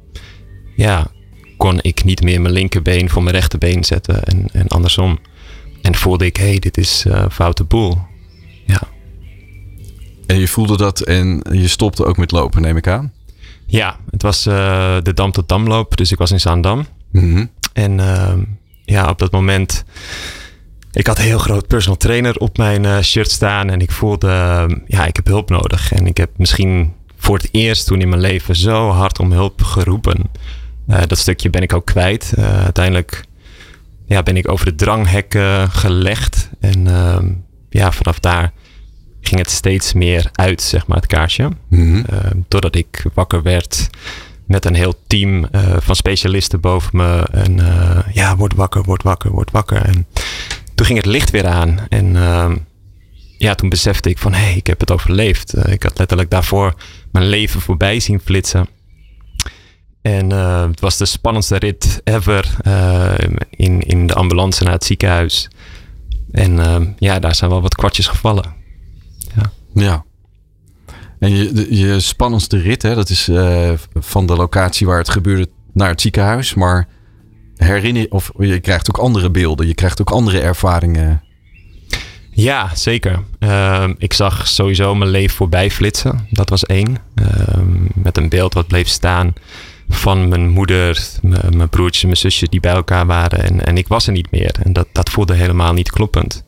ja, 0.77 1.07
kon 1.57 1.79
ik 1.83 2.05
niet 2.05 2.23
meer 2.23 2.41
mijn 2.41 2.55
linkerbeen 2.55 3.11
voor 3.11 3.23
mijn 3.23 3.35
rechterbeen 3.35 3.85
zetten 3.85 4.25
en, 4.25 4.47
en 4.53 4.69
andersom. 4.69 5.19
En 5.83 5.95
voelde 5.95 6.27
ik, 6.27 6.37
hé, 6.37 6.49
hey, 6.49 6.59
dit 6.59 6.77
is 6.77 7.05
uh, 7.07 7.25
foute 7.31 7.65
boel. 7.65 7.99
Ja. 8.67 8.81
En 10.27 10.39
je 10.39 10.49
voelde 10.49 10.77
dat 10.77 11.01
en 11.01 11.43
je 11.53 11.69
stopte 11.69 12.05
ook 12.05 12.17
met 12.17 12.31
lopen, 12.31 12.63
neem 12.63 12.77
ik 12.77 12.87
aan? 12.87 13.13
Ja, 13.67 13.97
het 14.11 14.23
was 14.23 14.47
uh, 14.47 14.97
de 15.03 15.15
Dam 15.15 15.33
tot 15.33 15.49
Damloop, 15.49 15.97
dus 15.97 16.13
ik 16.13 16.19
was 16.19 16.31
in 16.31 16.41
Zaandam. 16.41 16.87
Mm 17.11 17.35
-hmm. 17.35 17.51
En 17.75 17.99
uh, 17.99 18.33
ja, 18.85 19.09
op 19.09 19.19
dat 19.19 19.33
moment, 19.33 19.85
ik 20.93 21.07
had 21.07 21.19
een 21.19 21.25
heel 21.25 21.39
groot 21.39 21.67
personal 21.67 21.97
trainer 21.97 22.37
op 22.37 22.57
mijn 22.57 22.85
uh, 22.85 23.01
shirt 23.01 23.31
staan 23.31 23.71
en 23.71 23.81
ik 23.81 23.91
voelde, 23.91 24.29
ja, 24.87 25.07
ik 25.07 25.17
heb 25.17 25.27
hulp 25.27 25.51
nodig. 25.51 25.93
En 25.93 26.07
ik 26.07 26.17
heb 26.17 26.31
misschien 26.37 26.93
voor 27.17 27.37
het 27.37 27.49
eerst 27.51 27.87
toen 27.87 28.01
in 28.01 28.09
mijn 28.09 28.21
leven 28.21 28.57
zo 28.57 28.89
hard 28.91 29.19
om 29.19 29.33
hulp 29.33 29.63
geroepen. 29.63 30.31
Uh, 30.89 31.03
dat 31.07 31.19
stukje 31.19 31.51
ben 31.51 31.63
ik 31.63 31.73
ook 31.73 31.87
kwijt. 31.87 32.33
Uh, 32.39 32.63
uiteindelijk 32.63 33.25
ja, 34.07 34.23
ben 34.23 34.37
ik 34.37 34.49
over 34.49 34.67
de 34.67 34.75
dranghekken 34.75 35.71
gelegd. 35.71 36.51
En 36.61 36.87
uh, 36.87 37.19
ja, 37.71 37.93
vanaf 37.93 38.19
daar 38.19 38.53
ging 39.21 39.41
het 39.41 39.51
steeds 39.51 39.93
meer 39.93 40.29
uit, 40.33 40.63
zeg 40.63 40.87
maar, 40.87 40.97
het 40.97 41.07
kaarsje. 41.07 41.51
Mm 41.69 42.05
-hmm. 42.05 42.45
doordat 42.49 42.75
ik 42.75 43.05
wakker 43.15 43.43
werd 43.43 43.91
met 44.47 44.65
een 44.65 44.75
heel 44.75 44.95
team 45.07 45.49
van 45.79 45.97
specialisten 45.97 46.61
boven 46.61 46.97
me. 46.97 47.29
En 47.33 47.57
ja, 48.13 48.37
word 48.37 48.55
wakker, 48.55 48.83
word 48.83 49.03
wakker, 49.03 49.31
word 49.31 49.51
wakker. 49.51 49.83
En 49.83 50.07
toen 50.75 50.87
ging 50.87 50.99
het 50.99 51.07
licht 51.07 51.31
weer 51.31 51.47
aan. 51.47 51.79
En 51.89 52.17
ehm, 52.17 52.57
ja, 53.39 53.55
toen 53.55 53.69
besefte 53.69 54.11
ik 54.11 54.19
van, 54.19 54.33
hé, 54.33 54.45
hey, 54.45 54.57
ik 54.57 54.67
heb 54.67 54.81
het 54.81 54.91
overleefd. 54.91 55.69
ik 55.69 55.83
had 55.83 55.99
letterlijk 55.99 56.31
daarvoor 56.31 56.75
mijn 57.13 57.27
leven 57.27 57.61
voorbij 57.61 58.01
zien 58.01 58.21
flitsen. 58.21 58.69
En 60.03 60.31
het 60.31 60.81
was 60.81 60.97
de 60.97 61.07
spannendste 61.07 61.57
rit 61.57 62.01
ever 62.05 62.57
in, 63.51 63.81
in 63.81 64.07
de 64.07 64.15
ambulance 64.15 64.65
naar 64.65 64.73
het 64.73 64.85
ziekenhuis. 64.85 65.49
En 66.35 66.53
uh, 66.53 66.77
ja, 66.99 67.19
daar 67.19 67.35
zijn 67.35 67.51
wel 67.51 67.63
wat 67.63 67.75
kwartjes 67.75 68.07
gevallen. 68.07 68.55
Ja. 69.35 69.53
ja. 69.75 70.05
En 71.19 71.37
je, 71.37 71.77
je 71.77 72.01
spannendste 72.01 72.59
rit, 72.59 72.83
hè, 72.83 72.95
dat 72.95 73.09
is 73.09 73.31
van 73.95 74.27
de 74.27 74.37
locatie 74.37 74.87
waar 74.87 74.99
het 74.99 75.11
gebeurde 75.11 75.49
naar 75.73 75.89
het 75.89 76.01
ziekenhuis. 76.01 76.55
Maar 76.55 76.89
herinner 77.57 78.07
of 78.11 78.31
je 78.39 78.61
krijgt 78.61 78.89
ook 78.89 78.99
andere 78.99 79.31
beelden, 79.31 79.67
je 79.67 79.75
krijgt 79.75 80.01
ook 80.01 80.11
andere 80.11 80.41
ervaringen. 80.41 81.23
Ja, 82.31 82.71
zeker. 82.75 83.23
ik 83.99 84.13
zag 84.13 84.49
sowieso 84.49 84.95
mijn 84.95 85.11
leven 85.11 85.37
voorbij 85.37 85.71
flitsen. 85.71 86.27
Dat 86.31 86.49
was 86.49 86.65
één. 86.65 86.97
met 87.95 88.17
een 88.17 88.29
beeld 88.29 88.55
wat 88.55 88.67
bleef 88.67 88.89
staan 88.89 89.33
van 89.89 90.29
mijn 90.29 90.49
moeder, 90.49 91.09
mijn 91.51 91.69
broertjes 91.69 92.03
en 92.03 92.09
mijn 92.09 92.21
zusjes 92.21 92.49
die 92.49 92.61
bij 92.61 92.73
elkaar 92.73 93.07
waren. 93.07 93.43
En, 93.43 93.65
en 93.65 93.77
ik 93.77 93.89
was 93.89 94.07
er 94.07 94.13
niet 94.13 94.31
meer. 94.31 94.55
En 94.63 94.73
dat, 94.73 94.87
dat 94.93 95.11
voelde 95.11 95.35
helemaal 95.35 95.73
niet 95.73 95.91
kloppend. 95.91 96.45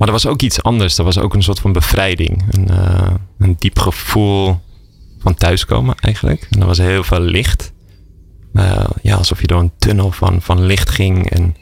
Maar 0.00 0.08
er 0.08 0.14
was 0.14 0.26
ook 0.26 0.42
iets 0.42 0.62
anders. 0.62 0.98
Er 0.98 1.04
was 1.04 1.18
ook 1.18 1.34
een 1.34 1.42
soort 1.42 1.60
van 1.60 1.72
bevrijding. 1.72 2.44
Een, 2.50 2.68
uh, 2.70 3.10
een 3.38 3.56
diep 3.58 3.78
gevoel 3.78 4.60
van 5.18 5.34
thuiskomen 5.34 5.94
eigenlijk. 6.00 6.46
En 6.50 6.60
er 6.60 6.66
was 6.66 6.78
heel 6.78 7.02
veel 7.02 7.20
licht. 7.20 7.72
Uh, 8.52 8.84
ja, 9.02 9.16
alsof 9.16 9.40
je 9.40 9.46
door 9.46 9.60
een 9.60 9.72
tunnel 9.78 10.10
van, 10.10 10.42
van 10.42 10.62
licht 10.62 10.90
ging. 10.90 11.30
En 11.30 11.56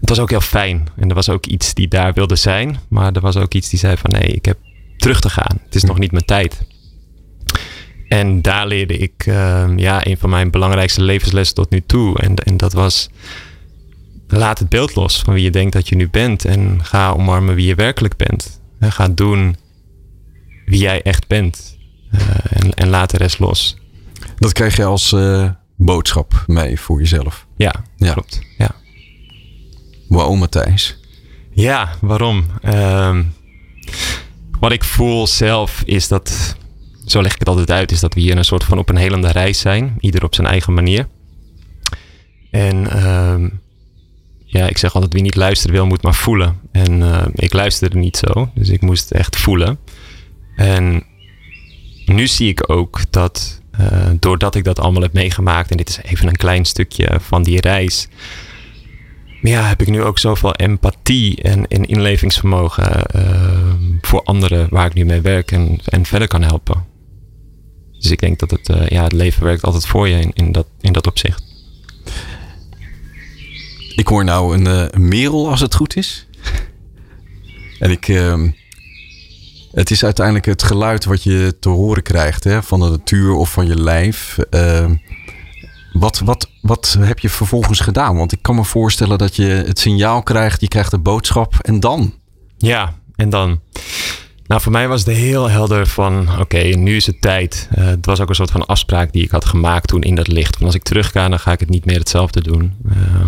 het 0.00 0.08
was 0.08 0.18
ook 0.18 0.30
heel 0.30 0.40
fijn. 0.40 0.86
En 0.96 1.08
er 1.08 1.14
was 1.14 1.28
ook 1.28 1.46
iets 1.46 1.74
die 1.74 1.88
daar 1.88 2.12
wilde 2.12 2.36
zijn. 2.36 2.78
Maar 2.88 3.12
er 3.12 3.20
was 3.20 3.36
ook 3.36 3.54
iets 3.54 3.68
die 3.68 3.78
zei 3.78 3.96
van 3.96 4.10
nee, 4.10 4.28
ik 4.28 4.44
heb 4.44 4.58
terug 4.96 5.20
te 5.20 5.30
gaan. 5.30 5.58
Het 5.64 5.74
is 5.74 5.84
nog 5.84 5.98
niet 5.98 6.12
mijn 6.12 6.24
tijd. 6.24 6.62
En 8.08 8.42
daar 8.42 8.66
leerde 8.66 8.96
ik 8.96 9.26
uh, 9.26 9.68
ja, 9.76 10.06
een 10.06 10.18
van 10.18 10.30
mijn 10.30 10.50
belangrijkste 10.50 11.02
levenslessen 11.02 11.54
tot 11.54 11.70
nu 11.70 11.82
toe. 11.86 12.18
En, 12.18 12.34
en 12.34 12.56
dat 12.56 12.72
was 12.72 13.10
laat 14.38 14.58
het 14.58 14.68
beeld 14.68 14.94
los 14.94 15.20
van 15.20 15.34
wie 15.34 15.42
je 15.42 15.50
denkt 15.50 15.72
dat 15.72 15.88
je 15.88 15.96
nu 15.96 16.08
bent. 16.08 16.44
En 16.44 16.84
ga 16.84 17.12
omarmen 17.12 17.54
wie 17.54 17.66
je 17.66 17.74
werkelijk 17.74 18.16
bent. 18.16 18.60
En 18.78 18.92
ga 18.92 19.08
doen 19.08 19.56
wie 20.66 20.80
jij 20.80 21.02
echt 21.02 21.26
bent. 21.26 21.78
Uh, 22.14 22.20
en, 22.50 22.74
en 22.74 22.88
laat 22.88 23.10
de 23.10 23.16
rest 23.16 23.38
los. 23.38 23.76
Dat 24.36 24.52
krijg 24.52 24.76
je 24.76 24.84
als 24.84 25.12
uh, 25.12 25.50
boodschap 25.76 26.44
mee 26.46 26.80
voor 26.80 26.98
jezelf. 26.98 27.46
Ja, 27.56 27.74
ja. 27.96 28.12
klopt. 28.12 28.40
Ja. 28.58 28.70
Waarom 30.08 30.38
Matthijs? 30.38 30.98
Ja, 31.50 31.94
waarom? 32.00 32.46
Uh, 32.64 33.18
wat 34.60 34.72
ik 34.72 34.84
voel 34.84 35.26
zelf 35.26 35.82
is 35.84 36.08
dat, 36.08 36.56
zo 37.06 37.22
leg 37.22 37.32
ik 37.32 37.38
het 37.38 37.48
altijd 37.48 37.70
uit, 37.70 37.92
is 37.92 38.00
dat 38.00 38.14
we 38.14 38.20
hier 38.20 38.36
een 38.36 38.44
soort 38.44 38.64
van 38.64 38.78
op 38.78 38.88
een 38.88 38.96
helende 38.96 39.30
reis 39.30 39.60
zijn. 39.60 39.96
Ieder 40.00 40.24
op 40.24 40.34
zijn 40.34 40.46
eigen 40.46 40.74
manier. 40.74 41.08
En 42.50 42.76
uh, 42.76 43.48
ja, 44.52 44.68
ik 44.68 44.78
zeg 44.78 44.94
altijd 44.94 45.12
wie 45.12 45.22
niet 45.22 45.36
luisteren 45.36 45.76
wil, 45.76 45.86
moet 45.86 46.02
maar 46.02 46.14
voelen. 46.14 46.60
En 46.72 47.00
uh, 47.00 47.22
ik 47.34 47.52
luisterde 47.52 47.98
niet 47.98 48.16
zo, 48.16 48.50
dus 48.54 48.68
ik 48.68 48.80
moest 48.80 49.10
echt 49.10 49.36
voelen. 49.36 49.78
En 50.56 51.04
nu 52.06 52.26
zie 52.26 52.48
ik 52.48 52.70
ook 52.70 53.00
dat 53.10 53.60
uh, 53.80 54.10
doordat 54.20 54.54
ik 54.54 54.64
dat 54.64 54.78
allemaal 54.78 55.02
heb 55.02 55.12
meegemaakt, 55.12 55.70
en 55.70 55.76
dit 55.76 55.88
is 55.88 56.02
even 56.02 56.28
een 56.28 56.36
klein 56.36 56.64
stukje 56.64 57.18
van 57.20 57.42
die 57.42 57.60
reis, 57.60 58.08
ja, 59.42 59.62
heb 59.62 59.80
ik 59.80 59.88
nu 59.88 60.02
ook 60.02 60.18
zoveel 60.18 60.54
empathie 60.54 61.42
en, 61.42 61.66
en 61.66 61.84
inlevingsvermogen 61.84 63.04
uh, 63.16 63.74
voor 64.00 64.22
anderen 64.22 64.66
waar 64.70 64.86
ik 64.86 64.94
nu 64.94 65.04
mee 65.04 65.20
werk 65.20 65.52
en, 65.52 65.78
en 65.84 66.06
verder 66.06 66.28
kan 66.28 66.42
helpen. 66.42 66.84
Dus 67.98 68.10
ik 68.10 68.20
denk 68.20 68.38
dat 68.38 68.50
het, 68.50 68.72
ja, 68.88 69.02
het 69.02 69.12
leven 69.12 69.44
werkt 69.44 69.62
altijd 69.62 69.86
voor 69.86 70.08
je 70.08 70.20
in, 70.20 70.30
in, 70.34 70.52
dat, 70.52 70.66
in 70.80 70.92
dat 70.92 71.06
opzicht. 71.06 71.51
Ik 73.96 74.06
hoor 74.08 74.24
nou 74.24 74.56
een, 74.56 74.66
uh, 74.66 74.84
een 74.90 75.08
merel 75.08 75.50
als 75.50 75.60
het 75.60 75.74
goed 75.74 75.96
is. 75.96 76.26
en 77.78 77.90
ik, 77.90 78.08
ehm, 78.08 78.50
het 79.72 79.90
is 79.90 80.04
uiteindelijk 80.04 80.46
het 80.46 80.62
geluid 80.62 81.04
wat 81.04 81.22
je 81.22 81.56
te 81.60 81.68
horen 81.68 82.02
krijgt 82.02 82.44
hè, 82.44 82.62
van 82.62 82.80
de 82.80 82.88
natuur 82.88 83.32
of 83.34 83.52
van 83.52 83.66
je 83.66 83.80
lijf. 83.80 84.38
Ehm, 84.50 84.94
wat, 85.92 86.18
wat, 86.18 86.50
wat 86.60 86.96
heb 87.00 87.18
je 87.18 87.28
vervolgens 87.28 87.80
gedaan? 87.80 88.16
Want 88.16 88.32
ik 88.32 88.42
kan 88.42 88.54
me 88.54 88.64
voorstellen 88.64 89.18
dat 89.18 89.36
je 89.36 89.44
het 89.44 89.78
signaal 89.78 90.22
krijgt, 90.22 90.60
je 90.60 90.68
krijgt 90.68 90.90
de 90.90 90.98
boodschap 90.98 91.54
en 91.60 91.80
dan? 91.80 92.14
Ja, 92.58 92.94
en 93.16 93.30
dan. 93.30 93.60
Nou, 94.46 94.60
voor 94.60 94.72
mij 94.72 94.88
was 94.88 95.04
het 95.04 95.16
heel 95.16 95.50
helder 95.50 95.86
van, 95.86 96.40
oké, 96.40 96.58
nu 96.58 96.96
is 96.96 97.06
het 97.06 97.20
tijd. 97.20 97.68
Uh, 97.78 97.84
het 97.84 98.06
was 98.06 98.20
ook 98.20 98.28
een 98.28 98.34
soort 98.34 98.50
van 98.50 98.66
afspraak 98.66 99.12
die 99.12 99.22
ik 99.22 99.30
had 99.30 99.44
gemaakt 99.44 99.88
toen 99.88 100.02
in 100.02 100.14
dat 100.14 100.28
licht. 100.28 100.56
Van 100.56 100.66
als 100.66 100.74
ik 100.74 100.82
terug 100.82 101.10
ga, 101.10 101.28
dan 101.28 101.38
ga 101.38 101.52
ik 101.52 101.60
het 101.60 101.68
niet 101.68 101.84
meer 101.84 101.98
hetzelfde 101.98 102.40
doen. 102.40 102.74
Uh, 102.86 103.24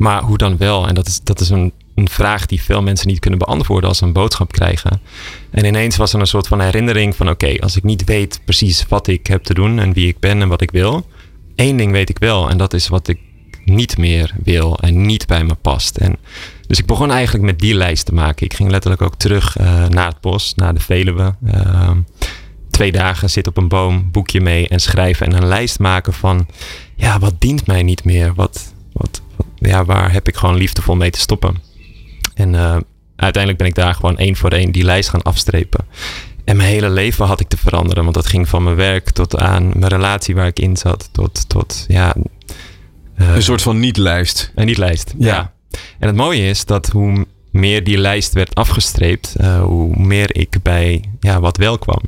maar 0.00 0.22
hoe 0.22 0.36
dan 0.36 0.56
wel? 0.56 0.88
En 0.88 0.94
dat 0.94 1.06
is, 1.06 1.20
dat 1.22 1.40
is 1.40 1.48
een, 1.48 1.72
een 1.94 2.08
vraag 2.08 2.46
die 2.46 2.62
veel 2.62 2.82
mensen 2.82 3.08
niet 3.08 3.18
kunnen 3.18 3.38
beantwoorden 3.38 3.88
als 3.88 3.98
ze 3.98 4.04
een 4.04 4.12
boodschap 4.12 4.52
krijgen. 4.52 5.00
En 5.50 5.64
ineens 5.64 5.96
was 5.96 6.12
er 6.12 6.20
een 6.20 6.26
soort 6.26 6.46
van 6.46 6.60
herinnering 6.60 7.16
van, 7.16 7.28
oké, 7.28 7.58
als 7.60 7.76
ik 7.76 7.82
niet 7.82 8.04
weet 8.04 8.40
precies 8.44 8.86
wat 8.88 9.06
ik 9.06 9.26
heb 9.26 9.42
te 9.42 9.54
doen 9.54 9.78
en 9.78 9.92
wie 9.92 10.08
ik 10.08 10.18
ben 10.18 10.40
en 10.40 10.48
wat 10.48 10.60
ik 10.60 10.70
wil 10.70 11.06
één 11.60 11.76
ding 11.76 11.92
weet 11.92 12.08
ik 12.08 12.18
wel 12.18 12.50
en 12.50 12.58
dat 12.58 12.74
is 12.74 12.88
wat 12.88 13.08
ik 13.08 13.18
niet 13.64 13.98
meer 13.98 14.34
wil 14.42 14.78
en 14.78 15.06
niet 15.06 15.26
bij 15.26 15.44
me 15.44 15.54
past. 15.54 15.96
En 15.96 16.16
dus 16.66 16.78
ik 16.78 16.86
begon 16.86 17.10
eigenlijk 17.10 17.44
met 17.44 17.58
die 17.58 17.74
lijst 17.74 18.06
te 18.06 18.14
maken. 18.14 18.44
Ik 18.44 18.54
ging 18.54 18.70
letterlijk 18.70 19.02
ook 19.02 19.16
terug 19.16 19.58
uh, 19.58 19.86
naar 19.86 20.08
het 20.08 20.20
bos, 20.20 20.54
naar 20.54 20.74
de 20.74 20.80
Veluwe. 20.80 21.34
Uh, 21.44 21.90
twee 22.70 22.92
dagen 22.92 23.30
zit 23.30 23.46
op 23.46 23.56
een 23.56 23.68
boom, 23.68 24.10
boekje 24.10 24.40
mee 24.40 24.68
en 24.68 24.80
schrijven 24.80 25.26
en 25.26 25.32
een 25.32 25.48
lijst 25.48 25.78
maken 25.78 26.12
van, 26.12 26.46
ja, 26.96 27.18
wat 27.18 27.34
dient 27.38 27.66
mij 27.66 27.82
niet 27.82 28.04
meer? 28.04 28.34
Wat 28.34 28.74
ja, 29.60 29.84
waar 29.84 30.12
heb 30.12 30.28
ik 30.28 30.36
gewoon 30.36 30.56
liefdevol 30.56 30.96
mee 30.96 31.10
te 31.10 31.18
stoppen? 31.20 31.56
En 32.34 32.52
uh, 32.52 32.76
uiteindelijk 33.16 33.62
ben 33.62 33.66
ik 33.66 33.74
daar 33.74 33.94
gewoon 33.94 34.18
één 34.18 34.36
voor 34.36 34.50
één 34.50 34.72
die 34.72 34.84
lijst 34.84 35.08
gaan 35.08 35.22
afstrepen. 35.22 35.86
En 36.44 36.56
mijn 36.56 36.68
hele 36.68 36.90
leven 36.90 37.26
had 37.26 37.40
ik 37.40 37.48
te 37.48 37.56
veranderen. 37.56 38.02
Want 38.02 38.14
dat 38.14 38.26
ging 38.26 38.48
van 38.48 38.62
mijn 38.62 38.76
werk 38.76 39.10
tot 39.10 39.36
aan 39.36 39.68
mijn 39.68 39.92
relatie 39.92 40.34
waar 40.34 40.46
ik 40.46 40.58
in 40.58 40.76
zat. 40.76 41.08
Tot, 41.12 41.48
tot 41.48 41.84
ja. 41.88 42.14
Uh, 43.16 43.34
een 43.34 43.42
soort 43.42 43.62
van 43.62 43.80
niet-lijst. 43.80 44.52
Een 44.54 44.66
niet-lijst, 44.66 45.14
ja. 45.18 45.26
ja. 45.26 45.52
En 45.98 46.06
het 46.06 46.16
mooie 46.16 46.48
is 46.48 46.64
dat 46.64 46.86
hoe 46.86 47.26
meer 47.50 47.84
die 47.84 47.98
lijst 47.98 48.32
werd 48.32 48.54
afgestreept, 48.54 49.34
uh, 49.40 49.62
hoe 49.62 49.96
meer 49.96 50.36
ik 50.36 50.56
bij 50.62 51.04
ja, 51.20 51.40
wat 51.40 51.56
wel 51.56 51.78
kwam. 51.78 52.00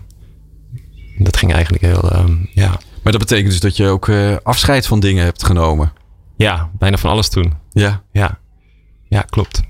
Dat 1.18 1.36
ging 1.36 1.52
eigenlijk 1.52 1.84
heel, 1.84 2.12
um, 2.12 2.48
ja. 2.52 2.80
Maar 3.02 3.12
dat 3.12 3.20
betekent 3.20 3.50
dus 3.50 3.60
dat 3.60 3.76
je 3.76 3.86
ook 3.86 4.06
uh, 4.06 4.36
afscheid 4.42 4.86
van 4.86 5.00
dingen 5.00 5.24
hebt 5.24 5.44
genomen? 5.44 5.92
Ja, 6.42 6.70
bijna 6.78 6.96
van 6.96 7.10
alles 7.10 7.28
toen. 7.28 7.52
Ja? 7.70 8.02
Ja, 8.12 8.38
ja 9.08 9.20
klopt. 9.20 9.62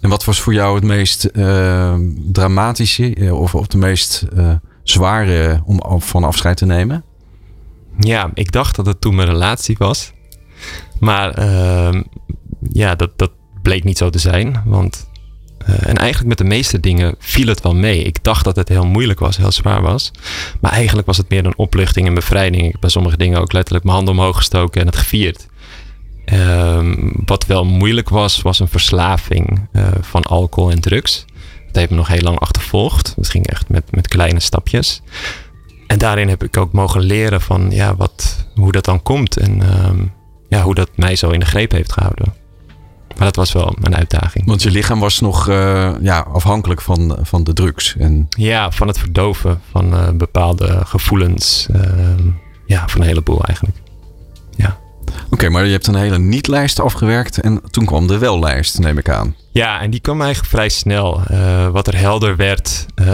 En 0.00 0.08
wat 0.08 0.24
was 0.24 0.40
voor 0.40 0.52
jou 0.52 0.74
het 0.74 0.84
meest 0.84 1.28
uh, 1.32 1.94
dramatische 2.32 3.14
eh, 3.14 3.40
of, 3.40 3.54
of 3.54 3.66
de 3.66 3.78
meest 3.78 4.26
uh, 4.34 4.52
zware 4.82 5.62
om 5.64 6.00
van 6.02 6.24
afscheid 6.24 6.56
te 6.56 6.66
nemen? 6.66 7.04
Ja, 7.98 8.30
ik 8.34 8.52
dacht 8.52 8.76
dat 8.76 8.86
het 8.86 9.00
toen 9.00 9.14
mijn 9.14 9.28
relatie 9.28 9.76
was. 9.78 10.12
Maar 11.00 11.38
uh, 11.38 12.02
ja, 12.70 12.94
dat, 12.94 13.18
dat 13.18 13.30
bleek 13.62 13.84
niet 13.84 13.98
zo 13.98 14.10
te 14.10 14.18
zijn. 14.18 14.62
Want, 14.64 15.08
en 15.64 15.96
eigenlijk 15.96 16.28
met 16.28 16.38
de 16.38 16.54
meeste 16.54 16.80
dingen 16.80 17.14
viel 17.18 17.46
het 17.46 17.62
wel 17.62 17.74
mee. 17.74 18.02
Ik 18.02 18.24
dacht 18.24 18.44
dat 18.44 18.56
het 18.56 18.68
heel 18.68 18.86
moeilijk 18.86 19.20
was, 19.20 19.36
heel 19.36 19.52
zwaar 19.52 19.82
was. 19.82 20.10
Maar 20.60 20.72
eigenlijk 20.72 21.06
was 21.06 21.16
het 21.16 21.28
meer 21.28 21.46
een 21.46 21.58
opluchting 21.58 22.06
en 22.06 22.14
bevrijding. 22.14 22.64
Ik 22.64 22.72
heb 22.72 22.80
bij 22.80 22.90
sommige 22.90 23.16
dingen 23.16 23.40
ook 23.40 23.52
letterlijk 23.52 23.84
mijn 23.84 23.96
handen 23.96 24.14
omhoog 24.14 24.36
gestoken 24.36 24.80
en 24.80 24.86
het 24.86 24.96
gevierd. 24.96 25.46
Um, 26.32 27.12
wat 27.24 27.46
wel 27.46 27.64
moeilijk 27.64 28.08
was, 28.08 28.42
was 28.42 28.60
een 28.60 28.68
verslaving 28.68 29.68
uh, 29.72 29.88
van 30.00 30.22
alcohol 30.22 30.70
en 30.70 30.80
drugs. 30.80 31.24
Dat 31.66 31.76
heeft 31.76 31.90
me 31.90 31.96
nog 31.96 32.08
heel 32.08 32.22
lang 32.22 32.38
achtervolgd. 32.38 33.12
Dat 33.16 33.28
ging 33.28 33.46
echt 33.46 33.68
met, 33.68 33.84
met 33.90 34.08
kleine 34.08 34.40
stapjes. 34.40 35.02
En 35.86 35.98
daarin 35.98 36.28
heb 36.28 36.42
ik 36.42 36.56
ook 36.56 36.72
mogen 36.72 37.00
leren 37.00 37.40
van 37.40 37.70
ja, 37.70 37.96
wat, 37.96 38.46
hoe 38.54 38.72
dat 38.72 38.84
dan 38.84 39.02
komt. 39.02 39.36
En 39.36 39.84
um, 39.86 40.12
ja, 40.48 40.62
hoe 40.62 40.74
dat 40.74 40.90
mij 40.94 41.16
zo 41.16 41.30
in 41.30 41.40
de 41.40 41.46
greep 41.46 41.70
heeft 41.70 41.92
gehouden. 41.92 42.34
Maar 43.16 43.26
dat 43.26 43.36
was 43.36 43.52
wel 43.52 43.76
een 43.82 43.96
uitdaging. 43.96 44.46
Want 44.46 44.62
je 44.62 44.70
lichaam 44.70 45.00
was 45.00 45.20
nog 45.20 45.48
uh, 45.48 45.94
ja, 46.00 46.20
afhankelijk 46.32 46.80
van, 46.80 47.18
van 47.22 47.44
de 47.44 47.52
drugs. 47.52 47.96
En... 47.98 48.26
Ja, 48.28 48.70
van 48.70 48.86
het 48.86 48.98
verdoven 48.98 49.60
van 49.70 49.94
uh, 49.94 50.10
bepaalde 50.10 50.80
gevoelens. 50.84 51.68
ja, 52.66 52.88
van 52.88 53.00
een 53.00 53.06
heleboel 53.06 53.44
eigenlijk. 53.44 53.76
Oké, 55.30 55.48
maar 55.48 55.64
je 55.64 55.72
hebt 55.72 55.86
een 55.86 55.94
hele 55.94 56.18
niet-lijst 56.18 56.80
afgewerkt 56.80 57.40
en 57.40 57.60
toen 57.70 57.84
kwam 57.84 58.06
de 58.06 58.18
wel-lijst, 58.18 58.78
neem 58.78 58.98
ik 58.98 59.08
aan. 59.08 59.34
Ja, 59.50 59.80
en 59.80 59.90
die 59.90 60.00
kwam 60.00 60.20
eigenlijk 60.20 60.50
vrij 60.50 60.68
snel. 60.68 61.20
Uh, 61.30 61.68
wat 61.68 61.86
er 61.86 61.98
helder 61.98 62.36
werd, 62.36 62.86
uh, 62.96 63.06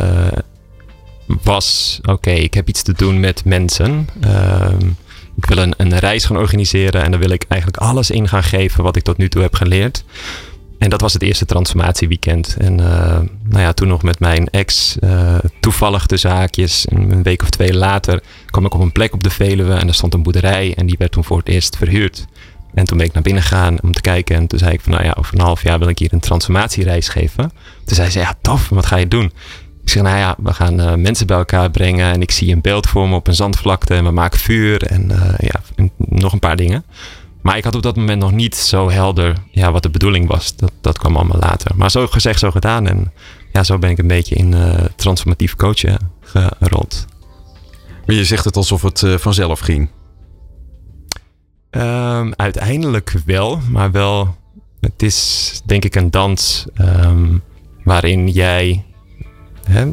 was: 1.42 1.98
oké, 2.02 2.30
ik 2.30 2.54
heb 2.54 2.68
iets 2.68 2.82
te 2.82 2.92
doen 2.92 3.20
met 3.20 3.44
mensen. 3.44 4.08
Uh, 4.24 4.66
ik 5.36 5.46
wil 5.46 5.58
een, 5.58 5.74
een 5.76 5.98
reis 5.98 6.24
gaan 6.24 6.36
organiseren 6.36 7.02
en 7.02 7.10
daar 7.10 7.20
wil 7.20 7.30
ik 7.30 7.44
eigenlijk 7.48 7.82
alles 7.82 8.10
in 8.10 8.28
gaan 8.28 8.42
geven 8.42 8.84
wat 8.84 8.96
ik 8.96 9.02
tot 9.02 9.16
nu 9.16 9.28
toe 9.28 9.42
heb 9.42 9.54
geleerd. 9.54 10.04
En 10.84 10.90
dat 10.90 11.00
was 11.00 11.12
het 11.12 11.22
eerste 11.22 11.44
transformatieweekend. 11.44 12.56
En 12.58 12.78
uh, 12.78 12.86
nou 13.42 13.62
ja, 13.62 13.72
toen 13.72 13.88
nog 13.88 14.02
met 14.02 14.18
mijn 14.18 14.48
ex, 14.48 14.96
uh, 15.00 15.38
toevallig 15.60 16.06
de 16.06 16.16
zaakjes. 16.16 16.86
Een 16.88 17.22
week 17.22 17.42
of 17.42 17.50
twee 17.50 17.74
later 17.74 18.22
kwam 18.46 18.64
ik 18.64 18.74
op 18.74 18.80
een 18.80 18.92
plek 18.92 19.12
op 19.12 19.22
de 19.22 19.30
Veluwe 19.30 19.74
en 19.74 19.88
er 19.88 19.94
stond 19.94 20.14
een 20.14 20.22
boerderij 20.22 20.74
en 20.76 20.86
die 20.86 20.96
werd 20.98 21.12
toen 21.12 21.24
voor 21.24 21.38
het 21.38 21.48
eerst 21.48 21.76
verhuurd. 21.76 22.24
En 22.74 22.84
toen 22.84 22.96
ben 22.96 23.06
ik 23.06 23.12
naar 23.12 23.22
binnen 23.22 23.42
gegaan 23.42 23.82
om 23.82 23.92
te 23.92 24.00
kijken 24.00 24.36
en 24.36 24.46
toen 24.46 24.58
zei 24.58 24.72
ik 24.72 24.80
van 24.80 24.92
nou 24.92 25.04
ja, 25.04 25.14
over 25.18 25.34
een 25.34 25.40
half 25.40 25.62
jaar 25.62 25.78
wil 25.78 25.88
ik 25.88 25.98
hier 25.98 26.12
een 26.12 26.20
transformatiereis 26.20 27.08
geven. 27.08 27.52
Toen 27.84 27.96
zei 27.96 28.10
ze 28.10 28.18
ja 28.18 28.34
tof, 28.42 28.68
wat 28.68 28.86
ga 28.86 28.96
je 28.96 29.08
doen? 29.08 29.32
Ik 29.82 29.90
zeg 29.90 30.02
nou 30.02 30.16
ja, 30.16 30.36
we 30.38 30.52
gaan 30.52 30.80
uh, 30.80 30.94
mensen 30.94 31.26
bij 31.26 31.36
elkaar 31.36 31.70
brengen 31.70 32.12
en 32.12 32.22
ik 32.22 32.30
zie 32.30 32.52
een 32.52 32.60
beeld 32.60 32.86
voor 32.86 33.08
me 33.08 33.14
op 33.14 33.26
een 33.26 33.34
zandvlakte 33.34 33.94
en 33.94 34.04
we 34.04 34.10
maken 34.10 34.38
vuur 34.38 34.82
en 34.82 35.08
ja, 35.38 35.60
en 35.74 35.90
nog 35.96 36.32
een 36.32 36.38
paar 36.38 36.56
dingen. 36.56 36.84
Maar 37.44 37.56
ik 37.56 37.64
had 37.64 37.74
op 37.74 37.82
dat 37.82 37.96
moment 37.96 38.20
nog 38.20 38.32
niet 38.32 38.56
zo 38.56 38.90
helder 38.90 39.36
ja, 39.50 39.72
wat 39.72 39.82
de 39.82 39.90
bedoeling 39.90 40.28
was. 40.28 40.56
Dat, 40.56 40.72
dat 40.80 40.98
kwam 40.98 41.16
allemaal 41.16 41.38
later. 41.38 41.76
Maar 41.76 41.90
zo 41.90 42.06
gezegd, 42.06 42.38
zo 42.38 42.50
gedaan. 42.50 42.86
En 42.86 43.12
ja, 43.52 43.64
zo 43.64 43.78
ben 43.78 43.90
ik 43.90 43.98
een 43.98 44.06
beetje 44.06 44.34
in 44.34 44.52
uh, 44.52 44.74
transformatief 44.96 45.56
coachen 45.56 45.98
gerold. 46.22 47.06
Maar 48.06 48.16
je 48.16 48.24
zegt 48.24 48.44
het 48.44 48.56
alsof 48.56 48.82
het 48.82 49.04
vanzelf 49.16 49.60
ging. 49.60 49.88
Um, 51.70 52.34
uiteindelijk 52.36 53.14
wel, 53.26 53.60
maar 53.70 53.90
wel. 53.90 54.36
Het 54.80 55.02
is 55.02 55.60
denk 55.64 55.84
ik 55.84 55.94
een 55.94 56.10
dans 56.10 56.66
um, 56.80 57.42
waarin 57.82 58.28
jij 58.28 58.84
hè, 59.64 59.86
uh, 59.86 59.92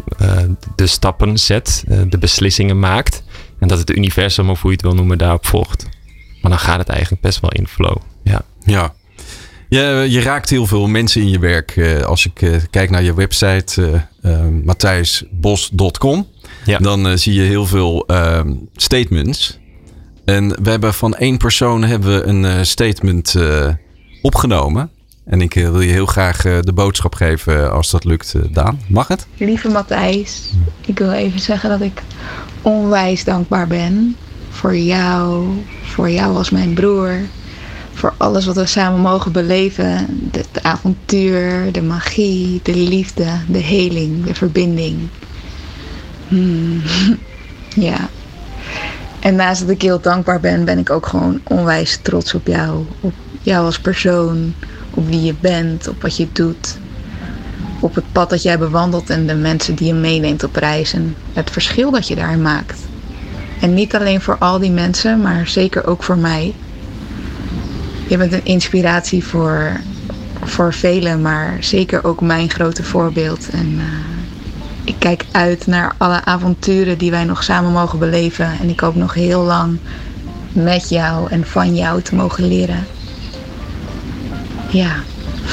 de 0.76 0.88
stappen 0.88 1.38
zet, 1.38 1.84
de 2.10 2.18
beslissingen 2.18 2.80
maakt. 2.80 3.24
En 3.60 3.68
dat 3.68 3.78
het 3.78 3.90
universum, 3.90 4.50
of 4.50 4.62
hoe 4.62 4.72
je 4.72 4.76
het 4.76 4.86
wil 4.86 4.96
noemen, 4.96 5.18
daarop 5.18 5.46
volgt. 5.46 5.90
Maar 6.42 6.52
dan 6.52 6.60
gaat 6.60 6.80
het 6.80 6.90
eigenlijk 6.90 7.22
best 7.22 7.40
wel 7.40 7.52
in 7.52 7.68
flow. 7.68 7.98
Ja. 8.24 8.42
ja. 8.66 8.94
Je, 9.70 10.06
je 10.10 10.22
raakt 10.22 10.50
heel 10.50 10.68
veel 10.68 10.88
mensen 10.88 11.22
in 11.22 11.30
je 11.30 11.40
werk. 11.40 11.76
Uh, 11.76 12.02
als 12.02 12.26
ik 12.26 12.68
kijk 12.70 12.90
naar 12.90 13.04
je 13.04 13.14
website, 13.14 14.06
matthijsbos.com, 14.64 16.28
ja. 16.66 16.78
dan 16.78 17.18
zie 17.18 17.34
je 17.34 17.42
heel 17.42 17.66
veel 17.66 18.06
ehm, 18.08 18.54
statements. 18.76 19.60
En 20.26 20.64
we 20.64 20.70
hebben 20.70 20.94
van 20.94 21.16
één 21.16 21.38
persoon 21.38 21.84
hebben 21.84 22.18
we 22.18 22.24
een 22.24 22.44
uh, 22.44 22.58
statement 22.62 23.34
uh, 23.38 23.68
opgenomen. 24.22 24.90
En 25.26 25.42
ik 25.42 25.56
uh, 25.56 25.70
wil 25.70 25.82
je 25.82 25.92
heel 25.92 26.06
graag 26.06 26.42
de 26.42 26.74
boodschap 26.74 27.16
geven 27.16 27.72
als 27.72 27.92
dat 27.92 28.04
lukt, 28.04 28.36
Daan. 28.54 28.80
Mag 28.88 29.08
het? 29.08 29.28
Lieve 29.38 29.70
Matthijs, 29.70 30.50
ik 30.86 31.00
wil 31.00 31.12
even 31.12 31.40
zeggen 31.40 31.70
dat 31.70 31.82
ik 31.82 32.02
onwijs 32.62 33.24
dankbaar 33.24 33.68
ben 33.68 34.16
voor 34.62 34.78
jou, 34.78 35.48
voor 35.82 36.10
jou 36.10 36.36
als 36.36 36.50
mijn 36.50 36.74
broer, 36.74 37.14
voor 37.94 38.14
alles 38.18 38.46
wat 38.46 38.56
we 38.56 38.66
samen 38.66 39.00
mogen 39.00 39.32
beleven. 39.32 40.08
De 40.32 40.44
avontuur, 40.62 41.72
de 41.72 41.82
magie, 41.82 42.60
de 42.64 42.76
liefde, 42.76 43.26
de 43.48 43.58
heling, 43.58 44.26
de 44.26 44.34
verbinding. 44.34 45.08
Hmm. 46.28 46.82
ja, 47.88 48.10
en 49.20 49.36
naast 49.36 49.62
dat 49.62 49.70
ik 49.70 49.82
heel 49.82 50.02
dankbaar 50.02 50.40
ben, 50.40 50.66
ben 50.66 50.78
ik 50.78 50.90
ook 50.90 51.06
gewoon 51.06 51.42
onwijs 51.44 52.00
trots 52.02 52.34
op 52.34 52.48
jou. 52.48 52.86
Op 53.00 53.14
jou 53.42 53.66
als 53.66 53.80
persoon, 53.80 54.54
op 54.94 55.08
wie 55.08 55.22
je 55.22 55.36
bent, 55.40 55.88
op 55.88 56.02
wat 56.02 56.18
je 56.18 56.28
doet. 56.32 56.78
Op 57.80 57.96
het 57.96 58.12
pad 58.12 58.30
dat 58.30 58.42
jij 58.42 58.58
bewandelt 58.58 59.10
en 59.10 59.28
de 59.28 59.36
mensen 59.36 59.76
die 59.76 59.88
je 59.88 59.94
meeneemt 59.94 60.44
op 60.44 60.56
reis. 60.56 60.94
En 60.94 61.16
het 61.34 61.50
verschil 61.50 61.92
dat 61.92 62.08
je 62.08 62.16
daarin 62.16 62.42
maakt. 62.42 62.90
En 63.62 63.74
niet 63.74 63.96
alleen 63.96 64.22
voor 64.22 64.38
al 64.38 64.60
die 64.60 64.72
mensen, 64.72 65.22
maar 65.22 65.48
zeker 65.48 65.88
ook 65.88 66.04
voor 66.04 66.18
mij. 66.18 66.54
Je 68.08 68.18
bent 68.18 68.34
een 68.34 68.46
inspiratie 68.46 69.24
voor, 69.24 69.80
voor 70.44 70.74
velen, 70.74 71.22
maar 71.22 71.58
zeker 71.60 72.04
ook 72.04 72.22
mijn 72.22 72.50
grote 72.50 72.84
voorbeeld. 72.84 73.50
En 73.50 73.72
uh, 73.74 73.84
ik 74.84 74.96
kijk 75.00 75.26
uit 75.32 75.68
naar 75.68 75.96
alle 75.98 76.26
avonturen 76.26 76.98
die 76.98 77.12
wij 77.12 77.24
nog 77.24 77.44
samen 77.44 77.72
mogen 77.72 78.00
beleven. 78.00 78.52
En 78.62 78.70
ik 78.70 78.80
hoop 78.80 78.96
nog 78.96 79.14
heel 79.14 79.42
lang 79.42 79.78
met 80.54 80.90
jou 80.90 81.30
en 81.30 81.48
van 81.48 81.76
jou 81.76 82.02
te 82.02 82.16
mogen 82.16 82.48
leren. 82.48 82.88
Ja, 84.70 84.96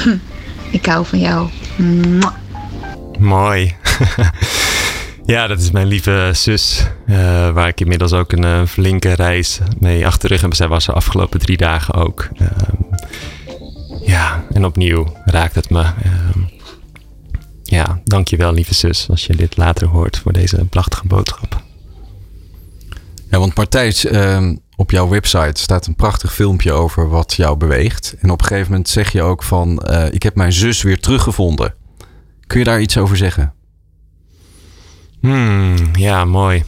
ik 0.71 0.85
hou 0.85 1.05
van 1.05 1.19
jou. 1.19 1.49
Mooi. 3.19 3.75
ja, 5.29 5.47
dat 5.47 5.59
is 5.59 5.71
mijn 5.71 5.87
lieve 5.87 6.31
zus. 6.33 6.87
Uh, 7.07 7.15
waar 7.49 7.67
ik 7.67 7.81
inmiddels 7.81 8.13
ook 8.13 8.31
een 8.31 8.45
uh, 8.45 8.65
flinke 8.65 9.13
reis 9.13 9.59
mee 9.79 10.05
achter 10.05 10.29
de 10.29 10.33
rug 10.33 10.41
heb. 10.41 10.53
Zij 10.53 10.67
was 10.67 10.87
er 10.87 10.93
afgelopen 10.93 11.39
drie 11.39 11.57
dagen 11.57 11.93
ook. 11.93 12.27
Uh, 12.41 12.47
ja, 14.05 14.45
en 14.53 14.65
opnieuw 14.65 15.13
raakt 15.25 15.55
het 15.55 15.69
me. 15.69 15.81
Ehm, 15.81 16.39
ja, 17.63 18.01
dankjewel 18.03 18.53
lieve 18.53 18.73
zus 18.73 19.09
als 19.09 19.25
je 19.25 19.35
dit 19.35 19.57
later 19.57 19.87
hoort 19.87 20.17
voor 20.17 20.33
deze 20.33 20.65
prachtige 20.65 21.07
boodschap. 21.07 21.61
Ja, 23.29 23.39
want 23.39 23.55
Martijs, 23.55 24.05
uh, 24.05 24.51
op 24.75 24.91
jouw 24.91 25.07
website 25.07 25.61
staat 25.61 25.87
een 25.87 25.95
prachtig 25.95 26.33
filmpje 26.33 26.71
over 26.71 27.09
wat 27.09 27.33
jou 27.33 27.57
beweegt. 27.57 28.15
En 28.19 28.29
op 28.29 28.41
een 28.41 28.47
gegeven 28.47 28.71
moment 28.71 28.89
zeg 28.89 29.11
je 29.11 29.21
ook 29.21 29.43
van, 29.43 29.83
uh, 29.89 30.05
ik 30.11 30.23
heb 30.23 30.35
mijn 30.35 30.53
zus 30.53 30.81
weer 30.81 30.99
teruggevonden. 30.99 31.73
Kun 32.47 32.59
je 32.59 32.65
daar 32.65 32.81
iets 32.81 32.97
over 32.97 33.17
zeggen? 33.17 33.53
Hmm, 35.21 35.75
ja, 35.93 36.25
mooi. 36.25 36.63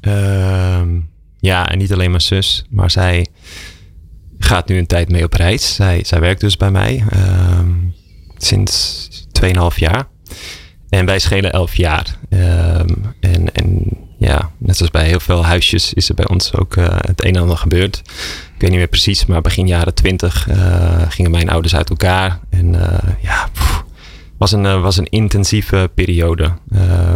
Uh, 0.00 0.82
ja, 1.38 1.68
en 1.68 1.78
niet 1.78 1.92
alleen 1.92 2.10
mijn 2.10 2.22
zus, 2.22 2.64
maar 2.70 2.90
zij 2.90 3.26
gaat 4.38 4.68
nu 4.68 4.78
een 4.78 4.86
tijd 4.86 5.10
mee 5.10 5.24
op 5.24 5.32
reis. 5.32 5.74
Zij, 5.74 6.04
zij 6.04 6.20
werkt 6.20 6.40
dus 6.40 6.56
bij 6.56 6.70
mij 6.70 7.04
ehm, 7.10 7.72
sinds 8.36 9.08
2,5 9.42 9.50
jaar. 9.76 10.08
En 10.88 11.06
wij 11.06 11.18
schelen 11.18 11.52
11 11.52 11.76
jaar. 11.76 12.18
Um, 12.28 13.14
en, 13.20 13.52
en 13.52 13.96
ja, 14.18 14.50
net 14.58 14.76
zoals 14.76 14.92
bij 14.92 15.06
heel 15.06 15.20
veel 15.20 15.44
huisjes 15.44 15.94
is 15.94 16.08
er 16.08 16.14
bij 16.14 16.28
ons 16.28 16.54
ook 16.54 16.76
uh, 16.76 16.86
het 16.88 17.24
een 17.24 17.34
en 17.34 17.40
ander 17.40 17.56
gebeurd. 17.56 18.02
Ik 18.54 18.60
weet 18.62 18.70
niet 18.70 18.78
meer 18.78 18.88
precies, 18.88 19.26
maar 19.26 19.40
begin 19.40 19.66
jaren 19.66 19.94
20 19.94 20.48
uh, 20.48 21.02
eh, 21.02 21.10
gingen 21.10 21.30
mijn 21.30 21.50
ouders 21.50 21.74
uit 21.74 21.90
elkaar. 21.90 22.40
En 22.50 22.74
uh, 22.74 22.98
ja, 23.20 23.48
pff, 23.52 23.84
was 24.38 24.52
een, 24.52 24.80
was 24.80 24.96
een 24.96 25.08
intensieve 25.08 25.90
periode 25.94 26.52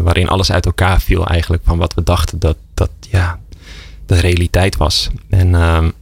waarin 0.02 0.28
alles 0.28 0.52
uit 0.52 0.66
elkaar 0.66 1.00
viel 1.00 1.26
eigenlijk 1.26 1.62
van 1.64 1.78
wat 1.78 1.94
we 1.94 2.02
dachten 2.02 2.38
dat, 2.38 2.56
dat 2.74 2.90
ja, 3.10 3.38
de 4.06 4.20
realiteit 4.20 4.76
was. 4.76 5.10
En 5.28 5.54
um, 5.54 5.92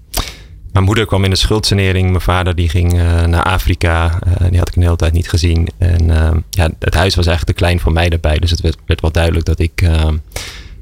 mijn 0.73 0.85
moeder 0.85 1.07
kwam 1.07 1.25
in 1.25 1.31
de 1.31 1.37
schuldsanering. 1.37 2.09
Mijn 2.09 2.21
vader 2.21 2.55
die 2.55 2.69
ging 2.69 2.95
uh, 2.95 3.25
naar 3.25 3.43
Afrika. 3.43 4.19
Die 4.51 4.59
had 4.59 4.69
ik 4.69 4.77
een 4.77 4.83
hele 4.83 4.97
tijd 4.97 5.13
niet 5.13 5.29
gezien. 5.29 5.69
En 5.79 6.09
uh, 6.09 6.31
ja, 6.51 6.71
het 6.79 6.95
huis 6.95 7.15
was 7.15 7.27
eigenlijk 7.27 7.59
te 7.59 7.65
klein 7.65 7.81
voor 7.81 7.93
mij 7.93 8.09
daarbij. 8.09 8.39
Dus 8.39 8.51
het 8.51 8.61
werd, 8.61 8.77
werd 8.87 9.01
wel 9.01 9.13
duidelijk 9.13 9.45
dat 9.45 9.59
ik 9.59 9.89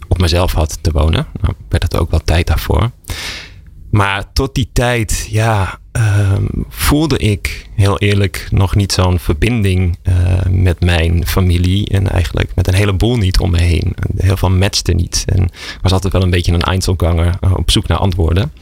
op 0.08 0.18
mezelf 0.18 0.52
had 0.52 0.78
te 0.80 0.90
wonen. 0.90 1.26
Nou, 1.40 1.54
werd 1.68 1.82
het 1.82 1.96
ook 1.96 2.10
wel 2.10 2.20
tijd 2.24 2.46
daarvoor. 2.46 2.90
Maar 3.90 4.32
tot 4.32 4.54
die 4.54 4.68
tijd, 4.72 5.28
ja, 5.30 5.78
ehm, 5.92 6.44
voelde 6.68 7.18
ik 7.18 7.68
heel 7.74 7.98
eerlijk 7.98 8.48
nog 8.50 8.74
niet 8.74 8.92
zo'n 8.92 9.18
verbinding 9.18 9.98
met 10.50 10.80
mijn 10.80 11.26
familie. 11.26 11.88
En 11.88 12.10
eigenlijk 12.10 12.54
met 12.54 12.68
een 12.68 12.74
heleboel 12.74 13.16
niet 13.16 13.38
om 13.38 13.50
me 13.50 13.60
heen. 13.60 13.94
Heel 14.16 14.36
veel 14.36 14.50
matchte 14.50 14.92
niet. 14.92 15.24
En 15.26 15.48
was 15.82 15.92
altijd 15.92 16.12
wel 16.12 16.22
een 16.22 16.30
beetje 16.30 16.52
een 16.52 16.60
Einzelganger 16.60 17.38
op 17.56 17.70
zoek 17.70 17.88
naar 17.88 17.98
antwoorden. 17.98 18.52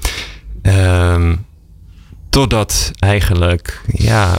Um, 0.62 1.46
totdat 2.28 2.90
eigenlijk, 2.98 3.82
ja, 3.92 4.38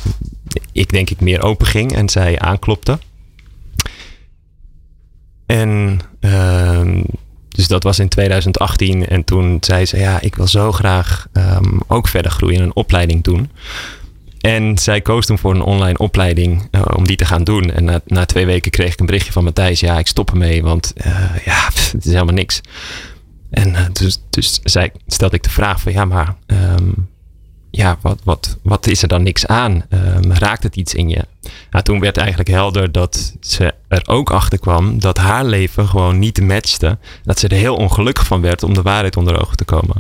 ik 0.72 0.90
denk 0.90 1.10
ik 1.10 1.22
meer 1.22 1.42
open 1.42 1.66
ging 1.66 1.94
en 1.94 2.10
zij 2.10 2.40
aanklopte. 2.40 3.00
En 5.46 6.00
um, 6.20 7.04
dus 7.56 7.68
dat 7.68 7.84
was 7.84 8.00
in 8.00 8.10
2018. 8.10 9.08
En 9.08 9.24
toen 9.24 9.58
zei 9.60 9.86
ze, 9.86 9.98
ja, 9.98 10.22
ik 10.22 10.36
wil 10.36 10.48
zo 10.48 10.72
graag 10.72 11.28
um, 11.34 11.80
ook 11.88 12.08
verder 12.08 12.32
groeien 12.32 12.58
en 12.58 12.64
een 12.64 12.76
opleiding 12.76 13.24
doen. 13.24 13.50
En 14.42 14.78
zij 14.78 15.02
koos 15.02 15.26
toen 15.26 15.38
voor 15.38 15.54
een 15.56 15.62
online 15.62 15.98
opleiding 15.98 16.68
uh, 16.72 16.82
om 16.96 17.08
die 17.08 17.16
te 17.16 17.26
gaan 17.26 17.44
doen. 17.44 17.72
En 17.72 17.84
na, 17.84 18.02
na, 18.06 18.26
twee 18.26 18.46
weken 18.46 18.72
kreeg 18.72 18.94
ik 18.94 19.00
een 19.00 19.06
berichtje 19.06 19.32
van 19.32 19.44
Matthijs. 19.44 19.80
Ja, 19.80 20.00
ik 20.00 20.08
stop 20.08 20.32
ermee, 20.32 20.64
want 20.64 20.94
uh, 20.98 21.36
ja, 21.46 21.66
het 21.92 22.06
is 22.06 22.12
helemaal 22.12 22.34
niks. 22.34 22.62
En 23.50 23.70
uh, 23.70 23.86
dus, 23.94 24.22
dus 24.30 24.60
zei, 24.64 24.90
stelde 25.08 25.36
ik 25.36 25.44
de 25.44 25.50
vraag 25.50 25.82
van 25.82 25.92
ja, 25.92 26.06
maar 26.06 26.36
um, 26.48 27.08
ja, 27.76 27.98
wat, 28.02 28.20
wat, 28.24 28.58
wat 28.62 28.88
is 28.88 29.02
er 29.02 29.08
dan 29.08 29.24
niks 29.24 29.48
aan? 29.48 29.86
Um, 29.90 30.34
raakt 30.34 30.64
het 30.64 30.76
iets 30.76 30.94
in 30.94 31.10
je? 31.10 31.26
Nou, 31.70 31.84
toen 31.84 32.00
werd 32.00 32.18
eigenlijk 32.18 32.50
helder 32.50 32.92
dat 32.92 33.34
ze 33.40 33.74
er 33.88 34.04
ook 34.06 34.32
achter 34.32 34.60
kwam 34.60 35.00
dat 35.00 35.18
haar 35.18 35.46
leven 35.46 35.88
gewoon 35.88 36.20
niet 36.20 36.42
matchte. 36.42 36.98
Dat 37.24 37.40
ze 37.40 37.48
er 37.48 37.58
heel 37.58 37.76
ongelukkig 37.76 38.26
van 38.26 38.42
werd 38.42 38.64
om 38.64 38.74
de 38.74 38.82
waarheid 38.82 39.18
onder 39.18 39.42
ogen 39.42 39.58
te 39.58 39.66
komen. 39.66 39.96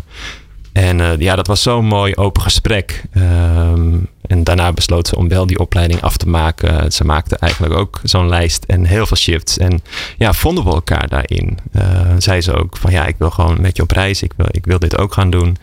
En 0.74 1.00
uh, 1.00 1.18
ja, 1.18 1.36
dat 1.36 1.48
was 1.48 1.62
zo'n 1.62 1.86
mooi 1.86 2.16
open 2.16 2.42
gesprek. 2.42 3.04
Um, 3.18 4.08
en 4.28 4.44
daarna 4.44 4.72
besloot 4.72 5.08
ze 5.08 5.16
om 5.16 5.28
wel 5.28 5.46
die 5.46 5.60
opleiding 5.60 6.02
af 6.02 6.18
te 6.18 6.30
maken. 6.30 6.92
Ze 6.92 7.06
maakte 7.06 7.38
eigenlijk 7.38 7.74
ook 7.74 8.00
zo'n 8.04 8.30
lijst 8.30 8.64
en 8.64 8.86
heel 8.86 9.06
veel 9.06 9.18
shifts. 9.18 9.58
En 9.58 9.82
ja, 10.18 10.34
vonden 10.34 10.64
we 10.64 10.70
elkaar 10.70 11.08
daarin. 11.08 11.60
Uh, 11.76 11.82
zei 12.18 12.42
ze 12.42 12.54
ook 12.54 12.78
van 12.78 12.92
ja, 12.92 13.06
ik 13.06 13.16
wil 13.18 13.30
gewoon 13.30 13.62
met 13.62 13.76
je 13.76 13.84
op 13.84 13.92
reis. 13.92 14.22
Ik 14.22 14.34
wil, 14.36 14.48
ik 14.52 14.66
wil 14.66 14.80
dit 14.80 14.98
ook 14.98 15.14
gaan 15.14 15.30
doen. 15.30 15.58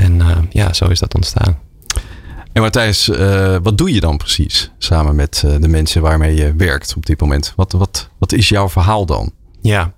En 0.00 0.14
uh, 0.14 0.36
ja, 0.50 0.72
zo 0.72 0.86
is 0.86 0.98
dat 0.98 1.14
ontstaan. 1.14 1.58
En 2.52 2.62
Matthijs, 2.62 3.08
uh, 3.08 3.56
wat 3.62 3.78
doe 3.78 3.94
je 3.94 4.00
dan 4.00 4.16
precies 4.16 4.70
samen 4.78 5.14
met 5.14 5.44
de 5.60 5.68
mensen 5.68 6.02
waarmee 6.02 6.34
je 6.34 6.54
werkt 6.56 6.94
op 6.96 7.06
dit 7.06 7.20
moment? 7.20 7.52
Wat, 7.56 7.72
wat, 7.72 8.08
wat 8.18 8.32
is 8.32 8.48
jouw 8.48 8.68
verhaal 8.68 9.06
dan? 9.06 9.32
Ja, 9.60 9.92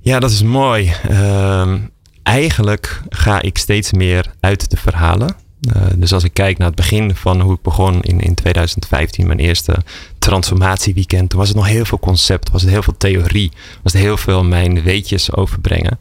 ja 0.00 0.18
dat 0.18 0.30
is 0.30 0.42
mooi. 0.42 0.92
Ehm, 1.08 1.78
eigenlijk 2.22 3.02
ga 3.08 3.42
ik 3.42 3.58
steeds 3.58 3.92
meer 3.92 4.32
uit 4.40 4.70
de 4.70 4.76
verhalen. 4.76 5.36
Uh, 5.60 5.82
dus 5.96 6.12
als 6.12 6.24
ik 6.24 6.34
kijk 6.34 6.58
naar 6.58 6.66
het 6.66 6.76
begin 6.76 7.14
van 7.14 7.40
hoe 7.40 7.54
ik 7.54 7.62
begon 7.62 8.02
in, 8.02 8.20
in 8.20 8.34
2015, 8.34 9.26
mijn 9.26 9.38
eerste 9.38 9.76
transformatieweekend, 10.18 11.30
toen 11.30 11.38
was 11.38 11.48
het 11.48 11.56
nog 11.56 11.66
heel 11.66 11.84
veel 11.84 11.98
concept, 11.98 12.50
was 12.50 12.62
het 12.62 12.70
heel 12.70 12.82
veel 12.82 12.96
theorie, 12.96 13.52
was 13.82 13.92
het 13.92 14.02
heel 14.02 14.16
veel 14.16 14.44
mijn 14.44 14.82
weetjes 14.82 15.32
overbrengen. 15.32 15.98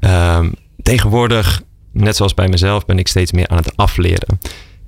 Um, 0.00 0.54
tegenwoordig, 0.82 1.62
net 1.92 2.16
zoals 2.16 2.34
bij 2.34 2.48
mezelf, 2.48 2.84
ben 2.84 2.98
ik 2.98 3.08
steeds 3.08 3.32
meer 3.32 3.48
aan 3.48 3.56
het 3.56 3.76
afleren. 3.76 4.38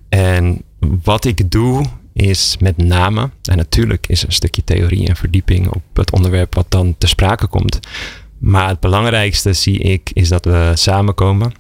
En 0.09 0.62
wat 1.02 1.24
ik 1.24 1.50
doe 1.50 1.84
is 2.12 2.57
met 2.61 2.76
name, 2.76 3.30
en 3.42 3.57
natuurlijk 3.57 4.07
is 4.09 4.22
een 4.22 4.32
stukje 4.32 4.64
theorie 4.64 5.09
en 5.09 5.16
verdieping 5.16 5.68
op 5.68 5.82
het 5.92 6.12
onderwerp 6.12 6.55
wat 6.55 6.66
dan 6.68 6.94
ter 6.98 7.09
sprake 7.09 7.46
komt. 7.46 7.80
Maar 8.38 8.68
het 8.68 8.80
belangrijkste 8.80 9.52
zie 9.52 9.78
ik 9.78 10.11
is 10.12 10.28
dat 10.28 10.44
we 10.44 10.72
samenkomen 10.74 11.52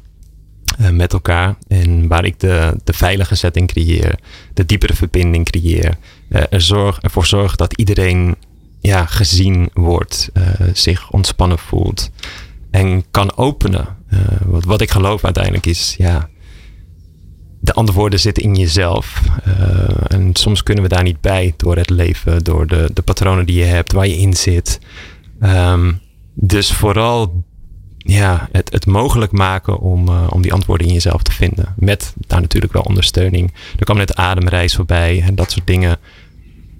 uh, 0.80 0.88
met 0.88 1.12
elkaar. 1.12 1.56
En 1.68 2.08
waar 2.08 2.24
ik 2.24 2.40
de, 2.40 2.80
de 2.84 2.92
veilige 2.92 3.34
setting 3.34 3.68
creëer, 3.68 4.18
de 4.54 4.66
diepere 4.66 4.94
verbinding 4.94 5.44
creëer. 5.44 5.96
Uh, 6.28 6.42
er 6.50 6.60
zorg, 6.60 7.00
ervoor 7.00 7.26
zorg 7.26 7.56
dat 7.56 7.76
iedereen 7.76 8.36
ja, 8.80 9.04
gezien 9.06 9.70
wordt, 9.72 10.30
uh, 10.34 10.44
zich 10.72 11.10
ontspannen 11.10 11.58
voelt 11.58 12.10
en 12.74 13.04
kan 13.10 13.36
openen. 13.36 13.86
wat, 14.44 14.64
wat 14.64 14.80
ik 14.80 14.90
geloof 14.90 15.24
uiteindelijk 15.24 15.66
is, 15.66 15.94
ja, 15.98 16.28
de 17.60 17.72
antwoorden 17.72 18.20
zitten 18.20 18.42
in 18.42 18.54
jezelf. 18.54 19.22
en 20.08 20.30
soms 20.32 20.62
kunnen 20.62 20.82
we 20.82 20.88
daar 20.88 21.02
niet 21.02 21.20
bij 21.20 21.54
door 21.56 21.76
het 21.76 21.90
leven, 21.90 22.44
door 22.44 22.66
de, 22.66 22.90
de 22.94 23.02
patronen 23.02 23.46
die 23.46 23.56
je 23.56 23.64
hebt, 23.64 23.92
waar 23.92 24.06
je 24.06 24.16
in 24.16 24.34
zit. 24.34 24.78
Um, 25.42 26.00
dus 26.34 26.72
vooral 26.72 27.44
ja, 27.98 28.48
het, 28.52 28.72
het 28.72 28.86
mogelijk 28.86 29.32
maken 29.32 29.78
om, 29.78 30.08
uh, 30.08 30.26
om 30.30 30.42
die 30.42 30.52
antwoorden 30.52 30.86
in 30.86 30.92
jezelf 30.92 31.22
te 31.22 31.32
vinden. 31.32 31.74
Met 31.76 32.14
daar 32.26 32.40
natuurlijk 32.40 32.72
wel 32.72 32.82
ondersteuning. 32.82 33.52
Er 33.78 33.84
kwam 33.84 33.96
net 33.96 34.14
ademreis 34.14 34.74
voorbij 34.74 35.22
en 35.22 35.34
dat 35.34 35.50
soort 35.50 35.66
dingen 35.66 35.98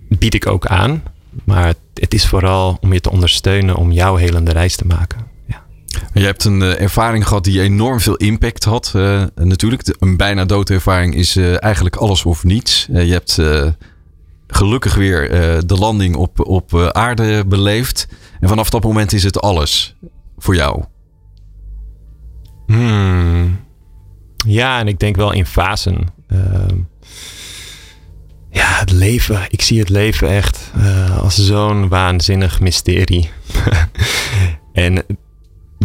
bied 0.09 0.35
ik 0.35 0.47
ook 0.47 0.67
aan. 0.67 1.03
Maar 1.45 1.67
het, 1.67 1.79
het 1.95 2.15
is 2.15 2.27
vooral 2.27 2.79
om 2.81 2.93
je 2.93 3.01
te 3.01 3.11
ondersteunen 3.11 3.77
om 3.77 3.93
jouw 3.93 4.17
helende 4.17 4.53
reis 4.53 4.77
te 4.77 4.87
maken. 4.87 5.34
Je 6.13 6.25
hebt 6.25 6.45
een 6.45 6.61
uh, 6.61 6.81
ervaring 6.81 7.27
gehad 7.27 7.45
die 7.45 7.61
enorm 7.61 8.01
veel 8.01 8.17
impact 8.17 8.65
had. 8.65 8.93
Uh, 8.97 9.23
natuurlijk, 9.35 9.97
een 9.99 10.17
bijna 10.17 10.45
doodervaring 10.45 11.15
is 11.15 11.37
eigenlijk 11.37 11.97
alles 11.97 12.25
of 12.25 12.45
niets. 12.45 12.89
je 12.93 13.13
hebt 13.13 13.41
gelukkig 14.47 14.95
weer 14.95 15.29
de 15.67 15.75
landing 15.75 16.17
op, 16.17 16.47
op 16.47 16.91
aarde 16.93 17.45
beleefd. 17.47 18.09
En 18.41 18.49
vanaf 18.49 18.71
dat 18.71 18.83
moment 18.83 19.13
is 19.13 19.23
het 19.23 19.41
alles 19.41 19.97
voor 20.39 20.55
jou. 20.55 20.85
Hmm. 22.67 23.61
Ja, 24.47 24.79
en 24.79 24.89
ik 24.89 24.99
denk 24.99 25.17
wel 25.17 25.33
in 25.33 25.47
fasen. 25.47 26.07
Uh, 26.33 26.39
ja, 28.51 28.79
het 28.79 28.91
leven. 28.91 29.41
Ik 29.49 29.63
zie 29.63 29.79
het 29.79 29.89
leven 29.89 30.29
echt 30.29 30.73
als 31.21 31.35
zo'n 31.35 31.89
waanzinnig 31.89 32.61
mysterie. 32.61 33.31
en 34.73 35.05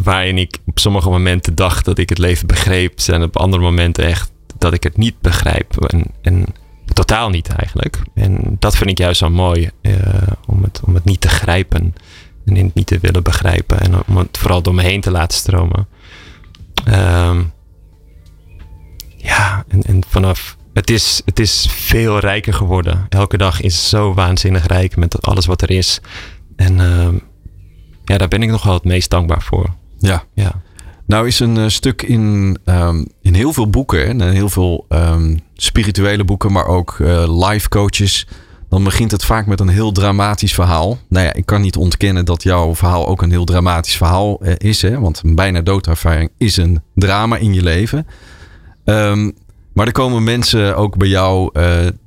waarin 0.03 0.37
ik 0.37 0.57
op 0.65 0.79
sommige 0.79 1.09
momenten 1.09 1.55
dacht 1.55 1.85
dat 1.85 1.97
ik 1.97 2.09
het 2.09 2.17
leven 2.17 2.47
begreep, 2.47 2.99
zijn 2.99 3.23
op 3.23 3.37
andere 3.37 3.63
momenten 3.63 4.05
echt 4.05 4.31
dat 4.57 4.73
ik 4.73 4.83
het 4.83 4.97
niet 4.97 5.21
begrijp. 5.21 5.85
En, 5.85 6.05
en 6.21 6.45
totaal 6.93 7.29
niet 7.29 7.47
eigenlijk. 7.47 7.99
En 8.13 8.55
dat 8.59 8.75
vind 8.75 8.89
ik 8.89 8.97
juist 8.97 9.19
zo 9.19 9.29
mooi, 9.29 9.69
uh, 9.81 9.95
om, 10.45 10.63
het, 10.63 10.81
om 10.85 10.93
het 10.93 11.05
niet 11.05 11.21
te 11.21 11.29
grijpen 11.29 11.95
en 12.45 12.55
het 12.55 12.73
niet 12.73 12.87
te 12.87 12.99
willen 12.99 13.23
begrijpen 13.23 13.79
en 13.79 13.93
om 14.07 14.17
het 14.17 14.37
vooral 14.37 14.61
door 14.61 14.75
me 14.75 14.81
heen 14.81 15.01
te 15.01 15.11
laten 15.11 15.37
stromen. 15.37 15.87
Um, 16.87 17.51
ja, 19.17 19.65
en, 19.67 19.81
en 19.81 20.03
vanaf. 20.07 20.57
Het 20.73 20.89
is, 20.89 21.21
het 21.25 21.39
is 21.39 21.67
veel 21.69 22.19
rijker 22.19 22.53
geworden. 22.53 23.05
Elke 23.09 23.37
dag 23.37 23.61
is 23.61 23.89
zo 23.89 24.13
waanzinnig 24.13 24.67
rijk 24.67 24.95
met 24.95 25.21
alles 25.21 25.45
wat 25.45 25.61
er 25.61 25.71
is. 25.71 26.01
En 26.55 26.79
um, 26.79 27.21
ja, 28.05 28.17
daar 28.17 28.27
ben 28.27 28.43
ik 28.43 28.49
nog 28.49 28.63
wel 28.63 28.73
het 28.73 28.83
meest 28.83 29.09
dankbaar 29.09 29.41
voor. 29.41 29.75
Ja. 29.99 30.23
ja. 30.33 30.61
Nou 31.05 31.27
is 31.27 31.39
een 31.39 31.55
uh, 31.55 31.67
stuk 31.67 32.01
in, 32.01 32.57
um, 32.65 33.07
in 33.21 33.33
heel 33.33 33.53
veel 33.53 33.69
boeken, 33.69 34.07
en 34.07 34.31
heel 34.31 34.49
veel 34.49 34.85
um, 34.89 35.39
spirituele 35.53 36.23
boeken, 36.23 36.51
maar 36.51 36.65
ook 36.65 36.97
uh, 36.99 37.47
life 37.47 37.69
coaches 37.69 38.27
dan 38.69 38.83
begint 38.83 39.11
het 39.11 39.25
vaak 39.25 39.45
met 39.45 39.59
een 39.59 39.67
heel 39.67 39.91
dramatisch 39.91 40.53
verhaal. 40.53 40.97
Nou 41.07 41.25
ja, 41.25 41.33
ik 41.33 41.45
kan 41.45 41.61
niet 41.61 41.77
ontkennen 41.77 42.25
dat 42.25 42.43
jouw 42.43 42.75
verhaal 42.75 43.07
ook 43.07 43.21
een 43.21 43.31
heel 43.31 43.45
dramatisch 43.45 43.97
verhaal 43.97 44.39
eh, 44.41 44.53
is. 44.57 44.81
Hè? 44.81 44.99
Want 44.99 45.21
een 45.23 45.35
bijna 45.35 45.61
doodervaring 45.61 46.31
is 46.37 46.57
een 46.57 46.81
drama 46.95 47.37
in 47.37 47.53
je 47.53 47.63
leven. 47.63 48.07
Um, 48.85 49.33
maar 49.73 49.85
er 49.85 49.93
komen 49.93 50.23
mensen 50.23 50.75
ook 50.75 50.97
bij 50.97 51.07
jou 51.07 51.51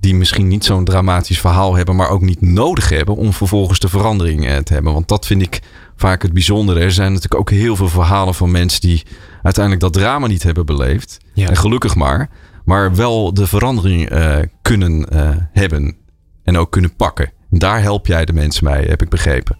die 0.01 0.15
misschien 0.15 0.49
niet 0.49 0.65
zo'n 0.65 0.85
dramatisch 0.85 1.41
verhaal 1.41 1.75
hebben, 1.75 1.97
maar 1.97 2.09
ook 2.09 2.21
niet 2.21 2.41
nodig 2.41 2.89
hebben 2.89 3.17
om 3.17 3.33
vervolgens 3.33 3.79
de 3.79 3.89
verandering 3.89 4.63
te 4.63 4.73
hebben. 4.73 4.93
Want 4.93 5.09
dat 5.09 5.27
vind 5.27 5.43
ik 5.43 5.61
vaak 6.03 6.23
het 6.23 6.33
bijzondere. 6.33 6.81
Er 6.81 6.93
zijn 6.93 7.13
natuurlijk 7.13 7.41
ook 7.41 7.51
heel 7.51 7.77
veel 7.77 7.89
verhalen 7.89 8.35
van 8.35 8.51
mensen 8.51 8.81
die 8.81 9.03
uiteindelijk 9.43 9.85
dat 9.85 9.93
drama 9.93 10.27
niet 10.27 10.43
hebben 10.43 10.67
beleefd. 10.67 11.19
Ja. 11.35 11.49
En 11.49 11.57
gelukkig 11.57 11.95
maar. 11.95 12.31
Maar 12.65 12.95
wel 12.95 13.35
de 13.35 13.47
verandering 13.47 14.13
uh, 14.13 14.37
kunnen 14.63 15.07
hebben 15.53 15.97
en 16.45 16.57
ook 16.57 16.71
kunnen 16.71 16.97
pakken. 16.97 17.33
Daar 17.51 17.83
help 17.83 18.07
jij 18.07 18.25
de 18.25 18.33
mensen 18.33 18.65
mee, 18.65 18.89
heb 18.89 19.03
ik 19.03 19.09
begrepen. 19.09 19.59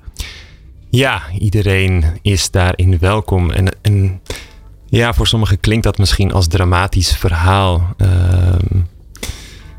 Ja, 0.91 1.23
iedereen 1.39 2.05
is 2.23 2.51
daarin 2.51 2.99
welkom. 2.99 3.51
En, 3.51 3.77
en 3.83 4.21
ja, 4.87 5.15
voor 5.15 5.27
sommigen 5.27 5.61
klinkt 5.61 5.85
dat 5.85 5.99
misschien 5.99 6.33
als 6.33 6.47
dramatisch 6.49 7.17
verhaal. 7.17 7.95
Uh, 7.97 8.09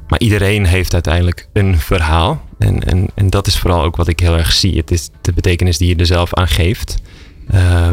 maar 0.07 0.19
iedereen 0.19 0.65
heeft 0.65 0.93
uiteindelijk 0.93 1.49
een 1.53 1.77
verhaal. 1.77 2.41
En, 2.63 2.83
en, 2.83 3.07
en 3.15 3.29
dat 3.29 3.47
is 3.47 3.57
vooral 3.57 3.83
ook 3.83 3.95
wat 3.95 4.07
ik 4.07 4.19
heel 4.19 4.37
erg 4.37 4.51
zie. 4.51 4.77
Het 4.77 4.91
is 4.91 5.09
de 5.21 5.33
betekenis 5.33 5.77
die 5.77 5.87
je 5.87 5.95
er 5.95 6.05
zelf 6.05 6.33
aan 6.33 6.47
geeft. 6.47 7.01
Uh, 7.53 7.91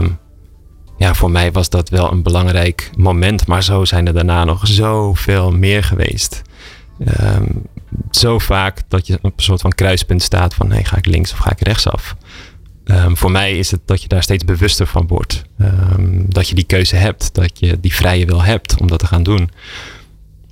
ja, 0.98 1.14
voor 1.14 1.30
mij 1.30 1.52
was 1.52 1.68
dat 1.68 1.88
wel 1.88 2.12
een 2.12 2.22
belangrijk 2.22 2.90
moment. 2.96 3.46
Maar 3.46 3.62
zo 3.62 3.84
zijn 3.84 4.06
er 4.06 4.14
daarna 4.14 4.44
nog 4.44 4.66
zoveel 4.66 5.50
meer 5.50 5.84
geweest. 5.84 6.42
Um, 7.22 7.62
zo 8.10 8.38
vaak 8.38 8.82
dat 8.88 9.06
je 9.06 9.18
op 9.22 9.36
een 9.36 9.42
soort 9.42 9.60
van 9.60 9.70
kruispunt 9.70 10.22
staat 10.22 10.54
van 10.54 10.70
hey, 10.70 10.84
ga 10.84 10.96
ik 10.96 11.06
links 11.06 11.32
of 11.32 11.38
ga 11.38 11.50
ik 11.50 11.60
rechtsaf. 11.60 12.16
Um, 12.84 13.16
voor 13.16 13.30
mij 13.30 13.58
is 13.58 13.70
het 13.70 13.80
dat 13.84 14.02
je 14.02 14.08
daar 14.08 14.22
steeds 14.22 14.44
bewuster 14.44 14.86
van 14.86 15.06
wordt. 15.06 15.42
Dat 16.26 16.48
je 16.48 16.54
die 16.54 16.64
keuze 16.64 16.96
hebt, 16.96 17.34
dat 17.34 17.58
je 17.58 17.80
die 17.80 17.94
vrije 17.94 18.26
wil 18.26 18.42
hebt 18.42 18.80
om 18.80 18.86
dat 18.86 18.98
te 18.98 19.06
gaan 19.06 19.22
doen. 19.22 19.50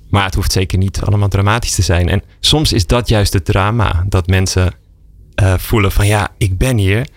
Maar 0.09 0.25
het 0.25 0.35
hoeft 0.35 0.51
zeker 0.51 0.77
niet 0.77 1.01
allemaal 1.01 1.27
dramatisch 1.27 1.75
te 1.75 1.81
zijn. 1.81 2.09
En 2.09 2.23
soms 2.39 2.73
is 2.73 2.85
dat 2.85 3.09
juist 3.09 3.33
het 3.33 3.45
drama. 3.45 4.05
Dat 4.07 4.27
mensen 4.27 4.73
uh, 5.41 5.53
voelen 5.57 5.91
van 5.91 6.07
ja, 6.07 6.29
ik 6.37 6.57
ben 6.57 6.77
hier. 6.77 7.07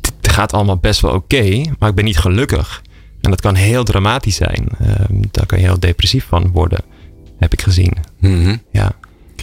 Het 0.00 0.32
gaat 0.32 0.52
allemaal 0.52 0.76
best 0.78 1.00
wel 1.00 1.12
oké, 1.12 1.36
okay, 1.36 1.72
maar 1.78 1.88
ik 1.88 1.94
ben 1.94 2.04
niet 2.04 2.18
gelukkig. 2.18 2.82
En 3.20 3.30
dat 3.30 3.40
kan 3.40 3.54
heel 3.54 3.84
dramatisch 3.84 4.36
zijn. 4.36 4.68
Um, 5.10 5.22
daar 5.30 5.46
kan 5.46 5.58
je 5.58 5.64
heel 5.64 5.80
depressief 5.80 6.26
van 6.28 6.50
worden 6.52 6.80
heb 7.38 7.52
ik 7.52 7.62
gezien. 7.62 7.92
Mm 8.18 8.42
-hmm. 8.44 8.62
Ja. 8.72 8.92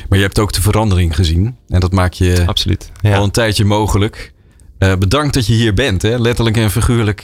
Maar 0.09 0.17
je 0.17 0.23
hebt 0.23 0.39
ook 0.39 0.53
de 0.53 0.61
verandering 0.61 1.15
gezien. 1.15 1.57
En 1.67 1.79
dat 1.79 1.91
maakt 1.91 2.17
je 2.17 2.43
Absoluut, 2.45 2.91
ja. 3.01 3.17
al 3.17 3.23
een 3.23 3.31
tijdje 3.31 3.65
mogelijk. 3.65 4.33
Uh, 4.79 4.95
bedankt 4.95 5.33
dat 5.33 5.47
je 5.47 5.53
hier 5.53 5.73
bent. 5.73 6.01
Hè? 6.01 6.17
Letterlijk 6.17 6.57
en 6.57 6.71
figuurlijk. 6.71 7.23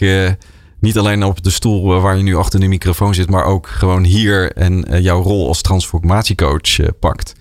Niet 0.82 0.98
alleen 0.98 1.24
op 1.24 1.44
de 1.44 1.50
stoel 1.50 2.02
waar 2.02 2.18
je 2.18 2.24
nu 2.24 2.36
achter 2.36 2.60
de 2.60 2.68
microfoon 2.68 3.14
zit. 3.14 3.30
Maar 3.30 3.46
ook 3.46 3.68
gewoon 3.68 4.04
hier 4.04 4.52
en 4.52 4.86
uh, 4.94 5.00
jouw 5.00 5.22
rol 5.22 5.48
als 5.48 5.62
transformatiecoach 5.62 7.00
pakt. 7.00 7.36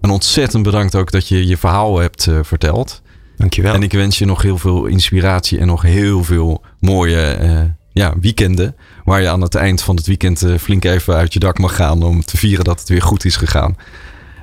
En 0.00 0.10
ontzettend 0.10 0.62
bedankt 0.62 0.94
ook 0.94 1.10
dat 1.10 1.28
je 1.28 1.46
je 1.46 1.56
verhaal 1.56 1.98
hebt 1.98 2.28
verteld. 2.42 3.02
Dankjewel. 3.36 3.74
En 3.74 3.82
ik 3.82 3.92
wens 3.92 4.18
je 4.18 4.24
nog 4.24 4.42
heel 4.42 4.58
veel 4.58 4.86
inspiratie 4.86 5.58
en 5.58 5.66
nog 5.66 5.82
heel 5.82 6.24
veel 6.24 6.62
mooie 6.78 7.38
ja, 7.92 8.14
weekenden. 8.20 8.76
Waar 9.04 9.20
je 9.20 9.28
aan 9.28 9.40
het 9.40 9.54
eind 9.54 9.82
van 9.82 9.96
het 9.96 10.06
weekend 10.06 10.42
uh, 10.42 10.58
flink 10.58 10.84
even 10.84 11.14
uit 11.14 11.32
je 11.32 11.38
dak 11.38 11.58
mag 11.58 11.76
gaan 11.76 12.02
om 12.02 12.24
te 12.24 12.36
vieren 12.36 12.64
dat 12.64 12.80
het 12.80 12.88
weer 12.88 13.02
goed 13.02 13.24
is 13.24 13.36
gegaan. 13.36 13.76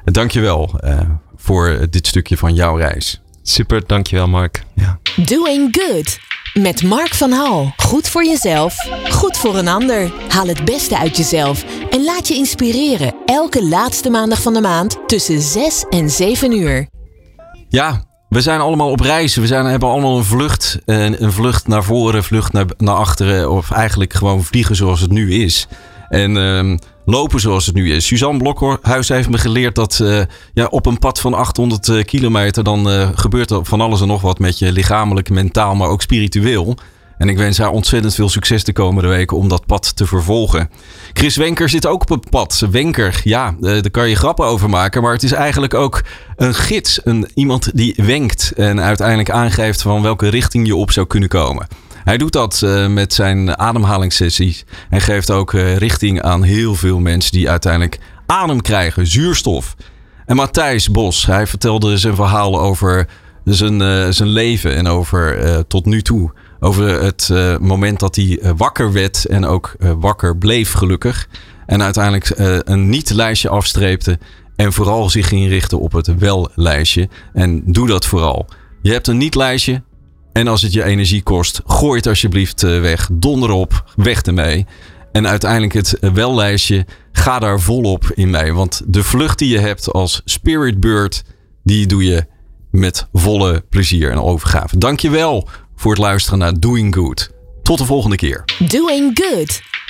Dankjewel 0.06 0.80
uh, 0.84 1.00
voor 1.36 1.88
dit 1.90 2.08
stukje 2.08 2.38
van 2.38 2.54
jouw 2.54 2.76
reis. 2.76 3.22
Super, 3.42 3.84
dankjewel 3.88 4.28
Mark. 4.28 4.64
Ja. 4.74 5.00
Doing 5.16 5.78
Good 5.80 6.20
met 6.62 6.84
Mark 6.84 7.14
van 7.14 7.32
Hal. 7.32 7.74
Goed 7.78 8.08
voor 8.08 8.26
jezelf, 8.26 8.76
goed 9.10 9.38
voor 9.38 9.58
een 9.58 9.68
ander. 9.68 10.12
Haal 10.28 10.48
het 10.48 10.66
beste 10.66 10.98
uit 10.98 11.18
jezelf 11.18 11.66
en 11.90 12.04
laat 12.04 12.28
je 12.28 12.34
inspireren. 12.36 13.16
Elke 13.26 13.66
laatste 13.66 14.10
maandag 14.10 14.42
van 14.42 14.54
de 14.54 14.62
maand 14.62 14.98
tussen 15.08 15.42
6 15.42 15.86
en 15.90 16.10
7 16.10 16.52
uur. 16.52 16.88
Ja, 17.70 18.04
we 18.30 18.42
zijn 18.42 18.60
allemaal 18.60 18.90
op 18.92 19.00
reis. 19.00 19.36
We 19.36 19.48
zijn, 19.48 19.66
hebben 19.66 19.90
allemaal 19.90 20.18
een 20.18 20.24
vlucht. 20.24 20.80
Een, 20.86 21.24
een 21.24 21.32
vlucht 21.32 21.68
naar 21.68 21.84
voren, 21.84 22.24
vlucht 22.24 22.54
naar, 22.54 22.66
naar 22.78 22.96
achteren. 22.96 23.52
Of 23.52 23.72
eigenlijk 23.72 24.14
gewoon 24.14 24.44
vliegen 24.44 24.76
zoals 24.76 25.02
het 25.02 25.12
nu 25.12 25.34
is. 25.34 25.68
En 26.10 26.36
uh, 26.36 26.78
lopen 27.06 27.40
zoals 27.40 27.66
het 27.66 27.76
nu 27.76 27.94
is. 27.94 28.06
Suzanne 28.06 28.38
Blokhuis 28.38 29.10
heeft 29.10 29.30
me 29.30 29.38
geleerd 29.38 29.76
dat 29.76 30.00
uh, 30.02 30.22
ja, 30.54 30.66
op 30.66 30.86
een 30.86 31.00
pad 31.00 31.20
van 31.20 31.34
800 31.34 31.88
uh, 31.88 32.04
kilometer... 32.04 32.64
dan 32.64 32.92
uh, 32.92 33.10
gebeurt 33.16 33.52
er 33.52 33.66
van 33.66 33.82
alles 33.82 34.02
en 34.02 34.08
nog 34.08 34.22
wat 34.22 34.40
met 34.40 34.60
je 34.60 34.72
lichamelijk, 34.72 35.30
mentaal, 35.30 35.76
maar 35.76 35.90
ook 35.90 36.02
spiritueel. 36.02 36.78
En 37.18 37.30
ik 37.30 37.38
wens 37.38 37.58
haar 37.58 37.70
ontzettend 37.70 38.16
veel 38.16 38.30
succes 38.30 38.64
de 38.64 38.74
komende 38.74 39.10
weken 39.10 39.38
om 39.38 39.48
dat 39.48 39.66
pad 39.66 39.96
te 39.96 40.06
vervolgen. 40.06 40.70
Chris 41.14 41.36
Wenker 41.36 41.70
zit 41.70 41.86
ook 41.86 42.02
op 42.02 42.10
het 42.10 42.30
pad. 42.30 42.66
Wenker, 42.72 43.22
ja, 43.24 43.48
eh, 43.48 43.62
daar 43.62 43.92
kan 43.92 44.10
je 44.10 44.16
grappen 44.16 44.46
over 44.46 44.70
maken. 44.70 45.02
Maar 45.02 45.14
het 45.14 45.24
is 45.24 45.32
eigenlijk 45.32 45.74
ook 45.74 46.04
een 46.36 46.54
gids. 46.54 47.02
Een, 47.04 47.30
iemand 47.34 47.72
die 47.74 47.94
wenkt 47.98 48.52
en 48.56 48.82
uiteindelijk 48.82 49.30
aangeeft 49.30 49.82
van 49.82 50.02
welke 50.02 50.28
richting 50.28 50.68
je 50.68 50.76
op 50.76 50.92
zou 50.92 51.08
kunnen 51.08 51.30
komen. 51.30 51.68
Hij 52.08 52.18
doet 52.18 52.34
dat 52.34 52.62
uh, 52.64 52.88
met 52.88 53.14
zijn 53.14 53.58
ademhalingssessies. 53.58 54.66
En 54.90 55.02
geeft 55.02 55.32
ook 55.32 55.54
uh, 55.54 55.78
richting 55.78 56.22
aan 56.22 56.44
heel 56.44 56.76
veel 56.76 57.00
mensen 57.00 57.32
die 57.32 57.50
uiteindelijk 57.50 58.00
adem 58.26 58.62
krijgen, 58.62 59.08
zuurstof. 59.08 59.76
En 60.26 60.36
Matthijs 60.36 60.92
Bos, 60.92 61.26
hij 61.26 61.48
vertelde 61.48 61.98
zijn 61.98 62.16
verhaal 62.16 62.60
over 62.60 63.08
zijn, 63.44 63.82
uh, 63.82 64.08
zijn 64.10 64.30
leven 64.30 64.76
en 64.76 64.88
over 64.88 65.68
tot 65.68 65.86
nu 65.86 66.02
toe 66.02 66.32
Over 66.60 67.04
het 67.04 67.30
moment 67.62 68.00
dat 68.00 68.16
hij 68.16 68.40
wakker 68.58 68.92
werd 68.92 69.26
en 69.26 69.46
ook 69.46 69.76
wakker 70.00 70.38
bleef, 70.38 70.72
gelukkig. 70.72 71.28
En 71.66 71.84
uiteindelijk 71.84 72.32
een 72.68 72.90
niet-lijstje 72.90 73.50
afstreepte. 73.50 74.20
En 74.56 74.74
vooral 74.74 75.10
zich 75.10 75.28
ging 75.28 75.48
richten 75.48 75.80
op 75.80 75.92
het 75.92 76.18
wel-lijstje. 76.18 77.10
En 77.34 77.62
doe 77.66 77.88
dat 77.88 78.06
vooral. 78.06 78.46
Je 78.82 78.92
hebt 78.92 79.08
een 79.08 79.18
niet-lijstje. 79.18 79.82
En 80.38 80.48
als 80.48 80.62
het 80.62 80.74
je 80.74 80.84
energie 80.84 81.24
kost, 81.24 81.62
gooi 81.66 81.98
het 81.98 82.08
alsjeblieft 82.08 82.62
weg. 82.62 83.10
Donder 83.12 83.52
op, 83.52 83.84
weg 83.96 84.22
ermee. 84.22 84.66
En 85.12 85.28
uiteindelijk 85.28 85.74
het 85.74 85.98
wel-lijstje, 86.14 86.86
ga 87.12 87.40
daar 87.40 87.60
volop 87.60 88.12
in 88.14 88.30
mee. 88.30 88.54
Want 88.54 88.82
de 88.86 89.04
vlucht 89.04 89.40
die 89.40 89.50
je 89.50 89.60
hebt 89.60 89.92
als 89.92 90.22
Spirit 90.26 90.80
Bird, 90.80 91.24
die 91.64 91.88
doe 91.88 92.04
je 92.04 92.26
met 92.72 93.08
volle 93.14 93.64
plezier 93.70 94.12
en 94.12 94.22
overgave. 94.22 94.78
Dankjewel 94.78 95.48
voor 95.76 95.92
het 95.92 96.02
luisteren 96.02 96.40
naar 96.40 96.60
Doing 96.60 96.96
Good. 96.96 97.30
Tot 97.64 97.78
de 97.78 97.86
volgende 97.86 98.16
keer. 98.16 98.44
Doing 98.60 99.20
Good. 99.22 99.62